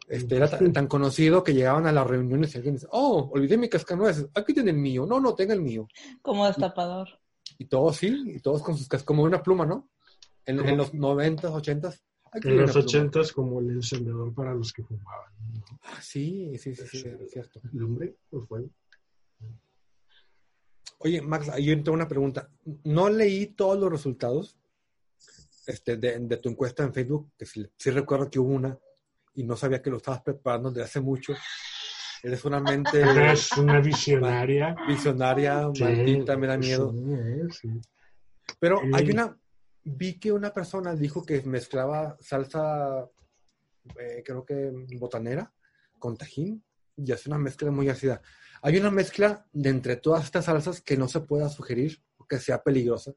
este, 0.08 0.36
era 0.36 0.50
tan, 0.50 0.86
conocido 0.86 1.42
que 1.42 1.54
llegaban 1.54 1.86
a 1.86 1.92
las 1.92 2.06
reuniones 2.06 2.54
y 2.54 2.58
alguien 2.58 2.74
dice, 2.74 2.86
oh, 2.90 3.30
olvidé 3.32 3.56
mi 3.56 3.68
cascanueces, 3.68 4.28
aquí 4.34 4.52
tiene 4.52 4.70
el 4.70 4.76
mío, 4.76 5.06
no, 5.06 5.20
no, 5.20 5.34
tenga 5.34 5.54
el 5.54 5.62
mío. 5.62 5.88
Como 6.22 6.46
destapador. 6.46 7.08
Y, 7.58 7.66
todos 7.66 7.96
sí, 7.96 8.22
y 8.26 8.40
todos 8.40 8.62
con 8.62 8.76
sus 8.76 8.88
cascanueces, 8.88 9.06
como 9.06 9.22
una 9.22 9.42
pluma, 9.42 9.66
¿no? 9.66 9.88
En, 10.46 10.76
los 10.76 10.92
noventas, 10.92 11.52
ochentas. 11.52 12.02
En 12.32 12.58
los 12.58 12.76
ochentas 12.76 13.32
como 13.32 13.60
el 13.60 13.70
encendedor 13.70 14.34
para 14.34 14.54
los 14.54 14.72
que 14.72 14.82
fumaban. 14.82 15.32
Ah, 15.82 16.00
sí, 16.00 16.56
sí, 16.58 16.74
sí, 16.74 16.86
sí, 16.86 17.08
es 17.08 17.30
cierto. 17.30 17.60
Lumbre 17.72 18.16
o 18.30 18.40
fuego. 18.40 18.70
Oye, 20.98 21.20
Max, 21.20 21.50
yo 21.60 21.74
tengo 21.82 21.92
una 21.92 22.08
pregunta. 22.08 22.50
No 22.84 23.10
leí 23.10 23.48
todos 23.48 23.78
los 23.78 23.90
resultados 23.90 24.56
este, 25.66 25.96
de, 25.96 26.36
tu 26.38 26.48
encuesta 26.48 26.82
en 26.82 26.94
Facebook, 26.94 27.32
que 27.38 27.46
sí, 27.46 27.90
recuerdo 27.90 28.30
que 28.30 28.38
hubo 28.38 28.52
una 28.52 28.78
y 29.34 29.44
no 29.44 29.56
sabía 29.56 29.82
que 29.82 29.90
lo 29.90 29.96
estabas 29.96 30.22
preparando 30.22 30.70
desde 30.70 30.84
hace 30.84 31.00
mucho. 31.00 31.34
Eres 32.24 32.42
una 32.46 32.58
mente... 32.58 33.02
Eres 33.02 33.52
una 33.58 33.80
visionaria. 33.80 34.74
Visionaria, 34.88 35.68
maldita, 35.78 36.38
me 36.38 36.46
da 36.46 36.56
miedo. 36.56 36.94
Pero 38.58 38.80
hay 38.94 39.10
una... 39.10 39.36
Vi 39.82 40.18
que 40.18 40.32
una 40.32 40.50
persona 40.50 40.94
dijo 40.94 41.22
que 41.22 41.42
mezclaba 41.42 42.16
salsa, 42.18 43.06
eh, 44.00 44.22
creo 44.24 44.46
que 44.46 44.72
botanera, 44.98 45.52
con 45.98 46.16
tajín, 46.16 46.64
y 46.96 47.12
hace 47.12 47.28
una 47.28 47.36
mezcla 47.36 47.70
muy 47.70 47.90
ácida. 47.90 48.22
Hay 48.62 48.78
una 48.78 48.90
mezcla 48.90 49.44
de 49.52 49.68
entre 49.68 49.96
todas 49.96 50.24
estas 50.24 50.46
salsas 50.46 50.80
que 50.80 50.96
no 50.96 51.08
se 51.08 51.20
pueda 51.20 51.50
sugerir 51.50 52.02
o 52.16 52.26
que 52.26 52.38
sea 52.38 52.62
peligrosa. 52.62 53.12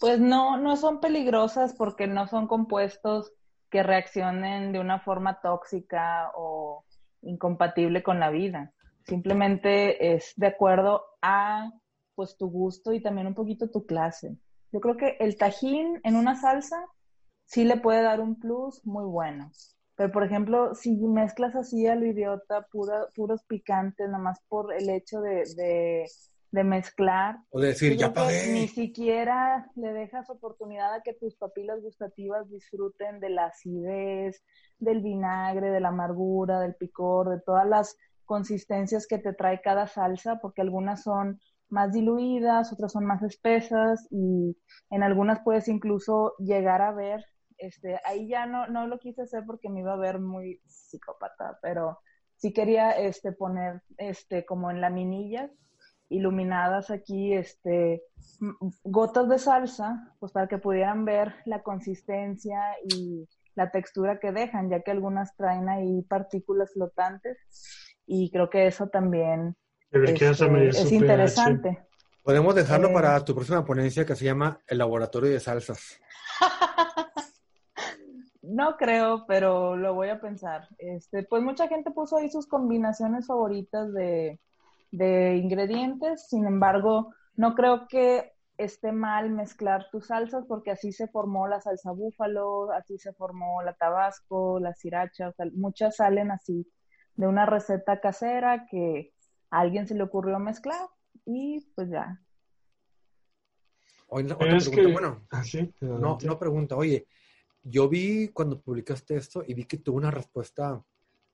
Pues 0.00 0.18
no, 0.18 0.56
no 0.56 0.78
son 0.78 1.00
peligrosas 1.00 1.74
porque 1.74 2.06
no 2.06 2.26
son 2.26 2.46
compuestos 2.46 3.34
que 3.68 3.82
reaccionen 3.82 4.72
de 4.72 4.80
una 4.80 5.00
forma 5.00 5.42
tóxica 5.42 6.32
o 6.34 6.86
incompatible 7.22 8.02
con 8.02 8.20
la 8.20 8.30
vida. 8.30 8.72
Simplemente 9.04 10.14
es 10.14 10.32
de 10.36 10.48
acuerdo 10.48 11.04
a 11.22 11.72
pues 12.14 12.36
tu 12.36 12.50
gusto 12.50 12.92
y 12.92 13.00
también 13.00 13.26
un 13.26 13.34
poquito 13.34 13.70
tu 13.70 13.86
clase. 13.86 14.36
Yo 14.72 14.80
creo 14.80 14.96
que 14.96 15.16
el 15.20 15.36
tajín 15.36 16.00
en 16.04 16.16
una 16.16 16.36
salsa 16.36 16.86
sí 17.44 17.64
le 17.64 17.76
puede 17.76 18.02
dar 18.02 18.20
un 18.20 18.38
plus 18.38 18.84
muy 18.84 19.04
bueno. 19.04 19.50
Pero, 19.96 20.12
por 20.12 20.24
ejemplo, 20.24 20.74
si 20.74 20.96
mezclas 20.96 21.54
así 21.54 21.86
a 21.86 21.94
lo 21.94 22.06
idiota, 22.06 22.66
puros 22.70 23.44
picantes, 23.44 24.08
nada 24.08 24.22
más 24.22 24.40
por 24.48 24.72
el 24.72 24.88
hecho 24.88 25.20
de, 25.20 26.06
mezclar. 26.52 27.38
O 27.50 27.60
decir, 27.60 27.96
ya 27.96 28.12
pagué. 28.12 28.52
Ni 28.52 28.68
siquiera 28.68 29.70
le 29.76 29.92
dejas 29.92 30.28
oportunidad 30.30 30.94
a 30.94 31.02
que 31.02 31.14
tus 31.14 31.36
papilas 31.36 31.80
gustativas 31.80 32.50
disfruten 32.50 33.20
de 33.20 33.30
la 33.30 33.46
acidez, 33.46 34.42
del 34.78 35.00
vinagre, 35.00 35.70
de 35.70 35.80
la 35.80 35.88
amargura, 35.88 36.60
del 36.60 36.74
picor, 36.74 37.30
de 37.30 37.40
todas 37.40 37.66
las 37.66 37.96
consistencias 38.24 39.06
que 39.06 39.18
te 39.18 39.32
trae 39.32 39.60
cada 39.60 39.86
salsa, 39.86 40.38
porque 40.40 40.62
algunas 40.62 41.02
son 41.02 41.40
más 41.68 41.92
diluidas, 41.92 42.72
otras 42.72 42.92
son 42.92 43.06
más 43.06 43.22
espesas 43.22 44.06
y 44.10 44.56
en 44.90 45.02
algunas 45.02 45.40
puedes 45.44 45.68
incluso 45.68 46.34
llegar 46.38 46.82
a 46.82 46.92
ver 46.92 47.24
este, 47.60 48.00
ahí 48.04 48.26
ya 48.26 48.46
no, 48.46 48.66
no 48.68 48.86
lo 48.86 48.98
quise 48.98 49.22
hacer 49.22 49.44
porque 49.46 49.68
me 49.68 49.80
iba 49.80 49.92
a 49.92 49.96
ver 49.96 50.18
muy 50.18 50.60
psicópata, 50.66 51.58
pero 51.60 52.00
sí 52.36 52.52
quería 52.52 52.92
este, 52.92 53.32
poner 53.32 53.82
este, 53.98 54.46
como 54.46 54.70
en 54.70 54.80
laminillas 54.80 55.50
iluminadas 56.10 56.90
aquí 56.90 57.32
este, 57.32 58.02
gotas 58.82 59.28
de 59.28 59.38
salsa, 59.38 60.14
pues 60.18 60.32
para 60.32 60.48
que 60.48 60.58
pudieran 60.58 61.04
ver 61.04 61.36
la 61.46 61.62
consistencia 61.62 62.60
y 62.84 63.26
la 63.54 63.70
textura 63.70 64.18
que 64.18 64.32
dejan, 64.32 64.68
ya 64.68 64.82
que 64.82 64.90
algunas 64.90 65.34
traen 65.36 65.68
ahí 65.68 66.02
partículas 66.02 66.72
flotantes 66.72 67.38
y 68.06 68.30
creo 68.30 68.50
que 68.50 68.66
eso 68.66 68.88
también 68.88 69.56
este, 69.90 70.68
es 70.68 70.92
interesante. 70.92 71.86
Podemos 72.22 72.54
dejarlo 72.54 72.88
eh, 72.88 72.92
para 72.92 73.24
tu 73.24 73.34
próxima 73.34 73.64
ponencia 73.64 74.04
que 74.04 74.16
se 74.16 74.24
llama 74.24 74.60
El 74.66 74.78
Laboratorio 74.78 75.30
de 75.30 75.40
Salsas. 75.40 75.98
No 78.42 78.76
creo, 78.76 79.26
pero 79.28 79.76
lo 79.76 79.94
voy 79.94 80.08
a 80.08 80.20
pensar. 80.20 80.66
Este, 80.78 81.22
pues 81.22 81.40
mucha 81.40 81.68
gente 81.68 81.92
puso 81.92 82.16
ahí 82.16 82.28
sus 82.28 82.48
combinaciones 82.48 83.28
favoritas 83.28 83.92
de, 83.92 84.40
de 84.90 85.36
ingredientes, 85.36 86.28
sin 86.28 86.46
embargo, 86.46 87.14
no 87.36 87.54
creo 87.54 87.86
que 87.88 88.32
esté 88.58 88.92
mal 88.92 89.30
mezclar 89.30 89.86
tus 89.90 90.08
salsas 90.08 90.44
porque 90.46 90.70
así 90.70 90.92
se 90.92 91.08
formó 91.08 91.48
la 91.48 91.60
salsa 91.60 91.92
búfalo, 91.92 92.70
así 92.72 92.98
se 92.98 93.12
formó 93.14 93.62
la 93.62 93.72
tabasco, 93.74 94.60
la 94.60 94.74
sriracha, 94.74 95.32
muchas 95.54 95.96
salen 95.96 96.30
así 96.30 96.66
de 97.14 97.26
una 97.26 97.46
receta 97.46 98.00
casera 98.00 98.66
que 98.70 99.12
a 99.50 99.60
alguien 99.60 99.86
se 99.86 99.94
le 99.94 100.02
ocurrió 100.02 100.38
mezclar 100.38 100.88
y 101.24 101.60
pues 101.74 101.90
ya. 101.90 102.20
Oye, 104.08 104.24
otra 104.24 104.38
pregunta, 104.38 104.92
bueno, 104.92 105.26
ah, 105.30 105.42
no, 105.80 106.18
no 106.22 106.38
pregunta, 106.38 106.76
oye, 106.76 107.06
yo 107.62 107.88
vi 107.88 108.28
cuando 108.28 108.60
publicaste 108.60 109.16
esto 109.16 109.44
y 109.46 109.54
vi 109.54 109.64
que 109.64 109.78
tuvo 109.78 109.98
una 109.98 110.10
respuesta 110.10 110.82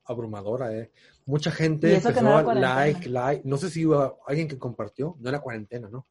abrumadora, 0.06 0.72
¿eh? 0.72 0.92
Mucha 1.24 1.50
gente 1.50 1.96
empezó 1.96 2.36
a 2.36 2.54
like, 2.54 3.08
like. 3.08 3.42
No 3.44 3.56
sé 3.56 3.70
si 3.70 3.84
hubo 3.84 4.20
alguien 4.26 4.48
que 4.48 4.58
compartió, 4.58 5.16
no 5.18 5.28
era 5.28 5.40
cuarentena, 5.40 5.88
¿no? 5.88 6.06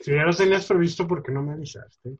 Si 0.00 0.12
ya 0.12 0.24
lo 0.24 0.34
tenías 0.34 0.66
previsto, 0.66 1.06
¿por 1.06 1.22
qué 1.22 1.32
no 1.32 1.42
me 1.42 1.52
avisaste? 1.52 2.18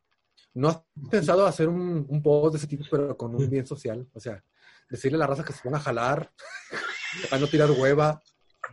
¿No 0.55 0.69
has 0.69 0.83
pensado 1.11 1.47
hacer 1.47 1.69
un, 1.69 2.07
un 2.09 2.23
post 2.23 2.55
de 2.55 2.59
ese 2.59 2.67
tipo, 2.67 2.85
pero 2.91 3.17
con 3.17 3.35
un 3.35 3.49
bien 3.49 3.67
social? 3.67 4.07
O 4.13 4.21
sea, 4.21 4.43
decirle 4.89 5.17
a 5.17 5.21
la 5.21 5.27
raza 5.29 5.45
que 5.45 5.53
se 5.53 5.67
van 5.67 5.77
a 5.77 5.83
jalar, 5.83 6.31
a 7.33 7.39
no 7.39 7.47
tirar 7.47 7.71
hueva, 7.71 8.21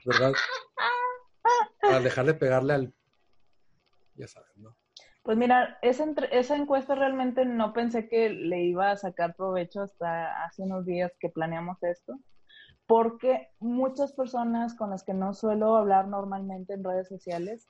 ¿verdad? 0.06 0.34
Para 1.82 2.00
dejar 2.00 2.26
de 2.26 2.34
pegarle 2.34 2.74
al... 2.74 2.94
Ya 4.16 4.28
sabes, 4.28 4.56
¿no? 4.58 4.76
Pues 5.28 5.38
mira, 5.38 5.78
esa, 5.82 6.06
esa 6.32 6.56
encuesta 6.56 6.96
realmente 6.96 7.46
no 7.46 7.74
pensé 7.74 8.08
que 8.08 8.30
le 8.30 8.64
iba 8.64 8.92
a 8.92 8.98
sacar 8.98 9.36
provecho 9.36 9.82
hasta 9.82 10.46
hace 10.46 10.64
unos 10.64 10.86
días 10.86 11.12
que 11.20 11.30
planeamos 11.30 11.84
esto, 11.84 12.18
porque 12.88 13.50
muchas 13.60 14.14
personas 14.14 14.74
con 14.74 14.90
las 14.90 15.04
que 15.04 15.14
no 15.14 15.34
suelo 15.34 15.76
hablar 15.76 16.08
normalmente 16.08 16.74
en 16.74 16.84
redes 16.84 17.08
sociales, 17.10 17.68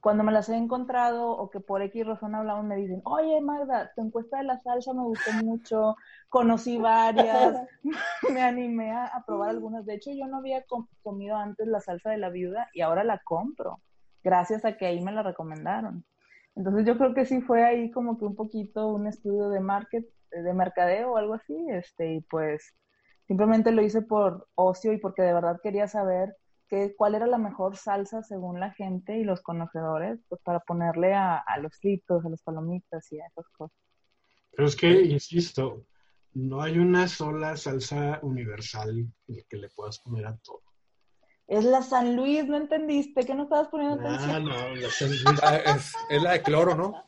cuando 0.00 0.22
me 0.22 0.32
las 0.32 0.48
he 0.48 0.56
encontrado 0.56 1.30
o 1.30 1.50
que 1.50 1.60
por 1.60 1.82
X 1.82 2.06
razón 2.06 2.34
hablamos, 2.34 2.64
me 2.64 2.76
dicen, 2.76 3.00
oye 3.04 3.40
Magda, 3.40 3.92
tu 3.94 4.02
encuesta 4.02 4.38
de 4.38 4.44
la 4.44 4.58
salsa 4.60 4.92
me 4.94 5.02
gustó 5.02 5.32
mucho, 5.44 5.96
conocí 6.28 6.76
varias, 6.76 7.66
me 8.32 8.42
animé 8.42 8.92
a, 8.92 9.22
probar 9.26 9.50
algunas. 9.50 9.86
De 9.86 9.94
hecho, 9.94 10.10
yo 10.12 10.26
no 10.26 10.38
había 10.38 10.64
comido 11.02 11.36
antes 11.36 11.66
la 11.66 11.80
salsa 11.80 12.10
de 12.10 12.18
la 12.18 12.30
viuda 12.30 12.68
y 12.72 12.82
ahora 12.82 13.04
la 13.04 13.18
compro, 13.24 13.80
gracias 14.22 14.64
a 14.64 14.76
que 14.76 14.86
ahí 14.86 15.00
me 15.00 15.12
la 15.12 15.22
recomendaron. 15.22 16.04
Entonces 16.54 16.84
yo 16.84 16.98
creo 16.98 17.14
que 17.14 17.24
sí 17.24 17.40
fue 17.40 17.64
ahí 17.64 17.90
como 17.90 18.18
que 18.18 18.24
un 18.24 18.34
poquito 18.34 18.88
un 18.88 19.06
estudio 19.06 19.48
de 19.48 19.60
market, 19.60 20.04
de 20.30 20.52
mercadeo 20.52 21.12
o 21.12 21.16
algo 21.16 21.34
así, 21.34 21.56
este, 21.70 22.14
y 22.14 22.20
pues 22.22 22.74
simplemente 23.28 23.70
lo 23.70 23.82
hice 23.82 24.02
por 24.02 24.48
ocio 24.56 24.92
y 24.92 24.98
porque 24.98 25.22
de 25.22 25.34
verdad 25.34 25.60
quería 25.62 25.86
saber 25.86 26.34
qué, 26.68 26.94
cuál 26.96 27.14
era 27.14 27.26
la 27.26 27.38
mejor 27.38 27.76
salsa 27.76 28.22
según 28.22 28.58
la 28.58 28.72
gente 28.72 29.18
y 29.18 29.24
los 29.24 29.42
conocedores, 29.42 30.18
pues 30.28 30.40
para 30.42 30.60
ponerle 30.60 31.14
a, 31.14 31.36
a 31.36 31.58
los 31.58 31.76
fritos, 31.76 32.24
a 32.24 32.28
las 32.30 32.42
palomitas 32.42 33.12
y 33.12 33.20
a 33.20 33.26
esas 33.26 33.46
cosas. 33.50 33.78
Pero 34.50 34.66
es 34.66 34.74
que, 34.74 34.90
insisto, 35.02 35.84
no 36.34 36.62
hay 36.62 36.78
una 36.78 37.06
sola 37.06 37.56
salsa 37.56 38.18
universal 38.22 39.06
que 39.48 39.56
le 39.56 39.68
puedas 39.68 39.98
poner 40.00 40.26
a 40.26 40.36
todo. 40.38 40.62
Es 41.46 41.64
la 41.64 41.82
San 41.82 42.14
Luis, 42.14 42.46
¿no 42.46 42.56
entendiste? 42.56 43.24
¿Qué 43.24 43.34
no 43.34 43.44
estabas 43.44 43.68
poniendo 43.68 44.06
ah, 44.06 44.14
atención? 44.14 44.44
no, 44.44 44.74
la 44.76 44.90
San 44.90 45.08
Luis. 45.24 45.24
Ah, 45.42 45.56
es, 46.10 46.22
la 46.22 46.32
de 46.32 46.42
cloro, 46.42 46.74
¿no? 46.74 47.07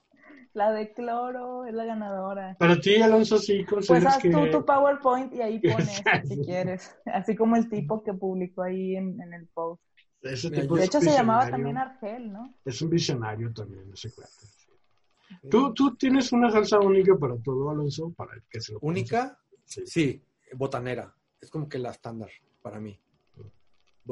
La 0.60 0.72
de 0.72 0.92
cloro 0.92 1.64
es 1.64 1.72
la 1.72 1.86
ganadora. 1.86 2.54
Para 2.58 2.78
ti, 2.78 3.00
Alonso, 3.00 3.38
sí 3.38 3.64
Pues 3.66 4.04
haz 4.04 4.20
tú 4.20 4.50
tu 4.50 4.62
PowerPoint 4.62 5.32
y 5.32 5.40
ahí 5.40 5.58
pones 5.72 6.02
si 6.28 6.38
quieres. 6.42 6.94
Así 7.06 7.34
como 7.34 7.56
el 7.56 7.70
tipo 7.70 8.02
que 8.02 8.12
publicó 8.12 8.64
ahí 8.64 8.94
en, 8.94 9.18
el 9.32 9.46
post. 9.54 9.80
de 10.20 10.84
hecho, 10.84 11.00
se 11.00 11.12
llamaba 11.12 11.48
también 11.48 11.78
Argel, 11.78 12.30
¿no? 12.30 12.54
Es 12.62 12.82
un 12.82 12.90
visionario 12.90 13.50
también, 13.54 13.90
ese 13.94 14.12
cuate. 14.14 15.48
¿Tú, 15.48 15.72
¿Tú 15.72 15.96
tienes 15.96 16.30
una 16.30 16.50
salsa 16.50 16.78
única 16.78 17.16
para 17.16 17.38
todo, 17.38 17.70
Alonso? 17.70 18.12
Para 18.14 18.32
que 18.50 18.60
se 18.60 18.74
lo 18.74 18.80
¿Única? 18.82 19.38
sí, 19.64 20.22
botanera. 20.52 21.10
Es 21.40 21.48
como 21.48 21.70
que 21.70 21.78
la 21.78 21.90
estándar 21.90 22.28
para 22.60 22.80
mí. 22.80 23.00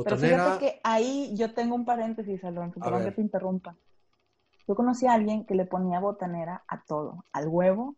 Pero 0.02 0.16
fíjate 0.16 0.58
que 0.64 0.80
ahí 0.82 1.30
yo 1.36 1.52
tengo 1.52 1.74
un 1.74 1.84
paréntesis, 1.84 2.42
Alonso, 2.42 2.80
perdón 2.80 3.04
que 3.04 3.12
te 3.12 3.20
interrumpa. 3.20 3.76
Yo 4.68 4.74
conocí 4.74 5.06
a 5.06 5.14
alguien 5.14 5.46
que 5.46 5.54
le 5.54 5.64
ponía 5.64 5.98
botanera 5.98 6.62
a 6.68 6.82
todo, 6.82 7.24
al 7.32 7.48
huevo, 7.48 7.96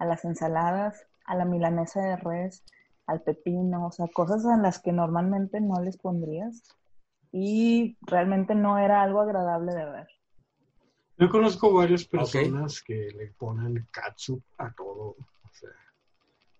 a 0.00 0.04
las 0.04 0.24
ensaladas, 0.24 1.06
a 1.24 1.36
la 1.36 1.44
milanesa 1.44 2.02
de 2.02 2.16
res, 2.16 2.64
al 3.06 3.22
pepino, 3.22 3.86
o 3.86 3.92
sea, 3.92 4.08
cosas 4.12 4.44
en 4.44 4.62
las 4.62 4.80
que 4.80 4.90
normalmente 4.92 5.60
no 5.60 5.80
les 5.80 5.96
pondrías 5.96 6.64
y 7.30 7.96
realmente 8.00 8.56
no 8.56 8.78
era 8.78 9.00
algo 9.00 9.20
agradable 9.20 9.72
de 9.72 9.84
ver. 9.84 10.08
Yo 11.18 11.30
conozco 11.30 11.72
varias 11.72 12.04
personas 12.04 12.82
que 12.82 13.12
le 13.16 13.28
ponen 13.28 13.86
catsup 13.92 14.42
a 14.58 14.72
todo, 14.72 15.10
o 15.10 15.52
sea, 15.52 15.70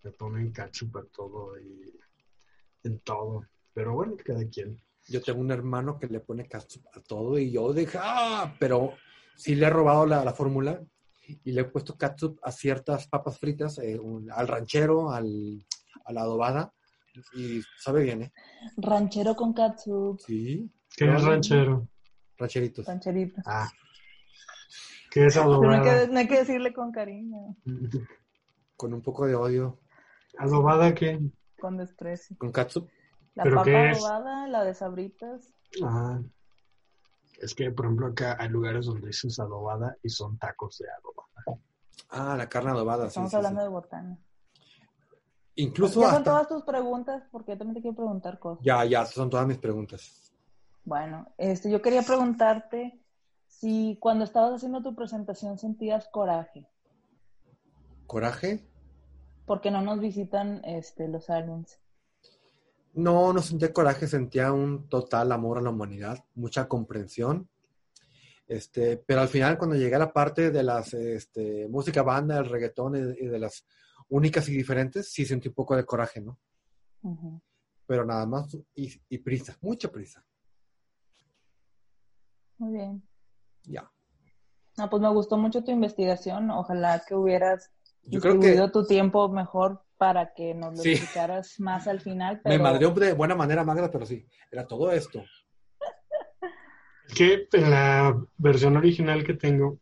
le 0.05 0.13
ponen 0.13 0.53
catsup 0.53 0.99
a 0.99 1.05
todo 1.05 1.59
y 1.59 1.99
en 2.85 3.01
todo. 3.01 3.45
Pero 3.75 3.95
bueno, 3.95 4.15
cada 4.25 4.45
quien. 4.49 4.81
Yo 5.09 5.21
tengo 5.21 5.41
un 5.41 5.51
hermano 5.51 5.99
que 5.99 6.07
le 6.07 6.21
pone 6.21 6.47
catsup 6.47 6.87
a 6.95 7.01
todo 7.01 7.39
y 7.39 7.51
yo 7.51 7.73
dije, 7.73 7.99
ah, 8.01 8.55
pero 8.61 8.95
sí 9.39 9.55
le 9.55 9.67
he 9.67 9.71
robado 9.71 10.05
la, 10.05 10.33
fórmula 10.35 10.83
y 11.27 11.53
le 11.53 11.63
he 11.63 11.65
puesto 11.65 11.97
catsup 11.97 12.39
a 12.43 12.53
ciertas 12.53 13.09
papas 13.09 13.39
fritas, 13.39 13.79
eh, 13.79 13.99
al 14.35 14.49
ranchero, 14.49 15.11
al, 15.11 15.65
a 16.05 16.13
la 16.13 16.23
adobada 16.23 16.73
y 17.35 17.61
sabe 17.79 18.05
bien, 18.05 18.23
¿eh? 18.23 18.33
Ranchero 18.77 19.35
con 19.35 19.53
catsup. 19.53 20.19
Sí. 20.21 20.71
¿Qué 20.97 21.05
es 21.05 21.23
ranchero? 21.23 21.89
Rancheritos. 22.37 22.87
Rancheritos. 22.87 23.45
Ah. 23.47 23.69
¿Qué 25.11 25.27
es 25.27 25.35
Pero 25.35 25.47
no 25.47 25.71
hay, 25.71 25.79
adobada? 25.79 26.07
que, 26.07 26.13
no 26.13 26.19
hay 26.19 26.29
que 26.29 26.39
decirle 26.39 26.73
con 26.73 26.93
cariño, 26.93 27.57
Con 28.77 28.95
un 28.95 29.03
poco 29.03 29.27
de 29.27 29.35
odio. 29.35 29.81
¿Adobada 30.39 30.95
qué? 30.95 31.19
con 31.59 31.77
desprecio. 31.77 32.37
Con 32.39 32.53
katsup. 32.53 32.89
La 33.35 33.43
¿Pero 33.43 33.57
papa 33.57 33.65
qué 33.65 33.91
es? 33.91 33.99
adobada, 33.99 34.47
la 34.47 34.65
de 34.65 34.75
sabritas. 34.75 35.53
Ah. 35.83 36.21
Es 37.41 37.55
que, 37.55 37.71
por 37.71 37.87
ejemplo, 37.87 38.09
acá 38.09 38.37
hay 38.39 38.49
lugares 38.49 38.87
donde 38.87 39.09
dices 39.09 39.39
adobada 39.39 39.97
y 40.03 40.09
son 40.09 40.39
tacos 40.39 40.79
de 40.79 40.87
adobada. 40.91 41.63
Ah, 42.11 42.37
la 42.37 42.49
carne 42.49 42.71
adobada. 42.71 43.05
sí, 43.05 43.09
Estamos 43.09 43.31
sí, 43.31 43.37
hablando 43.37 43.61
sí. 43.61 43.65
de 43.65 43.69
botana. 43.69 44.19
Incluso 45.55 46.01
ya 46.01 46.07
son 46.07 46.19
hasta... 46.19 46.31
todas 46.31 46.49
tus 46.49 46.63
preguntas, 46.63 47.25
porque 47.31 47.53
yo 47.53 47.59
también 47.59 47.75
te 47.75 47.83
quiero 47.83 47.97
preguntar 47.97 48.39
cosas. 48.39 48.65
Ya, 48.65 48.85
ya, 48.85 49.05
son 49.07 49.29
todas 49.29 49.47
mis 49.47 49.59
preguntas. 49.59 50.33
Bueno, 50.85 51.27
este, 51.37 51.71
yo 51.71 51.83
quería 51.83 52.03
preguntarte 52.03 53.03
si 53.47 53.99
cuando 54.01 54.25
estabas 54.25 54.55
haciendo 54.55 54.83
tu 54.83 54.95
presentación 54.95 55.59
sentías 55.59 56.09
coraje, 56.09 56.69
¿Coraje? 58.07 58.67
porque 59.47 59.71
no 59.71 59.83
nos 59.83 60.01
visitan 60.01 60.65
este, 60.65 61.09
los 61.09 61.29
aliens. 61.29 61.79
No, 62.99 63.33
no 63.33 63.41
sentía 63.41 63.73
coraje, 63.73 64.09
sentía 64.09 64.53
un 64.53 64.89
total 64.89 65.31
amor 65.31 65.59
a 65.59 65.61
la 65.61 65.71
humanidad, 65.71 66.25
mucha 66.35 66.67
comprensión. 66.67 67.49
Este, 68.49 68.97
pero 68.97 69.21
al 69.21 69.29
final, 69.29 69.57
cuando 69.57 69.77
llegué 69.77 69.95
a 69.95 70.01
la 70.01 70.13
parte 70.13 70.51
de 70.51 70.65
las 70.65 70.95
este, 70.95 71.69
música 71.69 72.03
banda, 72.03 72.39
el 72.39 72.49
reggaetón 72.49 72.97
y, 72.97 73.25
y 73.25 73.29
de 73.29 73.39
las 73.39 73.65
únicas 74.09 74.49
y 74.49 74.53
diferentes, 74.53 75.13
sí 75.13 75.25
sentí 75.25 75.47
un 75.47 75.55
poco 75.55 75.77
de 75.77 75.85
coraje, 75.85 76.21
¿no? 76.21 76.41
Pero 77.87 78.05
nada 78.05 78.27
más, 78.27 78.57
y, 78.75 78.93
y 79.09 79.19
prisa, 79.19 79.57
mucha 79.61 79.93
prisa. 79.93 80.25
Muy 82.57 82.73
bien. 82.73 83.03
Ya. 83.63 83.89
No, 84.77 84.91
pues 84.91 85.01
me 85.01 85.13
gustó 85.13 85.37
mucho 85.37 85.63
tu 85.63 85.71
investigación. 85.71 86.51
Ojalá 86.51 87.05
que 87.07 87.15
hubieras 87.15 87.71
Yo 88.03 88.21
creo 88.21 88.33
que 88.33 88.39
distribuido 88.39 88.73
tu 88.73 88.85
tiempo 88.87 89.29
mejor 89.29 89.85
para 89.99 90.33
que 90.33 90.55
nos 90.55 90.77
lo 90.77 90.83
Sí. 90.83 90.93
explicaras 90.93 91.59
más 91.61 91.87
al 91.89 92.01
final. 92.01 92.37
me 92.37 92.43
Pero 92.53 92.63
madreó 92.63 92.91
de 92.93 93.13
buena 93.13 93.35
manera 93.35 93.65
Magda, 93.65 93.91
pero 93.91 94.07
sí, 94.07 94.25
era 94.51 94.67
todo 94.67 94.93
esto. 94.93 95.25
Es 97.09 97.15
que 97.15 97.49
en 97.53 97.71
la 97.71 98.17
versión 98.37 98.77
original 98.77 99.25
que 99.25 99.35
tengo 99.35 99.81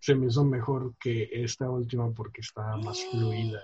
se 0.00 0.14
me 0.14 0.26
hizo 0.26 0.44
mejor 0.44 0.94
que 0.98 1.28
esta 1.32 1.68
última 1.68 2.10
porque 2.12 2.40
estaba 2.40 2.76
más 2.78 3.04
fluida. 3.10 3.60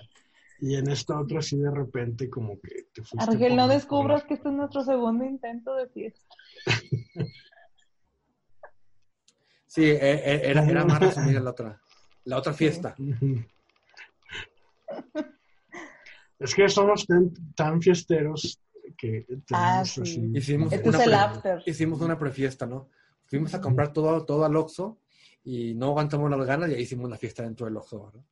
Y 0.61 0.77
en 0.77 0.91
esta 0.91 1.19
otra 1.21 1.41
sí 1.43 1.57
de 1.59 1.71
repente 1.71 2.29
como 2.29 2.61
que 2.61 2.87
te 2.93 3.03
fuiste 3.03 3.31
Argel, 3.31 3.57
no 3.57 3.67
descubras 3.69 4.25
que 4.25 4.35
este 4.35 4.49
es 4.49 4.55
nuestro 4.55 4.83
segundo 4.83 5.25
intento 5.25 5.75
de 5.75 5.89
fiesta. 5.89 6.35
Sí, 9.67 9.85
e- 9.85 9.95
e- 9.97 10.51
era, 10.51 10.65
era 10.65 10.85
más 10.85 11.01
resumida 11.01 11.41
la 11.41 11.51
otra, 11.51 11.81
la 12.25 12.39
otra 12.39 12.53
fiesta. 12.53 12.95
Ujú. 12.99 13.45
Es 16.39 16.55
que 16.55 16.69
somos 16.69 17.07
tan, 17.07 17.33
tan 17.55 17.81
fiesteros 17.81 18.61
que 18.97 19.25
tenemos 19.27 19.45
Ah, 19.53 19.85
sí. 19.85 20.01
así. 20.03 20.31
Hicimos 20.35 20.73
Este 20.73 20.89
es 20.89 20.95
una 20.95 21.05
el 21.05 21.11
pre- 21.11 21.19
after. 21.19 21.63
Hicimos 21.67 22.01
una 22.01 22.19
prefiesta, 22.19 22.67
¿no? 22.67 22.89
Fuimos 23.27 23.55
a 23.55 23.61
comprar 23.61 23.93
todo, 23.93 24.25
todo 24.25 24.45
al 24.45 24.55
Oxxo 24.57 24.99
y 25.45 25.75
no 25.75 25.87
aguantamos 25.87 26.31
las 26.31 26.47
ganas 26.47 26.71
y 26.71 26.75
ahí 26.75 26.83
hicimos 26.83 27.09
la 27.11 27.17
fiesta 27.17 27.43
dentro 27.43 27.67
del 27.67 27.77
Oxxo, 27.77 28.05
¿verdad? 28.07 28.23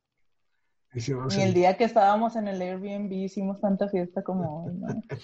Hicimos 0.95 1.35
Ni 1.35 1.41
el 1.43 1.49
el- 1.49 1.53
día 1.55 1.75
que 1.77 1.85
estábamos 1.85 2.35
en 2.35 2.47
el 2.47 2.61
Airbnb 2.61 3.11
hicimos 3.11 3.59
tanta 3.59 3.89
fiesta 3.89 4.21
como 4.23 4.65
hoy, 4.65 4.73
¿no? 4.75 4.87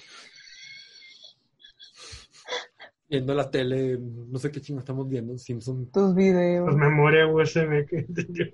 Viendo 3.09 3.33
la 3.33 3.49
tele, 3.49 3.97
no 3.99 4.37
sé 4.37 4.51
qué 4.51 4.61
chingo 4.61 4.79
estamos 4.81 5.07
viendo, 5.09 5.35
Simpson, 5.37 5.87
Tus 5.91 6.13
videos. 6.13 6.65
pues, 6.65 6.77
memoria 6.77 7.25
USB 7.27 7.87
que 7.87 7.97
entendió. 8.07 8.53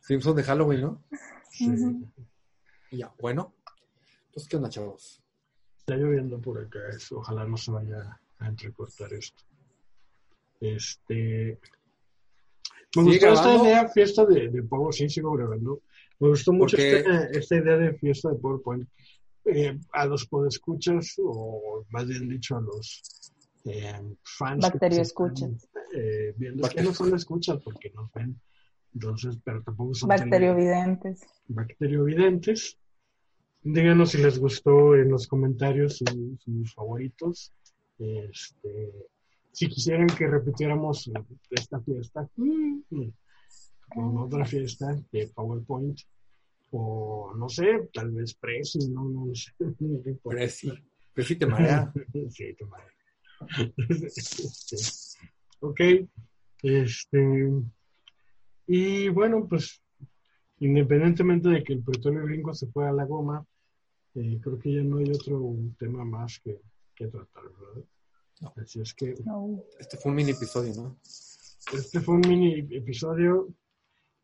Simpson 0.00 0.34
de 0.34 0.42
Halloween, 0.42 0.80
¿no? 0.80 1.02
Sí. 1.50 1.68
Y 2.90 2.98
ya, 2.98 3.12
bueno. 3.20 3.54
Entonces, 4.26 4.48
¿qué 4.48 4.56
onda, 4.56 4.68
chavos? 4.68 5.22
Está 5.78 5.96
lloviendo 5.96 6.40
por 6.40 6.58
acá, 6.60 6.78
eso. 6.94 7.18
ojalá 7.18 7.44
no 7.46 7.56
se 7.56 7.70
vaya 7.70 8.20
a 8.38 8.46
entrecortar 8.48 9.12
esto. 9.12 9.42
Este. 10.60 11.58
Me 12.96 13.04
¿Sigue 13.04 13.30
gustó 13.30 13.32
esta 13.32 13.62
idea, 13.62 13.88
fiesta 13.88 14.24
de, 14.26 14.48
de 14.48 14.62
Power, 14.64 14.92
sí, 14.92 15.08
sigo 15.08 15.32
grabando. 15.32 15.82
Me 16.18 16.28
gustó 16.28 16.52
mucho 16.52 16.76
este- 16.76 17.38
esta 17.38 17.56
idea 17.56 17.76
de 17.76 17.94
fiesta 17.94 18.30
de 18.30 18.36
PowerPoint. 18.36 18.88
Eh, 19.44 19.78
a 19.92 20.04
los 20.06 20.26
podescuchas, 20.26 21.14
o 21.24 21.86
más 21.90 22.06
bien 22.06 22.28
dicho, 22.28 22.56
a 22.56 22.60
los 22.60 23.32
eh, 23.64 24.14
fans. 24.22 24.64
que 24.64 24.70
Bacterio 24.72 24.98
nos 24.98 25.06
escuchas. 25.08 25.50
están, 25.52 25.82
Eh, 25.94 26.34
viendo, 26.36 26.66
es 26.66 26.74
que 26.74 26.82
no 26.82 26.92
solo 26.94 27.16
escuchas 27.16 27.58
porque 27.64 27.90
nos 27.90 28.12
ven. 28.12 28.40
Entonces, 28.92 29.38
pero 29.44 29.62
tampoco 29.62 29.94
son 29.94 30.08
Bacteriovidentes. 30.08 31.20
bacteriovidentes. 31.48 32.76
Díganos 33.62 34.10
si 34.10 34.18
les 34.18 34.38
gustó 34.38 34.94
en 34.94 35.10
los 35.10 35.26
comentarios 35.26 35.98
sus, 35.98 36.42
sus 36.42 36.74
favoritos. 36.74 37.52
Este, 37.98 38.92
si 39.52 39.68
quisieran 39.68 40.06
que 40.06 40.26
repitiéramos 40.26 41.10
esta 41.50 41.80
fiesta 41.80 42.28
mm, 42.36 42.80
con 43.94 44.18
otra 44.18 44.44
fiesta 44.46 44.96
de 45.12 45.26
PowerPoint 45.28 46.00
o 46.70 47.34
no 47.36 47.48
sé, 47.48 47.88
tal 47.92 48.12
vez 48.12 48.34
Prezi, 48.34 48.88
no, 48.88 49.04
no 49.04 49.34
sé. 49.34 49.52
Pero 50.22 51.26
sí 51.26 51.36
te 51.36 51.46
marea. 51.46 51.92
Sí, 52.30 52.54
te 52.54 52.64
marea. 52.64 52.92
Este, 53.88 54.76
ok. 55.60 55.80
Este, 56.62 57.50
y 58.66 59.08
bueno, 59.08 59.46
pues 59.48 59.82
independientemente 60.60 61.48
de 61.48 61.64
que 61.64 61.72
el 61.72 61.82
petróleo 61.82 62.26
gringo 62.26 62.54
se 62.54 62.66
fue 62.68 62.86
a 62.86 62.92
la 62.92 63.04
goma, 63.04 63.44
eh, 64.14 64.38
creo 64.40 64.58
que 64.58 64.74
ya 64.74 64.82
no 64.82 64.98
hay 64.98 65.10
otro 65.10 65.54
tema 65.78 66.04
más 66.04 66.40
que, 66.40 66.60
que 66.94 67.06
tratar, 67.06 67.44
¿verdad? 67.44 67.84
No. 68.40 68.52
Así 68.56 68.80
es 68.80 68.94
que 68.94 69.14
No. 69.24 69.62
Este 69.78 69.96
fue 69.96 70.10
un 70.10 70.16
mini 70.16 70.30
episodio, 70.30 70.74
¿no? 70.74 70.98
este 71.72 72.00
fue 72.00 72.14
un 72.14 72.22
mini 72.26 72.66
episodio 72.74 73.48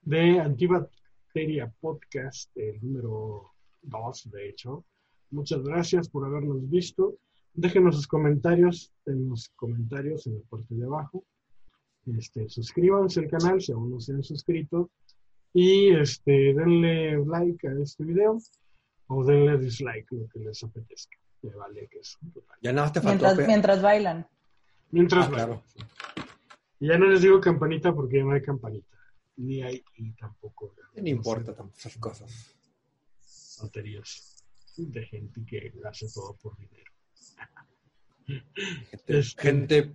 de 0.02 0.40
Antibacteria 0.40 1.72
Podcast, 1.80 2.50
el 2.56 2.80
número 2.82 3.52
2, 3.82 4.30
de 4.32 4.48
hecho. 4.48 4.84
Muchas 5.30 5.62
gracias 5.62 6.08
por 6.08 6.24
habernos 6.24 6.68
visto. 6.68 7.18
Déjenos 7.52 7.96
sus 7.96 8.06
comentarios 8.06 8.92
en 9.06 9.28
los 9.28 9.50
comentarios 9.50 10.26
en 10.26 10.36
la 10.36 10.44
parte 10.48 10.74
de 10.74 10.84
abajo. 10.84 11.24
Este, 12.18 12.48
suscríbanse 12.48 13.20
al 13.20 13.28
canal 13.28 13.60
si 13.60 13.72
aún 13.72 13.90
no 13.90 14.00
se 14.00 14.12
han 14.12 14.24
suscrito. 14.24 14.90
Y 15.52 15.88
este, 15.88 16.54
denle 16.54 17.24
like 17.26 17.68
a 17.68 17.72
este 17.80 18.04
video 18.04 18.38
o 19.08 19.24
denle 19.24 19.58
dislike, 19.58 20.06
lo 20.12 20.28
que 20.28 20.38
les 20.40 20.62
apetezca. 20.62 21.16
Me 21.42 21.54
vale 21.54 21.86
que 21.88 21.98
es 22.00 22.18
total. 22.34 22.58
Ya 22.62 22.72
nada 22.72 22.92
te 22.92 23.00
faltó. 23.00 23.24
Mientras, 23.24 23.46
mientras 23.46 23.82
bailan. 23.82 24.26
Mientras, 24.90 25.26
Ah, 25.26 25.30
claro. 25.30 25.62
Y 26.80 26.88
ya 26.88 26.98
no 26.98 27.06
les 27.06 27.22
digo 27.22 27.40
campanita 27.40 27.94
porque 27.94 28.18
ya 28.18 28.24
no 28.24 28.32
hay 28.32 28.42
campanita. 28.42 28.96
Ni 29.36 29.62
hay 29.62 29.84
y 29.96 30.12
tampoco. 30.12 30.74
No 30.94 31.08
importa 31.08 31.54
tampoco 31.54 31.78
esas 31.78 31.96
cosas. 31.98 32.54
Loterías 33.62 34.44
de 34.76 35.06
gente 35.06 35.44
que 35.46 35.72
hace 35.88 36.06
todo 36.12 36.34
por 36.36 36.56
dinero. 36.58 36.90
Gente. 38.26 39.18
Este- 39.18 39.42
gente- 39.42 39.94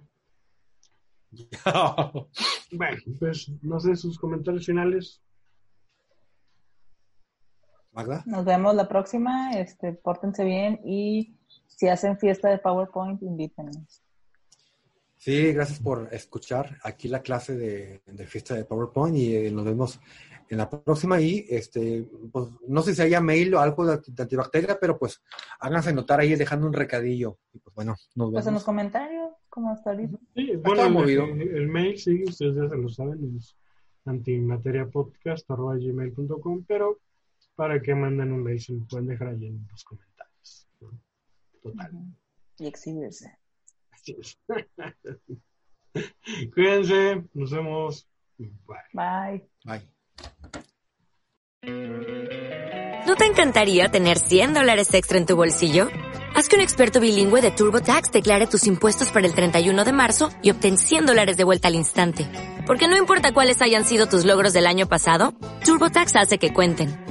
Bueno, 2.71 3.01
pues 3.19 3.49
no 3.61 3.79
sé 3.79 3.95
sus 3.95 4.17
comentarios 4.19 4.65
finales. 4.65 5.21
Magda. 7.93 8.23
Nos 8.25 8.43
vemos 8.45 8.75
la 8.75 8.87
próxima. 8.87 9.53
Este, 9.53 9.93
pórtense 9.93 10.43
bien 10.43 10.79
y 10.85 11.35
si 11.67 11.87
hacen 11.87 12.17
fiesta 12.17 12.49
de 12.49 12.57
PowerPoint, 12.59 13.21
invítenos. 13.23 14.01
Sí, 15.17 15.51
gracias 15.53 15.79
por 15.79 16.09
escuchar 16.11 16.77
aquí 16.83 17.07
la 17.07 17.21
clase 17.21 17.55
de, 17.55 18.01
de 18.07 18.25
fiesta 18.27 18.55
de 18.55 18.65
PowerPoint 18.65 19.15
y 19.17 19.35
eh, 19.35 19.51
nos 19.51 19.63
vemos 19.65 19.99
en 20.49 20.57
la 20.57 20.67
próxima 20.69 21.21
y 21.21 21.45
este 21.47 22.05
pues, 22.31 22.47
no 22.67 22.81
sé 22.81 22.95
si 22.95 23.01
haya 23.03 23.21
mail 23.21 23.53
o 23.53 23.59
algo 23.59 23.85
de, 23.85 24.01
de 24.05 24.23
antibacteria, 24.23 24.77
pero 24.81 24.97
pues 24.97 25.21
háganse 25.59 25.93
notar 25.93 26.19
ahí 26.19 26.33
dejando 26.35 26.65
un 26.67 26.73
recadillo. 26.73 27.37
Y 27.53 27.59
pues 27.59 27.75
bueno, 27.75 27.95
nos 28.15 28.31
Pues 28.31 28.47
en 28.47 28.53
los 28.55 28.55
vemos. 28.61 28.63
comentarios, 28.63 29.31
como 29.49 29.69
hasta 29.71 29.91
ahorita. 29.91 30.17
Sí, 30.35 30.51
Está 30.53 30.67
bueno, 30.69 30.85
el, 30.87 30.93
movido. 30.93 31.25
el- 31.25 31.55
el 31.55 31.67
mail, 31.67 31.97
sí, 31.99 32.23
ustedes 32.23 32.55
ya 32.55 32.67
se 32.69 32.77
lo 32.77 32.89
saben, 32.89 33.35
es 33.37 33.55
antimateriapodcast.gmail.com, 34.05 36.63
pero 36.67 36.97
para 37.61 37.79
que 37.79 37.93
manden 37.93 38.31
un 38.31 38.41
mail 38.41 38.59
se 38.59 38.73
lo 38.73 38.87
pueden 38.87 39.05
dejar 39.05 39.27
ahí 39.27 39.45
en 39.45 39.67
los 39.69 39.83
comentarios. 39.83 40.67
¿no? 40.79 40.99
Total. 41.61 41.91
Y 42.57 42.65
exhibirse. 42.65 43.37
Así 43.91 44.17
es. 44.19 44.39
Cuídense, 46.55 47.23
nos 47.35 47.51
vemos. 47.51 48.09
Bye. 48.39 48.49
Bye. 48.93 49.47
Bye. 49.63 49.87
¿No 53.05 53.15
te 53.15 53.27
encantaría 53.27 53.91
tener 53.91 54.17
100 54.17 54.55
dólares 54.55 54.91
extra 54.95 55.19
en 55.19 55.27
tu 55.27 55.35
bolsillo? 55.35 55.87
Haz 56.33 56.49
que 56.49 56.55
un 56.55 56.63
experto 56.63 56.99
bilingüe 56.99 57.43
de 57.43 57.51
TurboTax 57.51 58.11
declare 58.11 58.47
tus 58.47 58.65
impuestos 58.65 59.11
para 59.11 59.27
el 59.27 59.35
31 59.35 59.83
de 59.83 59.93
marzo 59.93 60.31
y 60.41 60.49
obtén 60.49 60.79
100 60.79 61.05
dólares 61.05 61.37
de 61.37 61.43
vuelta 61.43 61.67
al 61.67 61.75
instante. 61.75 62.27
Porque 62.65 62.87
no 62.87 62.97
importa 62.97 63.35
cuáles 63.35 63.61
hayan 63.61 63.85
sido 63.85 64.07
tus 64.07 64.25
logros 64.25 64.51
del 64.51 64.65
año 64.65 64.87
pasado, 64.87 65.35
TurboTax 65.63 66.15
hace 66.15 66.39
que 66.39 66.51
cuenten. 66.51 67.10